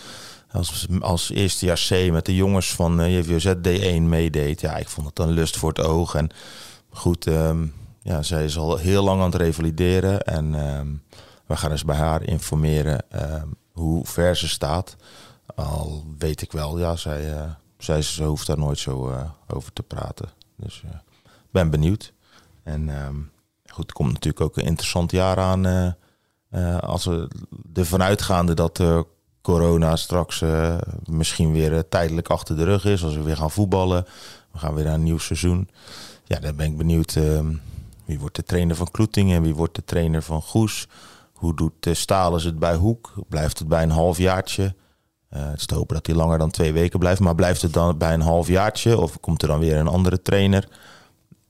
als, 0.51 0.87
als 0.99 1.29
eerstejaars 1.29 1.87
C 1.87 2.11
met 2.11 2.25
de 2.25 2.35
jongens 2.35 2.73
van 2.73 3.01
uh, 3.01 3.17
JVOZ 3.17 3.53
D1 3.57 4.01
meedeed. 4.01 4.61
Ja, 4.61 4.75
ik 4.75 4.89
vond 4.89 5.07
het 5.07 5.19
een 5.19 5.31
lust 5.31 5.57
voor 5.57 5.69
het 5.69 5.81
oog. 5.81 6.15
En 6.15 6.29
goed, 6.89 7.27
ja, 8.01 8.21
zij 8.21 8.43
is 8.43 8.57
al 8.57 8.77
heel 8.77 9.03
lang 9.03 9.19
aan 9.21 9.31
het 9.31 9.41
revalideren. 9.41 10.21
En 10.21 10.51
we 11.45 11.57
gaan 11.57 11.71
eens 11.71 11.85
bij 11.85 11.95
haar 11.95 12.23
informeren 12.23 13.03
uh, 13.15 13.21
hoe 13.71 14.05
ver 14.05 14.37
ze 14.37 14.47
staat. 14.47 14.95
Al 15.55 16.05
weet 16.17 16.41
ik 16.41 16.51
wel, 16.51 16.79
ja, 16.79 16.95
zij, 16.95 17.33
uh, 17.33 17.41
zij 17.77 18.01
ze 18.01 18.23
hoeft 18.23 18.47
daar 18.47 18.57
nooit 18.57 18.79
zo 18.79 19.25
over 19.47 19.73
te 19.73 19.83
praten. 19.83 20.29
Dus 20.55 20.83
ben 21.61 21.69
benieuwd. 21.69 22.13
En 22.63 22.89
ehm, 22.89 23.15
goed, 23.65 23.91
komt 23.91 24.13
natuurlijk 24.13 24.43
ook 24.43 24.57
een 24.57 24.65
interessant 24.65 25.11
jaar 25.11 25.37
aan. 25.37 25.95
als 26.79 27.05
we 27.05 27.27
ervan 27.73 28.03
uitgaande 28.03 28.53
dat 28.53 28.83
corona 29.41 29.95
straks 29.95 30.43
misschien 31.03 31.51
weer 31.51 31.87
tijdelijk 31.89 32.27
achter 32.27 32.55
de 32.55 32.63
rug 32.63 32.85
is. 32.85 33.03
Als 33.03 33.15
we 33.15 33.21
weer 33.21 33.37
gaan 33.37 33.51
voetballen. 33.51 34.05
We 34.51 34.57
gaan 34.57 34.73
weer 34.73 34.85
naar 34.85 34.93
een 34.93 35.03
nieuw 35.03 35.17
seizoen. 35.17 35.69
Ja, 36.23 36.39
dan 36.39 36.55
ben 36.55 36.65
ik 36.65 36.77
benieuwd. 36.77 37.15
ehm, 37.15 37.53
wie 38.05 38.19
wordt 38.19 38.35
de 38.35 38.43
trainer 38.43 38.75
van 38.75 38.91
Kloetingen? 38.91 39.41
Wie 39.41 39.55
wordt 39.55 39.75
de 39.75 39.83
trainer 39.83 40.21
van 40.21 40.41
Goes? 40.41 40.87
Hoe 41.33 41.55
doet 41.55 41.85
uh, 41.85 41.93
Stalens 41.93 42.43
het 42.43 42.59
bij 42.59 42.75
Hoek? 42.75 43.13
Blijft 43.29 43.59
het 43.59 43.67
bij 43.67 43.83
een 43.83 43.91
halfjaartje? 43.91 44.75
Eh 45.29 45.45
het 45.45 45.59
is 45.59 45.65
te 45.65 45.75
hopen 45.75 45.95
dat 45.95 46.05
hij 46.05 46.15
langer 46.15 46.37
dan 46.37 46.51
twee 46.51 46.73
weken 46.73 46.99
blijft. 46.99 47.19
Maar 47.19 47.35
blijft 47.35 47.61
het 47.61 47.73
dan 47.73 47.97
bij 47.97 48.13
een 48.13 48.21
halfjaartje? 48.21 48.97
Of 48.99 49.19
komt 49.19 49.41
er 49.41 49.47
dan 49.47 49.59
weer 49.59 49.77
een 49.77 49.87
andere 49.87 50.21
trainer? 50.21 50.67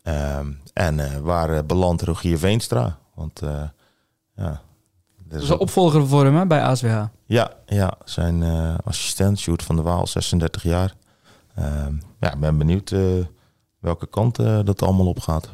Ehm, 0.06 0.51
en 0.74 0.99
eh, 0.99 1.18
waar 1.18 1.49
eh, 1.49 1.64
belandt 1.64 2.01
Rogier 2.01 2.38
Veenstra? 2.38 2.97
Want 3.14 3.41
eh, 3.41 3.64
ja... 4.36 4.62
Dat 5.28 5.41
is 5.41 5.49
een 5.49 5.58
opvolger 5.58 6.08
voor 6.08 6.24
hem 6.24 6.36
hè, 6.36 6.45
bij 6.45 6.62
ASWH. 6.62 7.03
ja, 7.26 7.51
ja, 7.66 7.97
zijn 8.03 8.43
eh, 8.43 8.76
assistent, 8.84 9.39
Sjoerd 9.39 9.64
van 9.64 9.76
der 9.76 9.86
Waal, 9.86 10.08
36 10.08 10.64
jaar. 10.64 10.93
Ehm, 11.56 11.93
ja, 12.20 12.34
ik 12.34 12.39
ben 12.39 12.58
benieuwd 12.58 12.91
eh, 12.91 13.01
welke 13.80 14.08
kant 14.08 14.39
eh, 14.39 14.60
dat 14.64 14.82
allemaal 14.82 15.08
op 15.08 15.20
gaat. 15.20 15.49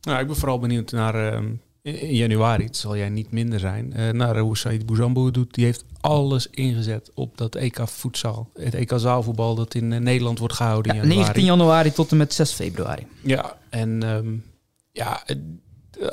Nou, 0.00 0.20
ik 0.20 0.26
ben 0.26 0.36
vooral 0.36 0.58
benieuwd 0.58 0.92
naar 0.92 1.32
ehm, 1.32 1.52
in 1.82 2.14
januari, 2.14 2.64
het 2.64 2.76
zal 2.76 2.96
jij 2.96 3.08
niet 3.08 3.30
minder 3.30 3.60
zijn, 3.60 3.92
eh, 3.92 4.10
naar 4.10 4.38
hoe 4.38 4.56
Said 4.56 4.86
Bouzambou 4.86 5.26
het 5.26 5.34
doet. 5.34 5.54
Die 5.54 5.64
heeft 5.64 5.84
alles 6.00 6.48
ingezet 6.50 7.10
op 7.14 7.38
dat 7.38 7.54
EK 7.54 7.80
voedsel, 7.84 8.50
het 8.54 8.74
EK 8.74 8.92
zaalvoetbal 8.96 9.54
dat 9.54 9.74
in 9.74 9.92
eh, 9.92 10.00
Nederland 10.00 10.38
wordt 10.38 10.54
gehouden 10.54 10.94
Ja, 10.94 11.02
in 11.02 11.08
januari. 11.08 11.24
19 11.24 11.44
januari 11.44 11.92
tot 11.92 12.10
en 12.10 12.16
met 12.16 12.34
6 12.34 12.52
februari. 12.52 13.06
Ja, 13.22 13.56
en 13.68 14.02
ehm, 14.02 14.34
ja, 14.92 15.22
het 15.26 15.38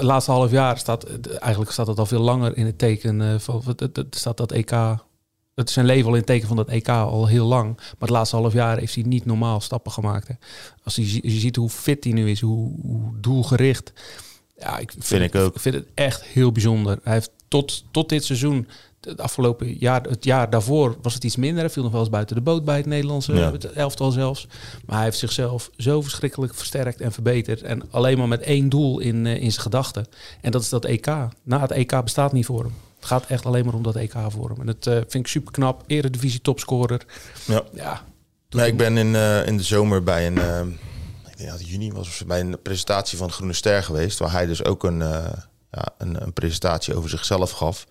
laatste 0.01 0.31
half 0.31 0.51
jaar 0.51 0.77
staat, 0.77 1.27
eigenlijk 1.27 1.71
staat 1.71 1.87
het 1.87 1.99
al 1.99 2.05
veel 2.05 2.21
langer 2.21 2.57
in 2.57 2.65
het 2.65 2.77
teken 2.77 3.21
eh, 3.21 3.39
van, 3.39 3.61
het, 3.65 4.05
staat 4.09 4.37
dat 4.37 4.51
EK, 4.51 4.71
het 5.53 5.67
is 5.67 5.73
zijn 5.73 5.85
leven 5.85 6.05
al 6.05 6.11
in 6.11 6.17
het 6.17 6.25
teken 6.25 6.47
van 6.47 6.57
dat 6.57 6.69
EK 6.69 6.89
al 6.89 7.27
heel 7.27 7.45
lang. 7.45 7.75
Maar 7.75 7.95
het 7.99 8.09
laatste 8.09 8.35
half 8.35 8.53
jaar 8.53 8.77
heeft 8.77 8.95
hij 8.95 9.03
niet 9.03 9.25
normaal 9.25 9.61
stappen 9.61 9.91
gemaakt. 9.91 10.27
Hè. 10.27 10.33
Als 10.83 10.95
je, 10.95 11.19
je 11.21 11.39
ziet 11.39 11.55
hoe 11.55 11.69
fit 11.69 12.03
hij 12.03 12.13
nu 12.13 12.29
is, 12.29 12.41
hoe, 12.41 12.71
hoe 12.81 13.19
doelgericht. 13.19 13.93
Ja, 14.57 14.77
ik 14.77 14.91
vind, 14.91 15.05
Vind 15.05 15.23
ik 15.23 15.35
ook. 15.41 15.55
Ik 15.55 15.61
vind 15.61 15.75
het 15.75 15.87
echt 15.93 16.23
heel 16.23 16.51
bijzonder. 16.51 16.99
Hij 17.03 17.13
heeft 17.13 17.31
tot, 17.47 17.83
tot 17.91 18.09
dit 18.09 18.23
seizoen, 18.25 18.67
het 19.01 19.21
afgelopen 19.21 19.73
jaar, 19.79 20.01
het 20.01 20.23
jaar 20.23 20.49
daarvoor 20.49 20.95
was 21.01 21.13
het 21.13 21.23
iets 21.23 21.35
minder. 21.35 21.59
Hij 21.63 21.69
viel 21.69 21.83
nog 21.83 21.91
wel 21.91 22.01
eens 22.01 22.09
buiten 22.09 22.35
de 22.35 22.41
boot 22.41 22.65
bij 22.65 22.77
het 22.77 22.85
Nederlandse 22.85 23.33
Ja. 23.33 23.51
het 23.51 23.65
elftal 23.65 24.11
zelfs. 24.11 24.47
Maar 24.85 24.95
hij 24.95 25.05
heeft 25.05 25.17
zichzelf 25.17 25.69
zo 25.77 26.01
verschrikkelijk 26.01 26.55
versterkt 26.55 27.01
en 27.01 27.11
verbeterd. 27.11 27.61
En 27.61 27.91
alleen 27.91 28.17
maar 28.17 28.27
met 28.27 28.41
één 28.41 28.69
doel 28.69 28.99
in, 28.99 29.25
eh, 29.25 29.33
in 29.41 29.51
zijn 29.51 29.61
gedachten. 29.63 30.05
En 30.41 30.51
dat 30.51 30.61
is 30.61 30.69
dat 30.69 30.85
EK. 30.85 31.05
Na 31.43 31.61
het 31.61 31.71
EK 31.71 32.03
bestaat 32.03 32.31
niet 32.33 32.45
voor 32.45 32.63
hem. 32.63 32.73
Het 32.95 33.05
gaat 33.05 33.25
echt 33.27 33.45
alleen 33.45 33.65
maar 33.65 33.73
om 33.73 33.83
dat 33.83 33.95
EK 33.95 34.13
voor 34.29 34.49
hem. 34.49 34.59
En 34.59 34.65
dat 34.65 34.87
eh, 34.87 34.93
vind 34.93 35.13
ik 35.13 35.27
super 35.27 35.51
knap. 35.51 35.83
Eredivisie 35.87 36.41
topscorer. 36.41 37.01
Ja. 37.47 37.63
Ja, 37.73 38.03
Nee, 38.49 38.67
ik 38.67 38.77
ben 38.77 38.97
in, 38.97 39.15
eh, 39.15 39.47
in 39.47 39.57
de 39.57 39.63
zomer 39.63 40.03
bij 40.03 40.27
een, 40.27 40.39
het 41.35 41.67
juni 41.67 41.91
was, 41.91 42.23
bij 42.27 42.39
een 42.39 42.61
presentatie 42.61 43.17
van 43.17 43.31
Groene 43.31 43.53
Ster 43.53 43.83
geweest. 43.83 44.19
Waar 44.19 44.31
hij 44.31 44.45
dus 44.45 44.63
ook 44.63 44.83
een, 44.83 45.01
eh, 45.01 45.27
ja, 45.71 45.85
een, 45.97 46.21
een 46.23 46.33
presentatie 46.33 46.95
over 46.95 47.09
zichzelf 47.09 47.51
gaf. 47.51 47.87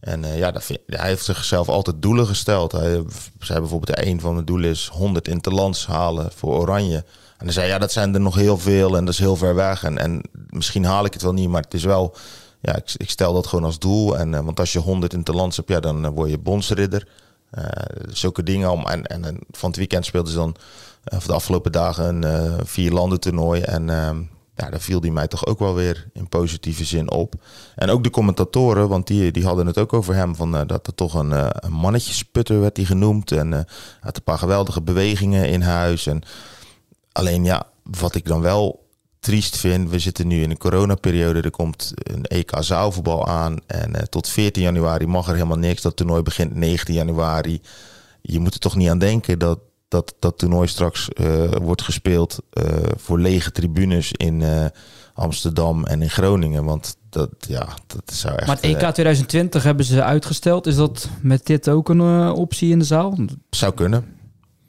En 0.00 0.24
eh, 0.24 0.38
ja, 0.38 0.50
dat 0.50 0.66
hij 0.86 1.08
heeft 1.08 1.24
zichzelf 1.24 1.68
altijd 1.68 2.02
doelen 2.02 2.26
gesteld. 2.26 2.72
Hij 2.72 3.04
zei 3.38 3.60
bijvoorbeeld, 3.60 4.06
een 4.06 4.20
van 4.20 4.36
de 4.36 4.44
doelen 4.44 4.70
is 4.70 4.88
100 4.92 5.28
interlands 5.28 5.86
halen 5.86 6.30
voor 6.34 6.54
Oranje. 6.54 7.04
En 7.38 7.44
dan 7.44 7.52
zei 7.52 7.68
ja, 7.68 7.78
dat 7.78 7.92
zijn 7.92 8.14
er 8.14 8.20
nog 8.20 8.34
heel 8.34 8.58
veel 8.58 8.96
en 8.96 9.04
dat 9.04 9.14
is 9.14 9.20
heel 9.20 9.36
ver 9.36 9.54
weg. 9.54 9.82
En, 9.84 9.98
en 9.98 10.22
misschien 10.48 10.84
haal 10.84 11.04
ik 11.04 11.12
het 11.12 11.22
wel 11.22 11.32
niet, 11.32 11.48
maar 11.48 11.62
het 11.62 11.74
is 11.74 11.84
wel... 11.84 12.16
Ja, 12.64 12.76
ik, 12.76 12.94
ik 12.96 13.10
stel 13.10 13.32
dat 13.32 13.46
gewoon 13.46 13.64
als 13.64 13.78
doel. 13.78 14.18
En, 14.18 14.34
eh, 14.34 14.40
want 14.40 14.60
als 14.60 14.72
je 14.72 14.78
100 14.78 15.12
interlands 15.12 15.56
hebt, 15.56 15.68
ja, 15.68 15.80
dan 15.80 16.04
eh, 16.04 16.10
word 16.10 16.30
je 16.30 16.38
bondsridder. 16.38 17.08
Eh, 17.50 17.64
zulke 18.08 18.42
dingen 18.42 18.70
om. 18.70 18.86
En, 18.86 19.06
en, 19.06 19.24
en 19.24 19.38
van 19.50 19.68
het 19.68 19.78
weekend 19.78 20.04
speelden 20.04 20.32
ze 20.32 20.38
dan 20.38 20.56
eh, 21.04 21.18
voor 21.18 21.28
de 21.28 21.34
afgelopen 21.34 21.72
dagen 21.72 22.04
een 22.04 22.24
eh 22.24 22.64
vier 22.64 22.90
landen 22.90 23.20
toernooi. 23.20 23.60
En 23.60 23.90
ehm, 23.90 24.22
ja, 24.54 24.70
daar 24.70 24.80
viel 24.80 25.00
die 25.00 25.12
mij 25.12 25.28
toch 25.28 25.46
ook 25.46 25.58
wel 25.58 25.74
weer 25.74 26.08
in 26.12 26.28
positieve 26.28 26.84
zin 26.84 27.10
op. 27.10 27.34
En 27.74 27.90
ook 27.90 28.04
de 28.04 28.10
commentatoren, 28.10 28.88
want 28.88 29.06
die, 29.06 29.32
die 29.32 29.44
hadden 29.44 29.66
het 29.66 29.78
ook 29.78 29.92
over 29.92 30.14
hem. 30.14 30.36
Van, 30.36 30.56
eh, 30.56 30.66
dat 30.66 30.86
er 30.86 30.94
toch 30.94 31.14
een, 31.14 31.30
een 31.64 31.72
mannetjesputter 31.72 32.60
werd 32.60 32.76
hij 32.76 32.86
genoemd. 32.86 33.32
En 33.32 33.66
had 34.00 34.16
een 34.16 34.22
paar 34.22 34.38
geweldige 34.38 34.82
bewegingen 34.82 35.48
in 35.48 35.60
huis. 35.60 36.06
En 36.06 36.22
alleen 37.12 37.44
ja, 37.44 37.66
wat 37.82 38.14
ik 38.14 38.24
dan 38.24 38.40
wel 38.40 38.84
triest 39.24 39.56
vind. 39.56 39.90
We 39.90 39.98
zitten 39.98 40.26
nu 40.26 40.42
in 40.42 40.50
een 40.50 40.58
coronaperiode. 40.58 41.40
Er 41.40 41.50
komt 41.50 41.92
een 41.96 42.24
EK 42.24 42.50
zaalvoetbal 42.58 43.26
aan. 43.26 43.56
En 43.66 44.08
tot 44.08 44.28
14 44.28 44.62
januari 44.62 45.06
mag 45.06 45.28
er 45.28 45.34
helemaal 45.34 45.58
niks. 45.58 45.82
Dat 45.82 45.96
toernooi 45.96 46.22
begint 46.22 46.54
19 46.54 46.94
januari. 46.94 47.60
Je 48.22 48.38
moet 48.38 48.54
er 48.54 48.60
toch 48.60 48.76
niet 48.76 48.88
aan 48.88 48.98
denken 48.98 49.38
dat 49.38 49.58
dat, 49.88 50.14
dat 50.18 50.38
toernooi 50.38 50.68
straks 50.68 51.08
eh, 51.08 51.50
wordt 51.62 51.82
gespeeld 51.82 52.38
eh, 52.50 52.64
voor 52.96 53.18
lege 53.18 53.50
tribunes 53.52 54.12
in 54.12 54.42
eh, 54.42 54.64
Amsterdam 55.14 55.84
en 55.84 56.02
in 56.02 56.10
Groningen. 56.10 56.64
Want 56.64 56.96
dat, 57.10 57.30
ja, 57.38 57.68
dat 57.86 58.12
zou 58.14 58.34
echt... 58.34 58.46
Maar 58.46 58.56
het 58.56 58.64
EK 58.64 58.72
eh, 58.82 58.88
2020 58.88 59.62
hebben 59.62 59.84
ze 59.84 60.02
uitgesteld. 60.02 60.66
Is 60.66 60.76
dat 60.76 61.08
met 61.20 61.46
dit 61.46 61.68
ook 61.68 61.88
een 61.88 62.30
optie 62.32 62.70
in 62.70 62.78
de 62.78 62.84
zaal? 62.84 63.18
zou 63.50 63.74
kunnen. 63.74 64.04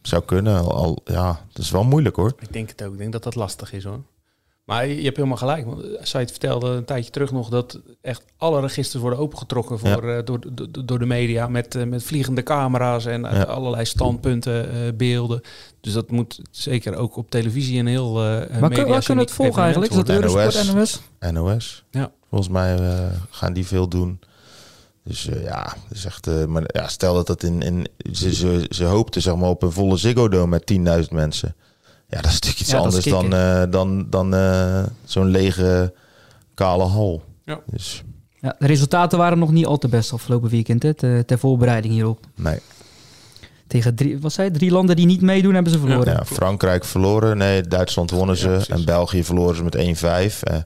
Zou 0.01 0.23
kunnen. 0.23 0.57
Al, 0.59 0.73
al- 0.73 1.01
ja, 1.05 1.39
dat 1.53 1.63
is 1.63 1.71
wel 1.71 1.83
moeilijk 1.83 2.15
hoor. 2.15 2.33
Ik 2.39 2.53
denk 2.53 2.69
het 2.69 2.83
ook. 2.83 2.91
Ik 2.91 2.97
denk 2.97 3.11
dat 3.11 3.23
dat 3.23 3.35
lastig 3.35 3.73
is 3.73 3.83
hoor. 3.83 3.99
Maar 4.65 4.87
je 4.87 5.03
hebt 5.03 5.15
helemaal 5.15 5.37
gelijk. 5.37 5.65
Want 5.65 5.83
Said 6.01 6.31
vertelde 6.31 6.67
een 6.69 6.85
tijdje 6.85 7.11
terug 7.11 7.31
nog 7.31 7.49
dat 7.49 7.79
echt 8.01 8.23
alle 8.37 8.61
registers 8.61 9.01
worden 9.01 9.19
opengetrokken 9.19 9.79
voor, 9.79 10.09
eh, 10.09 10.23
door, 10.25 10.39
door, 10.51 10.67
door 10.85 10.99
de 10.99 11.05
media. 11.05 11.47
Met, 11.47 11.75
eh, 11.75 11.83
met 11.83 12.03
vliegende 12.03 12.43
camera's 12.43 13.05
en 13.05 13.25
eh, 13.25 13.37
Ja. 13.37 13.43
allerlei 13.43 13.85
standpunten, 13.85 14.69
eh, 14.71 14.77
beelden. 14.95 15.41
Dus 15.81 15.93
dat 15.93 16.11
moet 16.11 16.39
zeker 16.51 16.95
ook 16.95 17.15
op 17.17 17.29
televisie 17.29 17.79
een 17.79 17.87
heel. 17.87 18.07
eh 18.23 18.59
Maar 18.59 18.69
kun, 18.69 18.87
waar 18.87 19.03
kunnen 19.03 19.23
we 19.25 19.29
het 19.29 19.31
volgen 19.31 19.61
eigenlijk? 19.61 19.91
Is 19.91 19.97
dat 19.97 20.09
Eurosport, 20.09 20.73
NOS. 20.73 21.01
NOS? 21.21 21.31
NOS. 21.31 21.83
Ja. 21.91 22.11
Volgens 22.29 22.49
mij 22.49 22.75
eh, 22.77 23.05
gaan 23.29 23.53
die 23.53 23.65
veel 23.65 23.87
doen. 23.87 24.19
Dus 25.03 25.27
eh, 25.27 25.43
ja, 25.43 25.73
is 25.89 26.05
echt. 26.05 26.27
eh, 26.27 26.45
maar 26.45 26.63
ja, 26.65 26.87
stel 26.87 27.13
dat 27.13 27.27
dat 27.27 27.43
in. 27.43 27.61
in 27.61 27.87
ze, 28.11 28.33
ze, 28.35 28.65
ze 28.69 28.83
hoopten 28.83 29.21
zeg 29.21 29.35
maar 29.35 29.49
op 29.49 29.63
een 29.63 29.71
volle 29.71 29.97
Ziggo 29.97 30.29
Dome 30.29 30.47
met 30.47 31.03
10.000 31.05 31.11
mensen. 31.11 31.55
Ja, 32.09 32.21
dat 32.21 32.25
is 32.31 32.33
natuurlijk 32.33 32.59
iets 32.61 32.71
Ja, 32.71 32.77
anders 32.77 33.05
dan, 33.05 33.33
eh, 33.33 33.63
dan, 33.69 34.09
dan 34.09 34.33
eh, 34.35 34.83
zo'n 35.03 35.27
lege 35.27 35.93
kale 36.53 36.83
hal. 36.83 37.23
Ja. 37.45 37.59
Dus 37.65 38.03
Ja, 38.39 38.55
de 38.59 38.67
resultaten 38.67 39.17
waren 39.17 39.39
nog 39.39 39.51
niet 39.51 39.65
al 39.65 39.77
te 39.77 39.87
best 39.87 40.13
afgelopen 40.13 40.49
weekend. 40.49 40.83
Hè, 40.83 40.93
te- 40.93 41.23
ter 41.25 41.39
voorbereiding 41.39 41.93
hierop. 41.93 42.19
nee. 42.35 42.59
Tegen 43.67 43.95
drie, 43.95 44.19
wat 44.19 44.33
zei 44.33 44.51
drie 44.51 44.71
landen 44.71 44.95
die 44.95 45.05
niet 45.05 45.21
meedoen, 45.21 45.53
hebben 45.53 45.71
ze 45.71 45.79
verloren. 45.79 46.13
Ja, 46.13 46.25
Frankrijk 46.25 46.85
verloren. 46.85 47.37
Nee, 47.37 47.61
Duitsland 47.61 48.11
wonnen 48.11 48.37
ze. 48.37 48.65
En 48.69 48.85
België 48.85 49.23
verloren 49.23 49.55
ze 49.55 49.63
met 49.63 49.75
1-5. 49.75 50.43
Eh, 50.43 50.57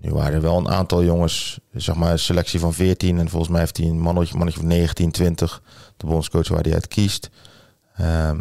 nu 0.00 0.10
waren 0.12 0.32
er 0.34 0.40
wel 0.40 0.56
een 0.58 0.68
aantal 0.68 1.04
jongens, 1.04 1.58
zeg 1.72 1.94
maar 1.94 2.12
een 2.12 2.18
selectie 2.18 2.60
van 2.60 2.72
14. 2.74 3.18
En 3.18 3.28
volgens 3.28 3.50
mij 3.50 3.60
heeft 3.60 3.76
hij 3.76 3.86
een 3.86 4.00
mannetje, 4.00 4.36
mannetje 4.36 4.60
van 4.60 4.68
19, 4.68 5.10
20. 5.10 5.62
De 5.96 6.06
bondscoach 6.06 6.48
waar 6.48 6.62
hij 6.62 6.72
uit 6.74 6.88
kiest. 6.88 7.30
Ehm, 7.96 8.40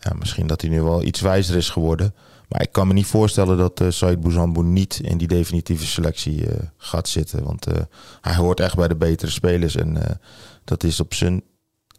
ja, 0.00 0.12
misschien 0.18 0.46
dat 0.46 0.60
hij 0.60 0.70
nu 0.70 0.82
wel 0.82 1.02
iets 1.02 1.20
wijzer 1.20 1.56
is 1.56 1.68
geworden. 1.68 2.14
Maar 2.48 2.62
ik 2.62 2.72
kan 2.72 2.86
me 2.86 2.92
niet 2.92 3.06
voorstellen 3.06 3.56
dat 3.56 3.80
uh, 3.80 3.90
Said 3.90 4.20
Bouzambou 4.20 4.66
niet 4.66 5.00
in 5.02 5.18
die 5.18 5.28
definitieve 5.28 5.86
selectie 5.86 6.46
eh, 6.46 6.66
gaat 6.76 7.08
zitten. 7.08 7.44
Want 7.44 7.66
eh, 7.66 7.80
hij 8.20 8.34
hoort 8.34 8.60
echt 8.60 8.76
bij 8.76 8.88
de 8.88 8.96
betere 8.96 9.30
spelers. 9.30 9.76
En 9.76 10.06
eh, 10.06 10.14
dat 10.64 10.84
is 10.84 11.00
op 11.00 11.14
zijn 11.14 11.42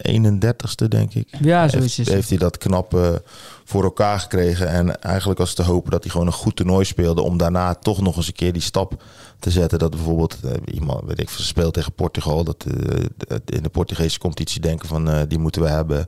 31ste, 0.09 0.87
denk 0.87 1.13
ik 1.13 1.27
Ja, 1.41 1.67
zo 1.67 1.77
is 1.77 1.97
heeft, 1.97 2.09
heeft 2.09 2.29
hij 2.29 2.37
dat 2.37 2.57
knap 2.57 3.21
voor 3.71 3.83
elkaar 3.83 4.19
gekregen. 4.19 4.67
En 4.67 5.01
eigenlijk 5.01 5.39
was 5.39 5.47
het 5.47 5.57
te 5.57 5.63
hopen 5.63 5.91
dat 5.91 6.03
hij 6.03 6.11
gewoon 6.11 6.27
een 6.27 6.33
goed 6.33 6.55
toernooi 6.55 6.85
speelde. 6.85 7.21
Om 7.21 7.37
daarna 7.37 7.73
toch 7.73 8.01
nog 8.01 8.17
eens 8.17 8.27
een 8.27 8.33
keer 8.33 8.53
die 8.53 8.61
stap 8.61 9.03
te 9.39 9.51
zetten. 9.51 9.79
Dat 9.79 9.89
bijvoorbeeld 9.89 10.37
eh, 10.43 10.51
iemand, 10.73 11.03
weet 11.05 11.19
ik, 11.19 11.29
speelt 11.29 11.73
tegen 11.73 11.93
Portugal. 11.93 12.43
Dat 12.43 12.65
eh, 12.65 13.37
in 13.45 13.63
de 13.63 13.69
Portugese 13.69 14.19
competitie 14.19 14.61
denken 14.61 14.87
van 14.87 15.09
eh, 15.09 15.21
die 15.27 15.39
moeten 15.39 15.61
we 15.61 15.67
hebben. 15.67 16.05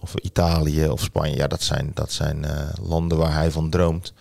Of 0.00 0.14
Italië 0.14 0.88
of 0.88 1.00
Spanje. 1.00 1.36
Ja, 1.36 1.46
dat 1.46 1.62
zijn, 1.62 1.90
dat 1.94 2.12
zijn 2.12 2.46
landen 2.82 3.18
waar 3.18 3.34
hij 3.34 3.50
van 3.50 3.70
droomt. 3.70 4.12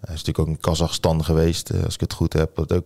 Hij 0.00 0.14
is 0.14 0.22
natuurlijk 0.24 0.38
ook 0.38 0.54
in 0.54 0.60
Kazachstan 0.60 1.24
geweest, 1.24 1.84
als 1.84 1.94
ik 1.94 2.00
het 2.00 2.12
goed 2.12 2.32
heb. 2.32 2.54
Dat 2.54 2.72
ook, 2.72 2.84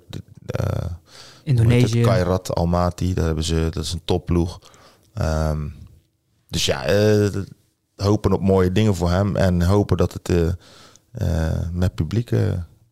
Indonesië. 1.45 2.01
Kairat 2.01 2.55
Almaty, 2.55 3.15
daar 3.15 3.25
hebben 3.25 3.45
ze, 3.45 3.67
dat 3.71 3.85
is 3.85 3.93
een 3.93 4.03
topploeg. 4.05 4.59
Ehm, 5.19 5.69
dus 6.49 6.67
ja, 6.67 6.85
eh, 6.85 7.29
hopen 7.97 8.33
op 8.33 8.41
mooie 8.41 8.73
dingen 8.73 8.95
voor 8.95 9.11
hem 9.11 9.37
en 9.37 9.63
hopen 9.63 9.97
dat 9.97 10.13
het 10.13 10.29
eh, 10.29 10.49
eh, 11.11 11.59
met 11.73 11.95
publiek 11.95 12.31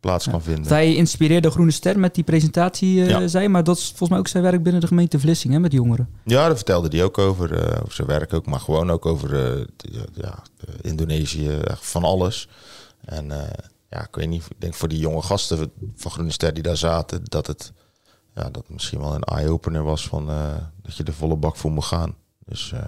plaats 0.01 0.29
kan 0.29 0.43
vinden. 0.43 0.73
Hij 0.73 0.95
inspireerde 0.95 1.51
Groene 1.51 1.71
Ster 1.71 1.99
met 1.99 2.15
die 2.15 2.25
presentatie, 2.25 2.95
Ja. 3.05 3.27
zei. 3.29 3.49
Maar 3.49 3.65
dat 3.65 3.77
is 3.77 3.87
volgens 3.87 4.09
mij 4.09 4.19
ook 4.19 4.29
zijn 4.29 4.43
werk 4.43 4.63
binnen 4.63 4.81
de 4.81 4.87
gemeente 4.87 5.19
Vlissingen, 5.21 5.57
hè, 5.57 5.63
met 5.63 5.73
jongeren. 5.73 6.09
Ja, 6.25 6.47
daar 6.47 6.57
vertelde 6.57 6.89
hij 6.97 7.05
ook 7.05 7.19
over, 7.19 7.81
over 7.83 7.93
zijn 7.95 8.09
werk 8.09 8.33
ook, 8.35 8.47
maar 8.47 8.61
gewoon 8.61 8.91
ook 8.91 9.07
over 9.07 9.29
de- 9.29 9.69
ja, 10.15 10.43
Indonesië, 10.81 11.59
van 11.75 12.05
alles. 12.05 12.49
En 13.05 13.27
ja, 13.91 14.01
ik 14.07 14.15
weet 14.15 14.29
niet, 14.29 14.45
ik 14.49 14.61
denk 14.61 14.75
voor 14.75 14.89
die 14.89 14.99
jonge 14.99 15.23
gasten 15.23 15.71
van 15.97 16.11
Groene 16.11 16.31
Ster 16.33 16.55
die 16.55 16.63
daar 16.63 16.77
zaten, 16.77 17.21
dat 17.25 17.47
het 17.47 17.73
ja, 18.37 18.51
dat 18.51 18.65
misschien 18.69 18.99
wel 18.99 19.15
een 19.15 19.23
eye-opener 19.23 19.83
was 19.83 20.09
van 20.09 20.31
eh, 20.31 20.55
dat 20.83 20.97
je 20.97 21.03
de 21.03 21.13
volle 21.13 21.37
bak 21.37 21.57
voor 21.57 21.71
moet 21.71 21.85
gaan. 21.85 22.15
Dus 22.45 22.73
eh, 22.73 22.81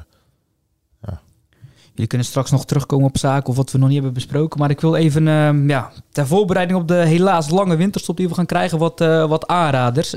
Jullie 1.93 2.13
kunnen 2.13 2.33
straks 2.33 2.51
nog 2.51 2.65
terugkomen 2.65 3.07
op 3.07 3.19
zaken 3.19 3.49
of 3.49 3.57
wat 3.57 3.73
we 3.73 3.79
nog 3.79 3.87
niet 3.87 3.97
hebben 3.97 4.15
besproken. 4.15 4.61
Maar 4.61 4.71
ik 4.71 4.81
wil 4.81 4.95
even, 4.95 5.29
ehm, 5.29 5.69
ja, 5.69 5.93
ter 6.11 6.27
voorbereiding 6.27 6.79
op 6.79 6.89
de 6.89 6.95
helaas 6.95 7.51
lange 7.51 7.77
winterstop 7.77 8.17
die 8.17 8.29
we 8.29 8.35
gaan 8.35 8.47
krijgen, 8.47 8.79
wat, 8.79 9.01
eh, 9.01 9.29
wat 9.29 9.47
aanraders 9.47 10.11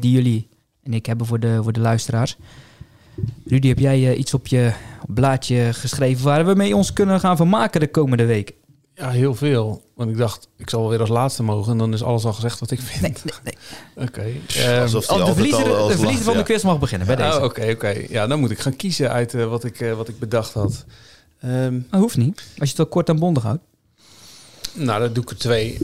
die 0.00 0.10
jullie 0.10 0.48
en 0.82 0.94
ik 0.94 1.06
hebben 1.06 1.26
voor 1.26 1.40
de, 1.40 1.62
voor 1.62 1.72
de 1.72 1.80
luisteraars. 1.80 2.36
Rudy, 3.46 3.68
heb 3.68 3.78
jij 3.78 4.14
iets 4.14 4.34
op 4.34 4.46
je 4.46 4.72
blaadje 5.06 5.72
geschreven 5.72 6.24
waar 6.24 6.46
we 6.46 6.54
mee 6.54 6.76
ons 6.76 6.92
kunnen 6.92 7.20
gaan 7.20 7.36
vermaken 7.36 7.80
de 7.80 7.90
komende 7.90 8.24
week? 8.24 8.54
Ja, 8.96 9.10
heel 9.10 9.34
veel. 9.34 9.82
Want 9.94 10.10
ik 10.10 10.16
dacht, 10.16 10.48
ik 10.56 10.70
zal 10.70 10.80
wel 10.80 10.90
weer 10.90 11.00
als 11.00 11.08
laatste 11.08 11.42
mogen. 11.42 11.72
En 11.72 11.78
dan 11.78 11.92
is 11.92 12.02
alles 12.02 12.24
al 12.24 12.32
gezegd 12.32 12.60
wat 12.60 12.70
ik 12.70 12.80
vind. 12.80 13.00
Nee, 13.02 13.12
nee, 13.44 13.54
nee. 13.94 14.06
Oké. 14.06 14.26
ehm, 14.60 14.80
alsof 14.82 15.06
die 15.06 15.16
Oh, 15.18 15.26
de 15.26 15.32
verliezer, 15.32 15.74
al 15.76 15.86
de 15.86 15.92
verliezer 15.94 16.04
lacht, 16.12 16.22
van 16.22 16.36
de 16.36 16.42
quiz 16.42 16.62
mag 16.62 16.78
beginnen 16.78 17.06
bij 17.06 17.16
deze. 17.16 17.28
ah, 17.30 17.44
Oké, 17.44 17.70
oké. 17.70 17.94
Ja, 18.08 18.26
dan 18.26 18.40
moet 18.40 18.50
ik 18.50 18.58
gaan 18.58 18.76
kiezen 18.76 19.10
uit 19.10 19.34
eh, 19.34 19.44
wat, 19.48 19.64
ik, 19.64 19.80
eh, 19.80 19.92
wat 19.92 20.08
ik 20.08 20.18
bedacht 20.18 20.52
had. 20.52 20.84
Ehm, 21.40 21.80
Dat 21.90 22.00
hoeft 22.00 22.16
niet, 22.16 22.36
als 22.38 22.54
je 22.56 22.64
het 22.66 22.76
wel 22.76 22.86
kort 22.86 23.08
en 23.08 23.18
bondig 23.18 23.42
houdt. 23.42 23.62
nou, 24.72 25.00
dat 25.00 25.14
doe 25.14 25.22
ik 25.24 25.30
er 25.30 25.36
twee. 25.38 25.78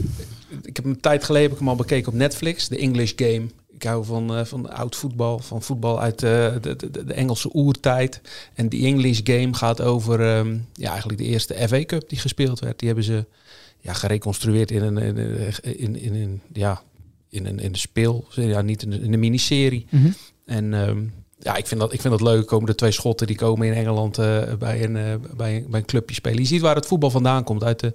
Ik 0.61 0.75
heb 0.75 0.85
een 0.85 0.99
tijd 0.99 1.23
geleden 1.23 1.43
heb 1.43 1.51
ik 1.53 1.59
hem 1.59 1.69
al 1.69 1.75
bekeken 1.75 2.11
op 2.11 2.17
Netflix. 2.17 2.67
The 2.67 2.77
English 2.77 3.11
Game. 3.15 3.45
Ik 3.83 3.89
hou 3.89 4.05
van, 4.05 4.35
eh, 4.35 4.45
van 4.45 4.69
oud 4.73 4.95
voetbal. 4.95 5.39
Van 5.39 5.61
voetbal 5.61 5.99
uit 6.01 6.23
eh, 6.23 6.53
de, 6.61 6.75
de, 6.75 7.05
de 7.05 7.13
Engelse 7.13 7.49
oertijd. 7.53 8.21
En 8.53 8.69
die 8.69 8.85
English 8.85 9.19
Game 9.23 9.53
gaat 9.53 9.81
over 9.81 10.21
ehm, 10.37 10.57
ja, 10.73 10.89
eigenlijk 10.89 11.19
de 11.19 11.25
eerste 11.27 11.67
FA 11.67 11.85
Cup 11.85 12.09
die 12.09 12.17
gespeeld 12.19 12.59
werd. 12.59 12.79
Die 12.79 12.87
hebben 12.87 13.05
ze 13.05 13.25
ja, 13.79 13.93
gereconstrueerd 13.93 14.71
in 14.71 14.81
een, 14.83 14.97
in, 14.97 15.95
in, 15.95 16.15
in, 16.15 16.41
ja, 16.53 16.81
in, 17.29 17.45
een, 17.45 17.59
in 17.59 17.69
een 17.69 17.75
speel. 17.75 18.25
Ja, 18.29 18.61
niet 18.61 18.81
in 18.83 18.91
een, 18.91 19.01
in 19.03 19.13
een 19.13 19.19
miniserie. 19.19 19.85
Mhm. 19.89 20.11
En 20.45 20.73
ehm, 20.73 21.03
ja, 21.39 21.55
ik 21.55 21.67
vind, 21.67 21.79
dat, 21.79 21.93
ik 21.93 22.01
vind 22.01 22.19
dat 22.19 22.27
leuk. 22.27 22.45
Komen 22.47 22.65
de 22.65 22.75
twee 22.75 22.91
schotten 22.91 23.27
die 23.27 23.35
komen 23.35 23.67
in 23.67 23.73
Engeland 23.73 24.17
eh, 24.17 24.53
bij, 24.59 24.83
een, 24.83 24.93
bij, 25.35 25.55
een- 25.55 25.65
bij 25.69 25.79
een 25.79 25.85
clubje 25.85 26.15
spelen. 26.15 26.39
Je 26.39 26.45
ziet 26.47 26.61
waar 26.61 26.75
het 26.75 26.85
voetbal 26.85 27.09
vandaan 27.09 27.43
komt. 27.43 27.63
Uit, 27.63 27.79
de, 27.79 27.93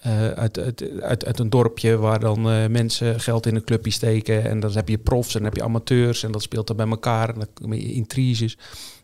eh, 0.00 0.30
uit, 0.30 0.58
uit, 0.58 1.00
uit, 1.00 1.24
uit 1.24 1.38
een 1.38 1.50
dorpje 1.50 1.96
waar 1.96 2.20
dan 2.20 2.50
eh, 2.50 2.66
mensen 2.66 3.20
geld 3.20 3.46
in 3.46 3.54
een 3.54 3.64
clubje 3.64 3.90
steken. 3.90 4.44
En 4.44 4.60
dan 4.60 4.72
heb 4.72 4.88
je 4.88 4.98
profs 4.98 5.34
en 5.34 5.40
dan 5.42 5.48
heb 5.48 5.56
je 5.56 5.62
amateurs. 5.62 6.22
En 6.22 6.32
dat 6.32 6.42
speelt 6.42 6.66
dan 6.66 6.76
bij 6.76 6.86
elkaar. 6.88 7.28
En 7.28 7.34
dan 7.34 7.48
kom 7.54 7.72
je 7.72 7.92
intriges. 7.92 8.58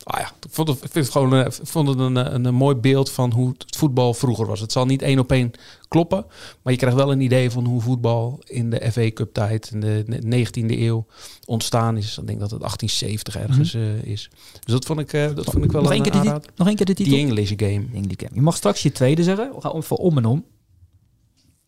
Ah 0.04 0.20
ja, 0.20 0.26
ik 0.26 0.48
vond 0.50 0.68
het, 0.68 0.76
ik 0.76 0.90
vind 0.90 1.04
het 1.04 1.14
gewoon 1.14 1.34
eh, 1.34 1.46
ik 1.46 1.52
vond 1.62 1.88
het 1.88 1.98
een, 1.98 2.16
een, 2.34 2.44
een 2.44 2.54
mooi 2.54 2.74
beeld 2.76 3.10
van 3.10 3.32
hoe 3.32 3.48
het 3.58 3.76
voetbal 3.76 4.14
vroeger 4.14 4.46
was. 4.46 4.60
Het 4.60 4.72
zal 4.72 4.86
niet 4.86 5.02
één 5.02 5.18
op 5.18 5.32
één 5.32 5.50
kloppen. 5.88 6.24
Maar 6.62 6.72
je 6.72 6.78
krijgt 6.78 6.96
wel 6.96 7.12
een 7.12 7.20
idee 7.20 7.50
van 7.50 7.64
hoe 7.64 7.80
voetbal 7.80 8.40
in 8.44 8.70
de 8.70 8.92
FA 8.92 9.10
Cup 9.10 9.32
tijd, 9.32 9.70
in 9.72 9.80
de 9.80 10.04
19e 10.46 10.78
eeuw, 10.80 11.06
ontstaan 11.44 11.96
is. 11.96 12.18
Ik 12.18 12.26
denk 12.26 12.40
dat 12.40 12.50
het 12.50 12.60
1870 12.60 13.36
ergens 13.36 13.74
eh, 13.74 14.12
is. 14.12 14.30
Dus 14.64 14.72
dat 14.74 14.84
vond 14.84 15.00
ik, 15.00 15.10
dat 15.10 15.44
vond 15.44 15.64
ik 15.64 15.72
wel 15.72 15.82
Nog 15.82 15.92
een 15.92 16.02
keer 16.02 16.12
tit- 16.20 16.50
nog 16.56 16.66
één 16.66 16.76
keer 16.76 16.86
de 16.86 16.94
titel. 16.94 17.12
The 17.12 17.18
English 17.18 17.52
Game. 17.56 17.84
English 17.94 18.16
Game. 18.16 18.34
Je 18.34 18.40
mag 18.40 18.56
straks 18.56 18.82
je 18.82 18.92
tweede 18.92 19.22
zeggen. 19.22 19.50
We 19.54 19.60
gaan 19.60 19.76
even 19.76 19.96
om 19.96 20.16
en 20.16 20.24
om. 20.24 20.44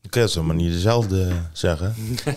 Ik 0.05 0.11
kan 0.11 0.28
zo 0.28 0.42
maar 0.42 0.55
niet 0.57 0.72
dezelfde 0.72 1.32
zeggen. 1.52 1.94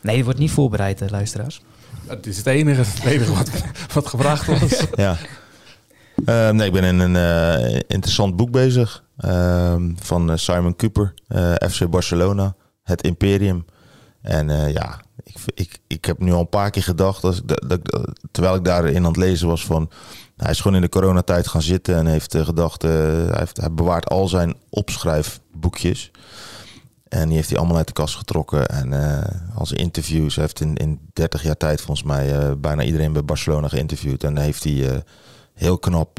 Nee, 0.00 0.16
het 0.16 0.24
wordt 0.24 0.38
niet 0.40 0.50
voorbereid, 0.50 1.10
luisteraars. 1.10 1.62
Het 2.06 2.26
is 2.26 2.36
het 2.36 2.46
enige, 2.46 2.80
het 2.80 3.04
enige 3.04 3.34
wat, 3.34 3.50
wat 3.92 4.06
gevraagd 4.06 4.46
was. 4.46 4.86
Ja. 4.96 5.16
Eh, 6.24 6.50
nee, 6.50 6.66
ik 6.66 6.72
ben 6.72 6.84
in 6.84 6.98
een 6.98 7.16
eh, 7.16 7.74
interessant 7.86 8.36
boek 8.36 8.50
bezig. 8.50 9.04
ehm, 9.16 9.90
van 9.96 10.30
eh, 10.30 10.36
Simon 10.36 10.76
Cooper, 10.76 11.14
eh, 11.28 11.52
FC 11.70 11.88
Barcelona, 11.90 12.54
Het 12.82 13.02
Imperium. 13.02 13.64
En 14.22 14.50
eh, 14.50 14.72
ja, 14.72 15.00
ik, 15.24 15.34
ik, 15.54 15.78
ik 15.86 16.04
heb 16.04 16.18
nu 16.18 16.32
al 16.32 16.40
een 16.40 16.48
paar 16.48 16.70
keer 16.70 16.82
gedacht, 16.82 17.22
dat, 17.22 17.42
dat, 17.66 17.80
terwijl 18.30 18.54
ik 18.54 18.64
daarin 18.64 18.96
aan 18.96 19.04
het 19.04 19.16
lezen 19.16 19.48
was 19.48 19.64
van... 19.66 19.90
Hij 20.36 20.50
is 20.50 20.60
gewoon 20.60 20.76
in 20.76 20.82
de 20.82 20.88
coronatijd 20.88 21.48
gaan 21.48 21.62
zitten 21.62 21.96
en 21.96 22.06
heeft 22.06 22.36
gedacht... 22.38 22.82
hij, 22.82 23.28
heeft, 23.38 23.56
hij 23.56 23.72
bewaart 23.72 24.08
al 24.08 24.28
zijn 24.28 24.54
opschrijfboekjes. 24.70 26.10
En 27.08 27.26
die 27.26 27.36
heeft 27.36 27.48
hij 27.48 27.58
allemaal 27.58 27.76
uit 27.76 27.86
de 27.86 27.92
kast 27.92 28.16
getrokken. 28.16 28.68
En 28.68 28.92
eh, 28.92 29.56
als 29.56 29.72
interviews, 29.72 30.36
heeft 30.36 30.60
in, 30.60 30.76
in 30.76 31.00
30 31.12 31.42
jaar 31.42 31.56
tijd 31.56 31.80
volgens 31.80 32.06
mij 32.06 32.38
eh, 32.38 32.52
bijna 32.58 32.82
iedereen 32.82 33.12
bij 33.12 33.24
Barcelona 33.24 33.68
geïnterviewd. 33.68 34.24
En 34.24 34.38
heeft 34.38 34.64
hij 34.64 34.90
eh, 34.90 34.98
heel 35.54 35.78
knap 35.78 36.18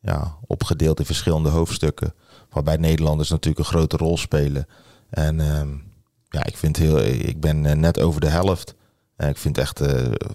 ja, 0.00 0.36
opgedeeld 0.46 0.98
in 0.98 1.04
verschillende 1.04 1.48
hoofdstukken. 1.48 2.14
Waarbij 2.50 2.76
Nederlanders 2.76 3.30
natuurlijk 3.30 3.58
een 3.58 3.72
grote 3.72 3.96
rol 3.96 4.16
spelen. 4.16 4.66
En 5.10 5.40
ehm, 5.40 5.68
ja, 6.28 6.46
ik, 6.46 6.56
vind 6.56 6.76
heel, 6.76 6.98
ik 7.04 7.40
ben 7.40 7.80
net 7.80 8.00
over 8.00 8.20
de 8.20 8.28
helft. 8.28 8.74
En 9.16 9.28
ik 9.28 9.36
vind 9.36 9.56
het 9.56 9.64
echt 9.64 9.82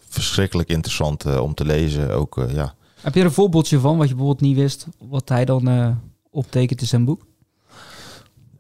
verschrikkelijk 0.10 0.70
interessant 0.70 1.40
om 1.40 1.54
te 1.54 1.66
lezen. 1.66 2.12
Ook, 2.12 2.46
ja. 2.48 2.76
Heb 3.02 3.14
je 3.14 3.20
er 3.20 3.26
een 3.26 3.32
voorbeeldje 3.32 3.80
van 3.80 3.98
wat 3.98 4.08
je 4.08 4.16
bijvoorbeeld 4.16 4.48
niet 4.48 4.58
wist, 4.58 4.88
wat 4.98 5.30
hij 5.30 5.46
dan 5.46 5.98
optekent 6.30 6.82
in 6.82 6.88
zijn 6.88 7.06
boek? 7.06 7.26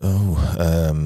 Oh, 0.05 0.39
ehm, 0.57 1.05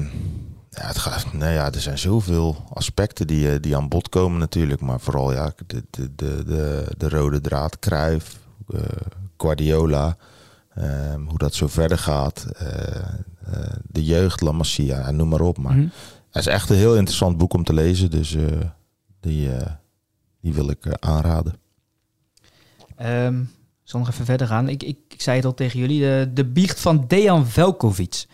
ja, 0.70 0.86
het 0.86 0.98
gaat, 0.98 1.32
nou 1.32 1.52
ja, 1.52 1.72
er 1.72 1.80
zijn 1.80 1.98
zoveel 1.98 2.64
aspecten 2.72 3.26
die, 3.26 3.50
eh, 3.52 3.60
die 3.60 3.76
aan 3.76 3.88
bod 3.88 4.08
komen 4.08 4.38
natuurlijk. 4.38 4.80
Maar 4.80 5.00
vooral 5.00 5.32
ja, 5.32 5.52
de, 5.66 5.84
de, 5.90 6.14
de, 6.14 6.44
de, 6.44 6.86
de 6.96 7.08
rode 7.08 7.40
draad, 7.40 7.78
Cruijff, 7.78 8.38
eh, 8.68 8.80
Guardiola. 9.36 10.16
ehm, 10.74 11.20
hoe 11.26 11.38
dat 11.38 11.54
zo 11.54 11.66
verder 11.66 11.98
gaat. 11.98 12.44
eh, 12.56 13.02
de 13.82 14.04
jeugd, 14.04 14.40
La 14.40 14.52
Masia, 14.52 15.06
en 15.06 15.16
noem 15.16 15.28
maar 15.28 15.40
op. 15.40 15.58
Maar 15.58 15.72
Mhm. 15.76 15.86
het 16.30 16.46
is 16.46 16.46
echt 16.46 16.70
een 16.70 16.76
heel 16.76 16.96
interessant 16.96 17.36
boek 17.36 17.54
om 17.54 17.64
te 17.64 17.72
lezen. 17.74 18.10
Dus 18.10 18.36
die, 19.20 19.50
die 20.40 20.54
wil 20.54 20.70
ik 20.70 20.86
aanraden. 21.00 21.54
Ehm, 22.96 23.40
ik 23.40 23.46
zal 23.96 24.00
nog 24.00 24.08
even 24.08 24.24
verder 24.24 24.46
gaan. 24.46 24.68
Ik, 24.68 24.82
ik, 24.82 24.98
ik 25.08 25.22
zei 25.22 25.36
het 25.36 25.44
al 25.44 25.54
tegen 25.54 25.78
jullie, 25.80 26.00
de, 26.00 26.30
de 26.34 26.44
biecht 26.44 26.80
van 26.80 27.04
Dejan 27.08 27.46
Velkovic. 27.46 28.26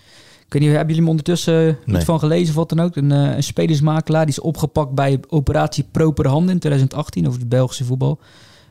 Ik 0.46 0.52
weet 0.52 0.62
niet, 0.62 0.70
hebben 0.70 0.86
jullie 0.94 1.00
hem 1.02 1.10
ondertussen 1.10 1.68
iets 1.68 1.78
Nee. 1.86 2.04
van 2.04 2.18
gelezen 2.18 2.48
of 2.48 2.54
wat 2.54 2.68
dan 2.68 2.80
ook? 2.80 2.96
Een, 2.96 3.12
eh, 3.12 3.36
een 3.36 3.42
spelersmakelaar, 3.42 4.24
die 4.26 4.34
is 4.34 4.40
opgepakt 4.40 4.94
bij 4.94 5.20
operatie 5.28 5.84
Proper 5.90 6.28
Handen 6.28 6.50
in 6.54 6.58
2018 6.58 7.26
over 7.26 7.40
het 7.40 7.48
Belgische 7.48 7.84
voetbal. 7.84 8.20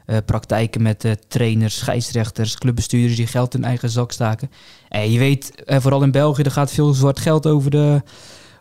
Eh, 0.05 0.17
praktijken 0.26 0.82
met 0.82 1.03
eh, 1.05 1.11
trainers, 1.28 1.78
scheidsrechters, 1.78 2.55
clubbestuurders 2.57 3.15
die 3.15 3.28
geld 3.28 3.53
in 3.53 3.63
eigen 3.63 3.89
zak 3.89 4.11
staken. 4.11 4.49
En 4.89 5.11
je 5.11 5.19
weet, 5.19 5.63
eh, 5.65 5.80
vooral 5.80 6.03
in 6.03 6.11
België, 6.11 6.41
er 6.41 6.51
gaat 6.51 6.71
veel 6.71 6.93
zwart 6.93 7.19
geld 7.19 7.47
over, 7.47 7.71
de, 7.71 8.01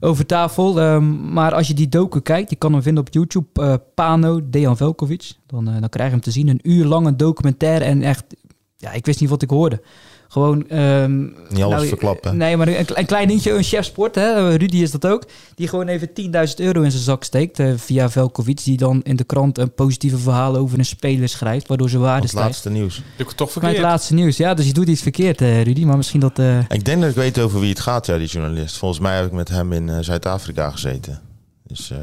over 0.01 0.27
tafel. 0.27 0.81
Ehm, 0.81 1.33
maar 1.33 1.55
als 1.55 1.67
je 1.69 1.75
die 1.75 1.89
docu 1.89 2.21
kijkt, 2.21 2.51
je 2.51 2.57
kan 2.57 2.73
hem 2.73 2.83
vinden 2.83 3.07
op 3.07 3.13
YouTube, 3.15 3.47
eh, 3.63 3.75
Pano, 3.95 4.41
Dejan 4.51 4.77
Velkovic. 4.77 5.33
Dan, 5.47 5.69
eh, 5.69 5.81
dan 5.81 5.89
krijg 5.89 6.09
je 6.09 6.15
hem 6.15 6.25
te 6.25 6.31
zien. 6.31 6.49
Een 6.49 6.61
uur 6.63 6.85
lang 6.85 7.07
een 7.07 7.17
documentaire 7.17 7.85
en 7.85 8.03
echt, 8.03 8.25
ja, 8.77 8.93
ik 8.93 9.07
wist 9.07 9.21
niet 9.21 9.31
wat 9.31 9.43
ik 9.43 9.51
hoorde. 9.51 9.83
Gewoon... 10.35 10.69
ehm, 10.69 11.21
Niet 11.23 11.63
alles 11.63 11.75
nou, 11.77 11.87
verklappen. 11.87 12.37
Nee, 12.37 12.57
maar 12.57 12.69
een, 12.69 12.85
een 12.95 13.07
klein 13.07 13.29
dingetje, 13.29 13.53
een 13.53 13.63
chefsport, 13.63 14.15
hè? 14.15 14.57
Rudy 14.57 14.77
is 14.77 14.91
dat 14.91 15.07
ook. 15.07 15.25
Die 15.55 15.69
gewoon 15.69 15.89
even 15.89 16.09
10.000 16.09 16.15
euro 16.57 16.83
in 16.83 16.91
zijn 16.91 17.03
zak 17.03 17.25
steekt 17.25 17.59
eh, 17.59 17.73
via 17.77 18.11
Velkovic. 18.11 18.65
Die 18.65 18.77
dan 18.77 19.01
in 19.03 19.17
de 19.17 19.25
krant 19.25 19.59
een 19.59 19.75
positieve 19.75 20.19
verhaal 20.19 20.57
over 20.57 20.79
een 20.79 20.85
speler 20.85 21.29
schrijft, 21.29 21.69
waardoor 21.69 21.89
zijn 21.89 22.03
waarde 22.03 22.21
Het 22.21 22.31
stijgt. 22.31 22.47
laatste 22.49 22.71
nieuws. 22.71 22.95
Doe 22.95 23.05
ik 23.17 23.27
het 23.29 23.37
toch 23.37 23.47
Maar 23.47 23.55
het 23.57 23.65
verkeerd? 23.65 23.83
laatste 23.83 24.15
nieuws, 24.15 24.37
ja. 24.37 24.55
Dus 24.55 24.67
je 24.67 24.73
doet 24.73 24.89
iets 24.89 25.03
verkeerd, 25.03 25.41
eh, 25.41 25.63
Rudy. 25.63 25.85
Maar 25.85 25.97
misschien 25.97 26.21
dat... 26.21 26.39
eh, 26.39 26.59
Ik 26.69 26.85
denk 26.85 27.01
dat 27.01 27.11
ik 27.11 27.17
weet 27.17 27.39
over 27.39 27.61
wie 27.61 27.71
het 27.71 27.81
gaat, 27.81 28.07
ja, 28.07 28.19
die 28.19 28.27
journalist. 28.29 28.77
Volgens 28.79 29.01
mij 29.01 29.17
heb 29.17 29.27
ik 29.27 29.33
met 29.33 29.49
hem 29.49 29.73
in 29.73 29.89
eh, 29.89 29.97
Zuid-Afrika 30.01 30.71
gezeten. 30.71 31.21
Dus 31.67 31.91
eh, 31.91 31.99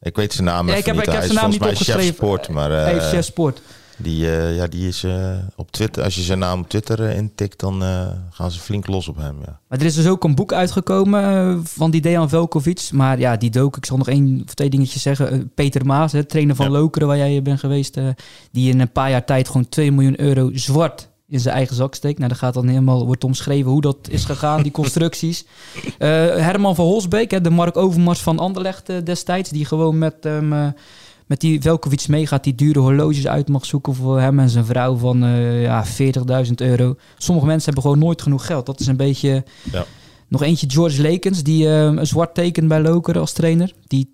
ik 0.00 0.16
weet 0.16 0.32
zijn 0.32 0.46
naam 0.46 0.68
Ja, 0.68 0.74
even 0.74 0.78
ik 0.78 0.84
heb- 0.86 0.94
niet. 0.94 1.06
ik 1.06 1.12
heb 1.12 1.22
zijn 1.22 1.34
naam 1.34 1.44
is 1.46 1.52
niet 1.52 1.62
volgens 1.62 1.86
mij 1.86 1.96
chef 1.96 2.04
opgeschreven. 2.04 2.14
sport, 2.44 2.48
maar 2.48 2.84
eh, 2.84 2.94
Even 2.94 3.08
chefsport. 3.08 3.60
Die, 3.98 4.30
eh, 4.30 4.56
ja, 4.56 4.66
die 4.66 4.88
is 4.88 5.04
eh, 5.04 5.36
op 5.56 5.70
Twitter. 5.70 6.04
Als 6.04 6.14
je 6.14 6.22
zijn 6.22 6.38
naam 6.38 6.60
op 6.60 6.68
Twitter 6.68 7.04
eh, 7.04 7.16
intikt, 7.16 7.60
dan 7.60 7.82
gaan 8.30 8.50
ze 8.50 8.60
flink 8.60 8.86
los 8.86 9.08
op 9.08 9.16
hem. 9.16 9.36
Ja. 9.44 9.60
Maar 9.68 9.78
er 9.78 9.84
is 9.84 9.94
dus 9.94 10.06
ook 10.06 10.24
een 10.24 10.34
boek 10.34 10.52
uitgekomen 10.52 11.66
van 11.66 11.90
die 11.90 12.00
Dejan 12.00 12.28
Velkovic. 12.28 12.88
Maar 12.92 13.18
ja, 13.18 13.36
die 13.36 13.50
dook, 13.50 13.76
ik 13.76 13.86
zal 13.86 13.96
nog 13.96 14.08
één 14.08 14.42
of 14.46 14.54
twee 14.54 14.70
dingetjes 14.70 15.02
zeggen. 15.02 15.50
Peter 15.54 15.86
Maas, 15.86 16.12
hè, 16.12 16.24
trainer 16.24 16.56
van 16.56 16.66
Ja. 16.66 16.72
Lokeren, 16.72 17.08
waar 17.08 17.16
jij 17.16 17.42
bent 17.42 17.60
geweest. 17.60 17.98
die 18.52 18.72
in 18.72 18.80
een 18.80 18.92
paar 18.92 19.10
jaar 19.10 19.24
tijd 19.24 19.46
gewoon 19.46 19.68
2 19.68 19.92
miljoen 19.92 20.20
euro 20.20 20.50
zwart 20.52 21.08
in 21.28 21.40
zijn 21.40 21.54
eigen 21.54 21.76
zak 21.76 21.94
steekt. 21.94 22.18
Nou, 22.18 22.28
dan 22.28 22.38
gaat 22.38 22.54
dan 22.54 22.68
helemaal, 22.68 23.06
wordt 23.06 23.24
omschreven 23.24 23.70
hoe 23.70 23.80
dat 23.80 23.96
is 24.10 24.24
gegaan, 24.24 24.62
die 24.62 24.72
constructies. 24.80 25.44
Herman 25.98 26.74
van 26.74 26.84
Holsbeek, 26.84 27.30
hè, 27.30 27.40
de 27.40 27.50
Mark 27.50 27.76
Overmars 27.76 28.20
van 28.20 28.38
Anderlecht 28.38 29.06
destijds. 29.06 29.50
Die 29.50 29.64
gewoon 29.64 29.98
met, 29.98 30.14
hem, 30.20 30.52
eh, 30.52 30.68
met 31.28 31.40
die 31.40 31.60
Velkovic 31.60 32.08
meegaat, 32.08 32.44
die 32.44 32.54
dure 32.54 32.78
horloges 32.78 33.26
uit 33.26 33.48
mag 33.48 33.64
zoeken 33.66 33.94
voor 33.94 34.20
hem 34.20 34.38
en 34.38 34.48
zijn 34.48 34.64
vrouw 34.64 34.96
van 34.96 35.22
eh, 35.24 35.62
ja, 35.62 35.84
40.000 35.86 36.52
euro. 36.56 36.94
Sommige 37.18 37.46
mensen 37.46 37.64
hebben 37.64 37.82
gewoon 37.82 37.98
nooit 37.98 38.22
genoeg 38.22 38.46
geld. 38.46 38.66
Dat 38.66 38.80
is 38.80 38.86
een 38.86 38.96
beetje... 38.96 39.44
Ja. 39.72 39.84
Nog 40.28 40.42
eentje, 40.42 40.70
George 40.70 41.02
Lekens, 41.02 41.42
die 41.42 41.66
eh, 41.66 41.82
een 41.82 42.06
zwart 42.06 42.34
tekent 42.34 42.68
bij 42.68 42.80
Lokeren 42.80 43.20
als 43.20 43.32
trainer. 43.32 43.72
Die 43.86 44.12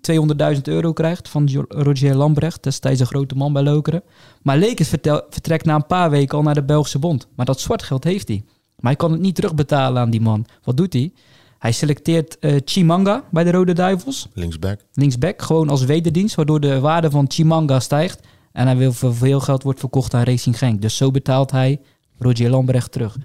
200.000 0.55 0.61
euro 0.63 0.93
krijgt 0.93 1.29
van 1.29 1.49
Roger 1.67 2.15
Lambrecht, 2.15 2.63
destijds 2.63 2.99
een 2.99 3.05
grote 3.05 3.35
man 3.35 3.53
bij 3.53 3.63
Lokeren. 3.63 4.03
Maar 4.41 4.57
Lekens 4.57 4.87
vertel- 4.89 5.23
vertrekt 5.29 5.65
na 5.65 5.75
een 5.75 5.85
paar 5.85 6.09
weken 6.09 6.37
al 6.37 6.43
naar 6.43 6.53
de 6.53 6.63
Belgische 6.63 6.99
bond. 6.99 7.27
Maar 7.35 7.45
dat 7.45 7.59
zwart 7.59 7.83
geld 7.83 8.03
heeft 8.03 8.27
hij. 8.27 8.43
Maar 8.79 8.91
hij 8.91 8.95
kan 8.95 9.11
het 9.11 9.21
niet 9.21 9.35
terugbetalen 9.35 10.01
aan 10.01 10.09
die 10.09 10.21
man. 10.21 10.45
Wat 10.63 10.77
doet 10.77 10.93
hij? 10.93 11.11
Hij 11.59 11.71
selecteert 11.71 12.39
eh, 12.39 12.55
Chimanga 12.65 13.23
bij 13.31 13.43
de 13.43 13.51
Rode 13.51 13.73
Duivels 13.73 14.27
Linksback. 14.33 14.79
linksback, 14.93 15.41
gewoon 15.41 15.69
als 15.69 15.83
wederdienst, 15.83 16.35
waardoor 16.35 16.59
de 16.59 16.79
waarde 16.79 17.09
van 17.09 17.25
Chimanga 17.27 17.79
stijgt. 17.79 18.19
En 18.51 18.65
hij 18.65 18.77
wil 18.77 18.93
voor 18.93 19.15
veel 19.15 19.39
geld 19.39 19.63
wordt 19.63 19.79
verkocht 19.79 20.13
aan 20.13 20.23
Racing 20.23 20.57
Genk. 20.57 20.81
Dus 20.81 20.97
zo 20.97 21.11
betaalt 21.11 21.51
hij 21.51 21.81
Roger 22.19 22.49
Lambrecht 22.49 22.91
terug. 22.91 23.17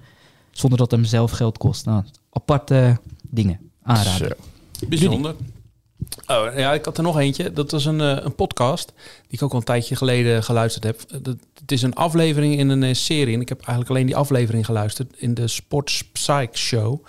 Zonder 0.51 0.77
dat 0.79 0.91
hem 0.91 1.03
zelf 1.03 1.31
geld 1.31 1.57
kost. 1.57 1.85
Nou, 1.85 2.03
aparte 2.31 2.97
dingen. 3.21 3.59
Aanraden. 3.83 4.35
Zo. 4.71 4.87
Bijzonder. 4.87 5.35
Oh, 6.27 6.45
ja, 6.55 6.73
ik 6.73 6.85
had 6.85 6.97
er 6.97 7.03
nog 7.03 7.19
eentje. 7.19 7.53
Dat 7.53 7.71
was 7.71 7.85
een, 7.85 8.01
eh, 8.01 8.17
een 8.23 8.35
podcast 8.35 8.93
die 8.95 9.37
ik 9.37 9.41
ook 9.41 9.51
al 9.51 9.57
een 9.57 9.63
tijdje 9.63 9.95
geleden 9.95 10.43
geluisterd 10.43 10.83
heb. 10.83 11.01
Eh, 11.01 11.17
Dat, 11.21 11.35
het 11.59 11.71
is 11.71 11.81
een 11.81 11.95
aflevering 11.95 12.57
in 12.57 12.69
een 12.69 12.95
serie. 12.95 13.33
En 13.35 13.41
ik 13.41 13.49
heb 13.49 13.57
eigenlijk 13.57 13.89
alleen 13.89 14.05
die 14.05 14.15
aflevering 14.15 14.65
geluisterd 14.65 15.13
in 15.17 15.33
de 15.33 15.47
Sports 15.47 16.03
Psych 16.03 16.57
Show. 16.57 17.05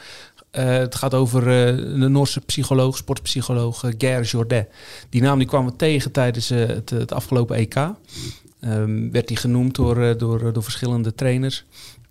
Eh, 0.53 0.65
het 0.65 0.95
gaat 0.95 1.15
over 1.15 1.41
eh, 1.41 1.77
de 1.77 2.09
Noorse 2.09 2.41
psycholoog, 2.41 2.97
sportpsycholoog 2.97 3.83
uh, 3.83 3.93
Ger 3.99 4.23
Jourdain. 4.23 4.67
Die 5.09 5.23
naam 5.23 5.39
die 5.39 5.47
kwamen 5.47 5.71
we 5.71 5.77
tegen 5.77 6.13
tijdens 6.13 6.51
eh, 6.51 6.67
het, 6.67 6.91
het 6.91 7.13
afgelopen 7.13 7.57
EK. 7.57 7.75
Ehm, 8.61 9.11
werd 9.11 9.29
hij 9.29 9.39
genoemd 9.39 9.75
door, 9.75 10.03
eh, 10.03 10.19
door, 10.19 10.53
door 10.53 10.63
verschillende 10.63 11.15
trainers. 11.15 11.65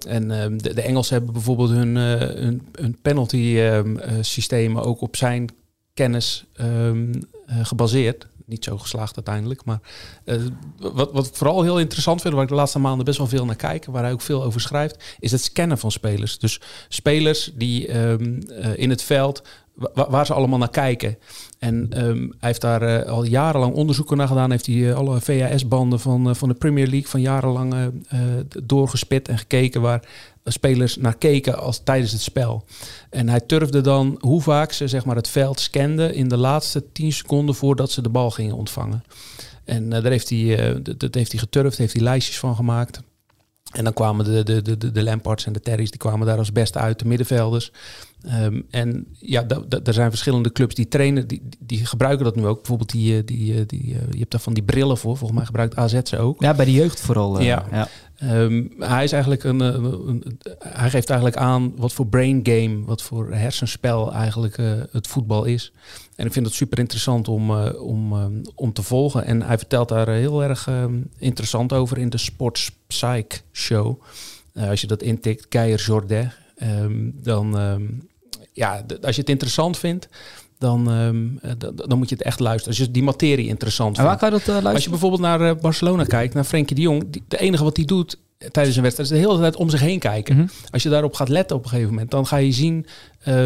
En 0.08 0.32
ehm, 0.32 0.58
de, 0.58 0.82
Engelsen 0.82 1.16
hebben 1.16 1.34
bijvoorbeeld 1.34 1.70
hun, 1.70 1.98
eh, 1.98 2.30
hun, 2.72 2.98
penalty 3.02 3.56
ehm, 3.58 3.98
eh, 3.98 4.14
systemen 4.22 4.84
ook 4.84 5.02
op 5.02 5.16
zijn 5.16 5.50
kennis 5.94 6.46
eh, 6.54 6.92
gebaseerd. 7.62 8.28
Niet 8.46 8.64
zo 8.64 8.78
geslaagd 8.78 9.16
uiteindelijk. 9.16 9.66
Maar 9.66 9.80
eh, 10.24 10.36
wat, 10.78 11.12
wat 11.12 11.28
ik 11.28 11.36
vooral 11.36 11.64
heel 11.64 11.80
interessant 11.80 12.22
vind, 12.22 12.34
waar 12.34 12.44
ik 12.44 12.50
de 12.50 12.56
laatste 12.56 12.80
maanden 12.80 13.06
best 13.06 13.18
wel 13.18 13.28
veel 13.28 13.46
naar 13.46 13.56
kijk, 13.56 13.86
waar 13.86 14.04
hij 14.04 14.12
ook 14.12 14.22
veel 14.22 14.44
over 14.44 14.62
schrijft, 14.62 15.04
is 15.20 15.32
het 15.32 15.42
scannen 15.42 15.78
van 15.78 15.92
spelers. 15.92 16.40
Dus 16.40 16.62
spelers 16.90 17.52
die 17.54 17.88
ehm, 17.88 18.42
eh, 18.42 18.78
in 18.78 18.90
het 18.90 19.02
veld, 19.02 19.42
wa- 19.94 20.10
waar 20.10 20.26
ze 20.26 20.34
allemaal 20.34 20.60
naar 20.60 20.70
kijken. 20.70 21.18
En 21.60 21.88
ehm, 21.90 22.18
hij 22.18 22.28
heeft 22.40 22.62
daar 22.62 22.82
eh, 22.82 23.10
al 23.12 23.24
jarenlang 23.24 23.74
onderzoeken 23.74 24.18
naar 24.18 24.28
gedaan. 24.28 24.52
Heeft 24.52 24.66
hij 24.66 24.90
eh, 24.90 24.96
alle 24.96 25.22
VHS-banden 25.22 26.00
van, 26.00 26.30
eh, 26.30 26.36
van 26.36 26.50
de 26.50 26.56
Premier 26.56 26.88
League 26.88 27.08
van 27.10 27.22
jarenlang 27.22 27.92
doorgespit 28.64 29.28
en 29.28 29.38
gekeken 29.38 29.82
waar 29.82 30.04
spelers 30.44 30.98
naar 30.98 31.16
keken 31.18 31.58
als 31.60 31.82
tijdens 31.84 32.12
het 32.12 32.22
spel. 32.22 32.66
En 33.10 33.30
hij 33.30 33.40
turfde 33.40 33.82
dan 33.82 34.18
hoe 34.20 34.42
vaak 34.42 34.72
ze 34.72 34.88
zeg 34.88 35.06
maar, 35.06 35.16
het 35.16 35.28
veld 35.28 35.60
scanden 35.60 36.14
in 36.14 36.28
de 36.28 36.38
laatste 36.38 36.92
10 36.92 37.12
seconden 37.14 37.56
voordat 37.56 37.92
ze 37.92 38.02
de 38.02 38.10
bal 38.10 38.32
gingen 38.32 38.56
ontvangen. 38.56 39.04
En 39.66 39.90
daar 39.90 40.04
heeft 40.06 40.30
hij, 40.30 40.58
eh, 40.74 40.76
dat- 40.98 41.14
heeft 41.14 41.32
hij 41.32 41.40
geturfd, 41.40 41.78
heeft 41.78 41.94
hij 41.94 42.02
lijstjes 42.02 42.40
van 42.40 42.56
gemaakt. 42.56 43.02
En 43.72 43.84
dan 43.84 43.94
kwamen 43.94 44.26
de, 44.26 44.44
de, 44.62 44.78
de, 44.78 44.92
de, 44.92 45.04
Lampards 45.04 45.46
en 45.46 45.54
de 45.54 45.60
Terry's, 45.60 45.90
die 45.90 46.00
kwamen 46.00 46.28
daar 46.28 46.38
als 46.38 46.52
beste 46.52 46.80
uit, 46.80 47.00
de 47.00 47.06
middenvelders. 47.06 47.72
Ehm, 48.24 48.62
en 48.70 49.08
ja, 49.20 49.46
er 49.84 49.94
zijn 49.94 50.10
verschillende 50.10 50.52
clubs 50.52 50.76
die 50.76 50.88
trainen, 50.88 51.28
die, 51.28 51.42
die 51.60 51.86
gebruiken 51.86 52.26
dat 52.26 52.36
nu 52.36 52.46
ook. 52.46 52.58
Bijvoorbeeld 52.58 52.92
die, 52.92 53.18
eh, 53.18 53.26
die, 53.26 53.54
eh, 53.56 53.62
die, 53.68 53.82
eh, 53.96 54.12
je 54.12 54.20
hebt 54.20 54.32
daar 54.32 54.42
van 54.42 54.54
die 54.54 54.64
brillen 54.64 54.98
voor, 54.98 55.18
volgens 55.18 55.38
mij 55.38 55.46
gebruikt 55.46 55.76
AZ 55.76 56.00
ze 56.04 56.18
ook. 56.18 56.42
Ja, 56.42 56.54
bij 56.54 56.66
de 56.66 56.72
jeugd 56.72 57.00
vooral. 57.02 57.42
Ja. 57.42 57.66
ja. 57.72 57.88
Ehm, 58.18 58.66
hij 58.78 59.04
is 59.04 59.12
eigenlijk 59.12 59.44
een, 59.44 59.60
een, 59.60 59.84
een- 60.08 60.38
hij 60.60 60.90
geeft 60.90 61.10
eigenlijk 61.10 61.40
aan 61.40 61.74
wat 61.76 61.94
voor 61.94 62.08
brain 62.08 62.40
game, 62.44 62.86
wat 62.86 63.02
voor 63.02 63.32
hersenspel 63.34 64.14
eigenlijk 64.14 64.58
het 64.92 65.08
voetbal 65.08 65.44
is. 65.44 65.74
En 66.16 66.26
ik 66.26 66.34
vind 66.34 66.46
het 66.46 66.56
super 66.56 66.80
interessant 66.80 67.28
om, 67.28 67.52
om, 67.68 68.14
om 68.56 68.74
te 68.74 68.84
volgen. 68.84 69.26
En 69.26 69.42
hij 69.42 69.58
vertelt 69.58 69.90
daar 69.90 70.10
heel 70.10 70.44
erg 70.44 70.68
eh, 70.68 70.86
interessant 71.18 71.74
over 71.74 71.98
in 71.98 72.10
de 72.10 72.18
Sports 72.18 72.72
Psych 72.88 73.44
Show. 73.52 74.02
Als 74.56 74.82
je 74.82 74.88
dat 74.88 75.02
intikt, 75.02 75.48
Keijer 75.48 76.34
ehm, 76.56 77.10
dan 77.14 77.58
ehm, 77.58 77.84
ja, 78.52 78.86
als 79.02 79.16
je 79.16 79.22
het 79.22 79.30
interessant 79.30 79.78
vindt, 79.78 80.08
dan, 80.58 80.92
ehm, 80.92 81.28
eh, 81.42 81.70
dan 81.88 81.98
moet 81.98 82.10
je 82.10 82.16
het 82.16 82.24
echt 82.24 82.40
luisteren. 82.40 82.78
Als 82.78 82.86
je 82.86 82.92
die 82.92 83.04
materie 83.04 83.48
interessant 83.48 83.98
En 83.98 84.04
waar 84.04 84.20
vindt. 84.20 84.24
kan 84.24 84.40
je 84.40 84.46
dat 84.46 84.48
eh, 84.48 84.54
Als 84.54 84.64
je 84.64 84.70
luisteren? 84.70 85.00
bijvoorbeeld 85.00 85.22
naar 85.40 85.50
eh, 85.56 85.62
Barcelona 85.62 86.04
kijkt, 86.04 86.34
naar 86.34 86.44
Frenkie 86.44 86.76
de 86.76 86.82
Jong, 86.82 87.04
die, 87.10 87.24
de 87.28 87.38
enige 87.40 87.64
wat 87.64 87.76
hij 87.78 87.86
doet 87.86 88.18
tijdens 88.52 88.76
een 88.76 88.82
wedstrijd 88.84 89.12
is 89.12 89.18
de 89.18 89.28
hele 89.28 89.40
tijd 89.40 89.56
om 89.56 89.70
zich 89.70 89.80
heen 89.80 90.00
kijken. 90.00 90.36
Mhm. 90.36 90.48
Als 90.72 90.84
je 90.84 90.90
daarop 90.90 91.14
gaat 91.14 91.30
letten 91.30 91.56
op 91.56 91.64
een 91.64 91.70
gegeven 91.70 91.92
moment, 91.92 92.12
dan 92.12 92.28
ga 92.28 92.38
je 92.38 92.52
zien 92.52 92.86
eh, 93.20 93.46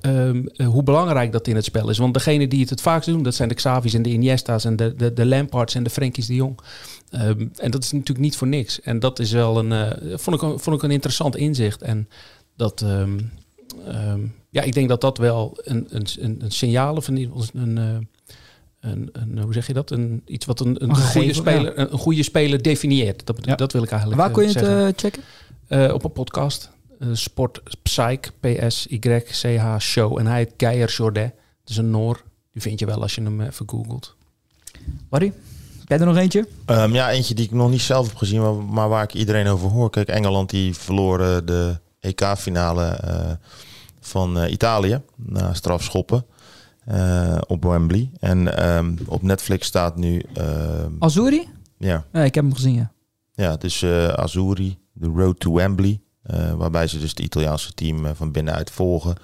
ehm, 0.00 0.46
eh, 0.56 0.66
hoe 0.66 0.82
belangrijk 0.82 1.32
dat 1.32 1.46
in 1.48 1.54
het 1.54 1.64
spel 1.64 1.88
is. 1.90 1.98
Want 1.98 2.14
degene 2.14 2.48
die 2.48 2.60
het 2.60 2.70
het 2.70 2.80
vaakst 2.80 3.08
doen, 3.08 3.22
dat 3.22 3.34
zijn 3.34 3.48
de 3.48 3.54
Xavi's 3.54 3.94
en 3.94 4.02
de 4.02 4.10
Iniesta's 4.10 4.64
en 4.64 4.76
de, 4.76 4.94
de, 4.94 5.12
de 5.12 5.26
Lampards 5.26 5.74
en 5.74 5.82
de 5.82 5.90
Frenkies 5.90 6.26
de 6.26 6.34
Jong. 6.34 6.58
Ehm, 7.10 7.46
en 7.56 7.70
dat 7.70 7.82
is 7.84 7.92
natuurlijk 7.92 8.18
niet 8.20 8.36
voor 8.36 8.46
niks. 8.48 8.80
En 8.80 8.98
dat 8.98 9.18
is 9.18 9.32
wel 9.32 9.58
een, 9.58 9.96
vond, 10.18 10.36
ik, 10.36 10.42
een- 10.42 10.58
vond 10.58 10.76
ik 10.76 10.82
een 10.82 10.90
interessant 10.90 11.36
inzicht. 11.36 11.82
En 11.82 12.08
dat, 12.56 12.84
ehm, 13.86 14.20
ja, 14.50 14.62
ik 14.62 14.72
denk 14.72 14.88
dat 14.88 15.00
dat 15.00 15.18
wel 15.18 15.58
een, 15.62 15.86
een, 15.90 16.06
een, 16.18 16.36
een 16.42 16.50
signaal 16.50 16.96
of 16.96 17.08
een, 17.08 17.30
een, 17.54 17.78
eh, 17.78 17.84
een, 18.90 19.08
een, 19.12 19.38
hoe 19.42 19.52
zeg 19.52 19.66
je 19.66 19.72
dat? 19.72 19.90
Een, 19.90 20.22
iets 20.26 20.46
wat 20.46 20.60
een, 20.60 20.82
een, 20.82 20.90
Een 20.90 20.96
goede 20.96 21.32
speler, 21.34 21.78
een, 21.78 21.92
een 21.92 21.98
goede 21.98 22.22
speler 22.22 22.62
definieert. 22.62 23.26
Dat, 23.26 23.38
Ja. 23.42 23.54
dat 23.54 23.72
wil 23.72 23.82
ik 23.82 23.90
eigenlijk 23.90 24.20
Waar 24.20 24.30
kon 24.30 24.42
je 24.42 24.48
eh, 24.48 24.54
het 24.54 24.94
eh, 24.94 25.02
checken? 25.02 25.22
Eh, 25.66 25.92
op 25.94 26.04
een 26.04 26.12
podcast. 26.12 26.70
Eh, 26.98 27.08
Sport 27.12 27.60
Psych, 27.82 28.20
P-S-Y-C-H 28.40 29.78
Show. 29.78 30.18
En 30.18 30.26
hij 30.26 30.36
heet 30.38 30.52
Geijer 30.56 30.90
Jourdain. 30.90 31.32
Dat 31.60 31.70
is 31.70 31.76
een 31.76 31.90
Noor. 31.90 32.22
Die 32.52 32.62
vind 32.62 32.78
je 32.78 32.86
wel 32.86 33.02
als 33.02 33.14
je 33.14 33.22
hem 33.22 33.40
even 33.40 33.68
googelt. 33.68 34.14
Barry, 35.08 35.32
heb 35.78 35.88
jij 35.88 35.98
er 35.98 36.06
nog 36.06 36.16
eentje? 36.16 36.46
Ehm, 36.64 36.94
ja, 36.94 37.10
eentje 37.10 37.34
die 37.34 37.44
ik 37.44 37.50
nog 37.50 37.70
niet 37.70 37.80
zelf 37.80 38.06
heb 38.06 38.16
gezien, 38.16 38.40
maar, 38.40 38.54
maar 38.54 38.88
waar 38.88 39.02
ik 39.02 39.14
iedereen 39.14 39.46
over 39.46 39.68
hoor. 39.70 39.90
Kijk, 39.90 40.08
Engeland 40.08 40.50
die 40.50 40.74
verloren 40.74 41.46
de 41.46 41.78
EK-finale 42.04 42.84
eh, 42.84 43.30
van 44.00 44.38
eh, 44.38 44.52
Italië 44.52 45.00
na 45.16 45.54
strafschoppen 45.54 46.24
eh, 46.84 47.38
op 47.46 47.64
Wembley. 47.64 48.10
En 48.20 48.56
ehm, 48.56 48.94
op 49.06 49.22
Netflix 49.22 49.66
staat 49.66 49.96
nu, 49.96 50.22
ehm, 50.34 50.92
Azuri? 50.98 51.48
ja, 51.78 52.04
Ja, 52.12 52.20
ik 52.22 52.34
heb 52.34 52.44
hem 52.44 52.54
gezien, 52.54 52.74
ja. 52.74 52.92
ja, 53.34 53.56
dus 53.56 53.82
eh 53.82 54.08
Azuri, 54.08 54.78
The 55.00 55.06
Road 55.16 55.40
to 55.40 55.52
Wembley, 55.52 56.00
waarbij 56.56 56.86
ze 56.86 56.98
dus 56.98 57.10
het 57.10 57.18
Italiaanse 57.20 57.72
team 57.74 58.14
van 58.14 58.32
binnenuit 58.32 58.70
volgen. 58.70 59.14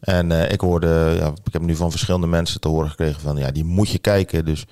En 0.00 0.30
ik 0.52 0.60
hoorde, 0.60 1.14
ja, 1.18 1.32
ik 1.44 1.52
heb 1.52 1.62
nu 1.62 1.76
van 1.76 1.90
verschillende 1.90 2.26
mensen 2.26 2.60
te 2.60 2.68
horen 2.68 2.90
gekregen 2.90 3.20
van, 3.20 3.36
ja, 3.36 3.50
die 3.50 3.64
moet 3.64 3.88
je 3.88 3.98
kijken. 3.98 4.44
Dus, 4.44 4.66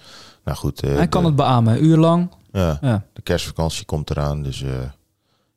nou 0.45 0.57
goed. 0.57 0.81
Hij 0.81 1.09
kan 1.09 1.25
het 1.25 1.37
beamen, 1.37 1.85
uur 1.85 1.97
lang. 1.97 2.31
Ja, 2.53 2.79
Ja. 2.81 3.05
de 3.13 3.23
kerstvakantie 3.23 3.85
komt 3.85 4.11
eraan. 4.11 4.43
Dus 4.43 4.65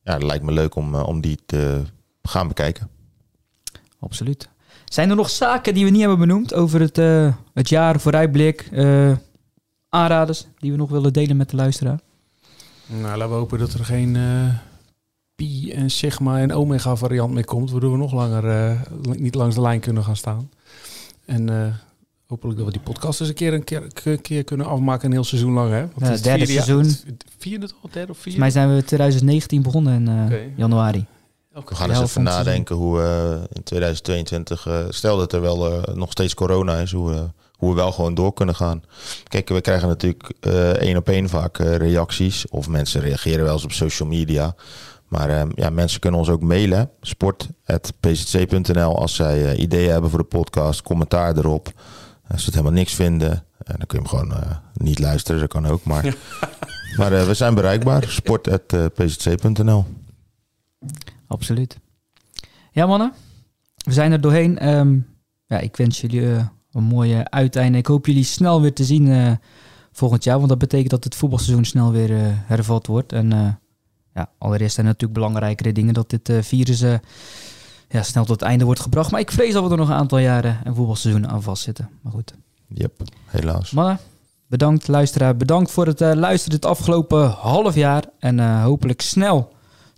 ja, 0.08 0.14
het 0.14 0.24
lijkt 0.24 0.44
me 0.44 0.52
leuk 0.52 0.76
om, 0.76 0.96
eh, 0.96 1.08
om 1.08 1.22
die 1.22 1.40
te 1.46 1.84
gaan 2.22 2.48
bekijken. 2.48 2.90
Absoluut. 4.00 4.50
Zijn 4.86 5.10
er 5.10 5.16
nog 5.16 5.30
zaken 5.30 5.74
die 5.74 5.84
we 5.86 5.90
niet 5.90 6.00
hebben 6.00 6.20
benoemd 6.20 6.54
over 6.54 6.80
het, 6.80 6.98
eh, 6.98 7.34
het 7.54 7.70
jaar 7.70 8.00
vooruitblik? 8.00 8.68
eh, 8.72 9.12
aanraders 9.90 10.48
die 10.58 10.72
we 10.72 10.78
nog 10.78 10.90
willen 10.90 11.14
delen 11.14 11.38
met 11.38 11.50
de 11.50 11.56
luisteraar? 11.56 12.00
Nou, 12.86 13.18
laten 13.18 13.30
we 13.30 13.36
hopen 13.40 13.60
dat 13.60 13.74
er 13.74 13.86
geen 13.86 14.16
eh, 14.16 14.48
pi 15.36 15.72
en 15.72 15.90
sigma 15.90 16.40
en 16.40 16.54
omega 16.54 16.96
variant 16.96 17.34
meer 17.34 17.46
komt. 17.46 17.72
Waardoor 17.72 17.92
we 17.92 17.98
nog 17.98 18.14
langer 18.14 18.48
eh, 18.48 18.82
niet 19.02 19.36
langs 19.36 19.56
de 19.56 19.62
lijn 19.62 19.80
kunnen 19.80 20.04
gaan 20.04 20.16
staan. 20.16 20.50
En 21.26 21.50
eh, 21.50 21.74
hopelijk 22.28 22.58
dat 22.58 22.66
we 22.68 22.72
die 22.74 22.82
podcast 22.82 23.20
eens 23.20 23.30
een 23.30 23.36
keer, 23.36 23.54
een 23.54 23.64
keer, 23.64 23.84
een 24.04 24.22
keer 24.22 24.44
kunnen 24.44 24.66
afmaken. 24.68 25.06
Een 25.06 25.12
heel 25.12 25.24
seizoen 25.24 25.54
lang. 25.54 25.72
Hè? 25.72 25.80
Want 25.80 25.92
Ja, 25.98 26.06
het 26.08 26.24
derde 26.24 26.46
vierde 26.46 26.64
seizoen. 26.64 26.96
Vierde 27.38 27.68
toch? 27.68 27.92
Derde 27.92 28.12
of 28.12 28.18
vierde? 28.18 28.18
Volgens 28.18 28.36
mij 28.36 28.50
zijn 28.50 28.76
we 28.76 28.84
2019 28.84 29.62
begonnen 29.62 29.94
in 29.94 30.08
eh, 30.32 30.58
januari. 30.58 31.06
We 31.66 31.76
gaan 31.76 31.90
eens 31.90 32.00
even 32.00 32.24
nadenken 32.24 32.76
hoe 32.76 33.02
eh, 33.02 33.32
in 33.54 33.64
2022, 33.64 34.68
eh, 34.68 34.86
stel 34.90 35.18
dat 35.18 35.34
er 35.34 35.42
wel 35.42 35.72
eh, 35.84 35.94
nog 35.96 36.12
steeds 36.12 36.34
corona 36.34 36.78
is, 36.80 36.92
hoe, 36.92 37.14
eh, 37.14 37.22
hoe 37.52 37.70
we 37.70 37.76
wel 37.76 37.92
gewoon 37.92 38.14
door 38.14 38.34
kunnen 38.34 38.56
gaan. 38.56 38.84
Kijk, 39.28 39.50
we 39.50 39.62
krijgen 39.62 39.88
natuurlijk 39.88 40.34
eh, 40.40 40.70
één 40.70 40.98
op 40.98 41.10
één 41.10 41.30
vaak 41.30 41.58
reacties. 41.58 42.48
Of 42.50 42.68
mensen 42.68 43.02
reageren 43.02 43.44
wel 43.44 43.54
eens 43.54 43.64
op 43.64 43.72
social 43.72 44.10
media. 44.10 44.56
Maar 45.08 45.30
eh, 45.30 45.42
ja, 45.56 45.70
mensen 45.70 46.00
kunnen 46.00 46.20
ons 46.20 46.30
ook 46.30 46.42
mailen. 46.42 46.90
sport.pzc.nl 47.02 48.98
als 49.00 49.16
zij 49.16 49.56
ideeën 49.56 49.92
hebben 49.92 50.10
voor 50.10 50.20
de 50.20 50.26
podcast. 50.26 50.82
Commentaar 50.82 51.38
erop. 51.38 51.72
Als 52.30 52.40
ze 52.40 52.46
het 52.46 52.56
helemaal 52.56 52.78
niks 52.78 52.94
vinden, 52.94 53.32
eh, 53.32 53.76
dan 53.78 53.86
kun 53.88 54.02
je 54.02 54.08
hem 54.08 54.08
gewoon 54.08 54.34
eh, 54.34 54.58
niet 54.74 55.00
luisteren. 55.00 55.40
Dat 55.42 55.50
kan 55.50 55.66
ook. 55.66 55.84
Maar, 55.84 56.16
maar 56.98 57.14
eh, 57.14 57.26
we 57.26 57.34
zijn 57.34 57.56
bereikbaar. 57.56 58.04
sport.pzc.nl 58.10 59.86
Absoluut. 61.28 61.78
Ja, 62.72 62.86
mannen. 62.86 63.14
We 63.76 63.92
zijn 63.92 64.12
er 64.12 64.22
doorheen. 64.22 64.60
Ehm, 64.60 64.98
ja, 65.46 65.60
ik 65.60 65.76
wens 65.78 66.02
jullie 66.02 66.34
eh, 66.34 66.46
een 66.72 66.84
mooie 66.84 67.30
uiteinde. 67.30 67.78
Ik 67.78 67.86
hoop 67.86 68.06
jullie 68.06 68.24
snel 68.24 68.62
weer 68.62 68.74
te 68.74 68.84
zien 68.84 69.08
eh, 69.12 69.32
volgend 69.92 70.24
jaar. 70.24 70.38
Want 70.38 70.50
dat 70.50 70.58
betekent 70.58 70.90
dat 70.90 71.04
het 71.04 71.16
voetbalseizoen 71.16 71.66
snel 71.66 71.92
weer 71.92 72.16
eh, 72.16 72.22
hervat 72.32 72.88
wordt. 72.88 73.12
En 73.14 73.34
eh, 73.34 73.48
ja, 74.14 74.30
allereerst 74.38 74.74
zijn 74.76 74.86
er 74.86 74.92
natuurlijk 74.92 75.20
belangrijkere 75.20 75.72
dingen 75.72 75.94
dat 75.94 76.10
dit 76.10 76.30
eh, 76.30 76.42
virus 76.42 76.82
eh, 76.82 76.94
ja, 77.90 78.04
snel 78.04 78.26
tot 78.26 78.40
het 78.40 78.50
einde 78.50 78.66
wordt 78.66 78.80
gebracht. 78.80 79.12
Maar 79.12 79.20
ik 79.20 79.32
vrees 79.32 79.54
dat 79.54 79.64
we 79.64 79.70
er 79.70 79.78
nog 79.78 79.90
een 79.90 79.96
aantal 79.96 80.18
jaren 80.18 80.60
een 80.64 80.76
voetbalseizoen 80.76 81.28
aan 81.28 81.44
vastzitten. 81.44 81.90
Maar 82.02 82.14
goed. 82.14 82.34
Yep, 82.68 83.02
helaas. 83.26 83.72
Mannen, 83.72 84.00
bedankt 84.48 84.88
luisteraar. 84.88 85.38
Bedankt 85.38 85.72
voor 85.72 85.86
het 85.86 86.02
eh, 86.02 86.14
luisteren 86.14 86.60
dit 86.60 86.70
afgelopen 86.70 87.30
half 87.30 87.76
jaar. 87.76 88.04
En 88.20 88.40
eh, 88.40 88.64
hopelijk 88.64 89.02
snel 89.02 89.54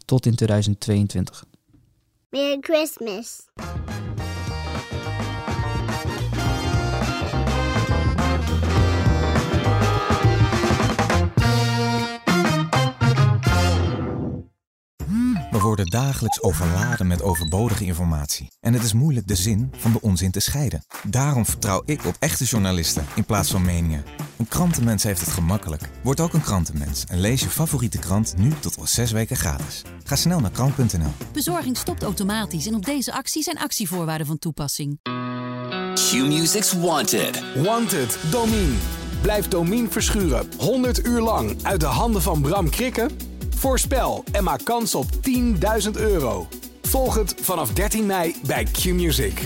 tot 0.06 0.26
in 0.26 0.36
2022. 0.36 1.46
Merry 2.30 2.58
Christmas. 2.62 3.42
We 15.60 15.66
worden 15.66 15.86
dagelijks 15.86 16.42
overladen 16.42 17.08
met 17.08 17.22
overbodige 17.22 17.86
informatie. 17.86 18.52
En 18.60 18.74
het 18.74 18.84
is 18.84 18.94
moeilijk 18.94 19.28
de 19.28 19.36
zin 19.36 19.72
van 19.78 19.92
de 19.92 20.02
onzin 20.02 20.32
te 20.32 20.40
scheiden. 20.40 20.84
Daarom 21.04 21.46
vertrouw 21.46 21.82
ik 21.86 22.06
op 22.06 22.16
echte 22.20 22.46
journalisten 22.46 23.06
in 23.16 23.26
plaats 23.26 23.52
van 23.52 23.62
meningen. 23.62 24.04
Een 24.38 24.48
krantenmens 24.48 25.04
heeft 25.04 25.20
het 25.20 25.30
gemakkelijk. 25.30 25.90
Word 26.04 26.20
ook 26.20 26.34
een 26.34 26.42
krantenmens 26.42 27.04
en 27.06 27.20
lees 27.20 27.42
je 27.42 27.50
favoriete 27.50 27.98
krant 27.98 28.34
nu 28.38 28.54
tot 28.60 28.78
al 28.80 28.88
zes 28.88 29.12
weken 29.12 29.36
gratis. 29.36 29.82
Ga 30.04 30.16
snel 30.16 30.40
naar 30.40 30.52
krant.nl. 30.52 31.12
Bezorging 31.34 31.78
stopt 31.78 32.04
automatisch 32.04 32.68
en 32.68 32.76
op 32.76 32.86
deze 32.86 33.14
actie 33.14 33.44
zijn 33.44 33.60
actievoorwaarden 33.60 34.28
van 34.28 34.40
toepassing. 34.40 35.00
Q-Music's 35.94 36.74
Wanted. 36.74 37.44
Wanted, 37.64 38.18
Domine. 38.32 38.76
Blijf 39.22 39.48
Domine 39.48 39.90
verschuren 39.90 40.48
100 40.58 41.06
uur 41.06 41.22
lang 41.22 41.58
uit 41.62 41.80
de 41.80 41.86
handen 41.86 42.22
van 42.22 42.42
Bram 42.42 42.70
Krikken? 42.70 43.38
Voorspel 43.60 44.24
en 44.32 44.44
maak 44.44 44.66
kans 44.66 44.96
op 44.96 45.06
10.000 45.14 45.92
euro. 45.94 46.48
Volg 46.82 47.16
het 47.16 47.36
vanaf 47.42 47.74
13 47.74 48.06
mei 48.06 48.36
bij 48.46 48.64
Q-Music. 48.64 49.42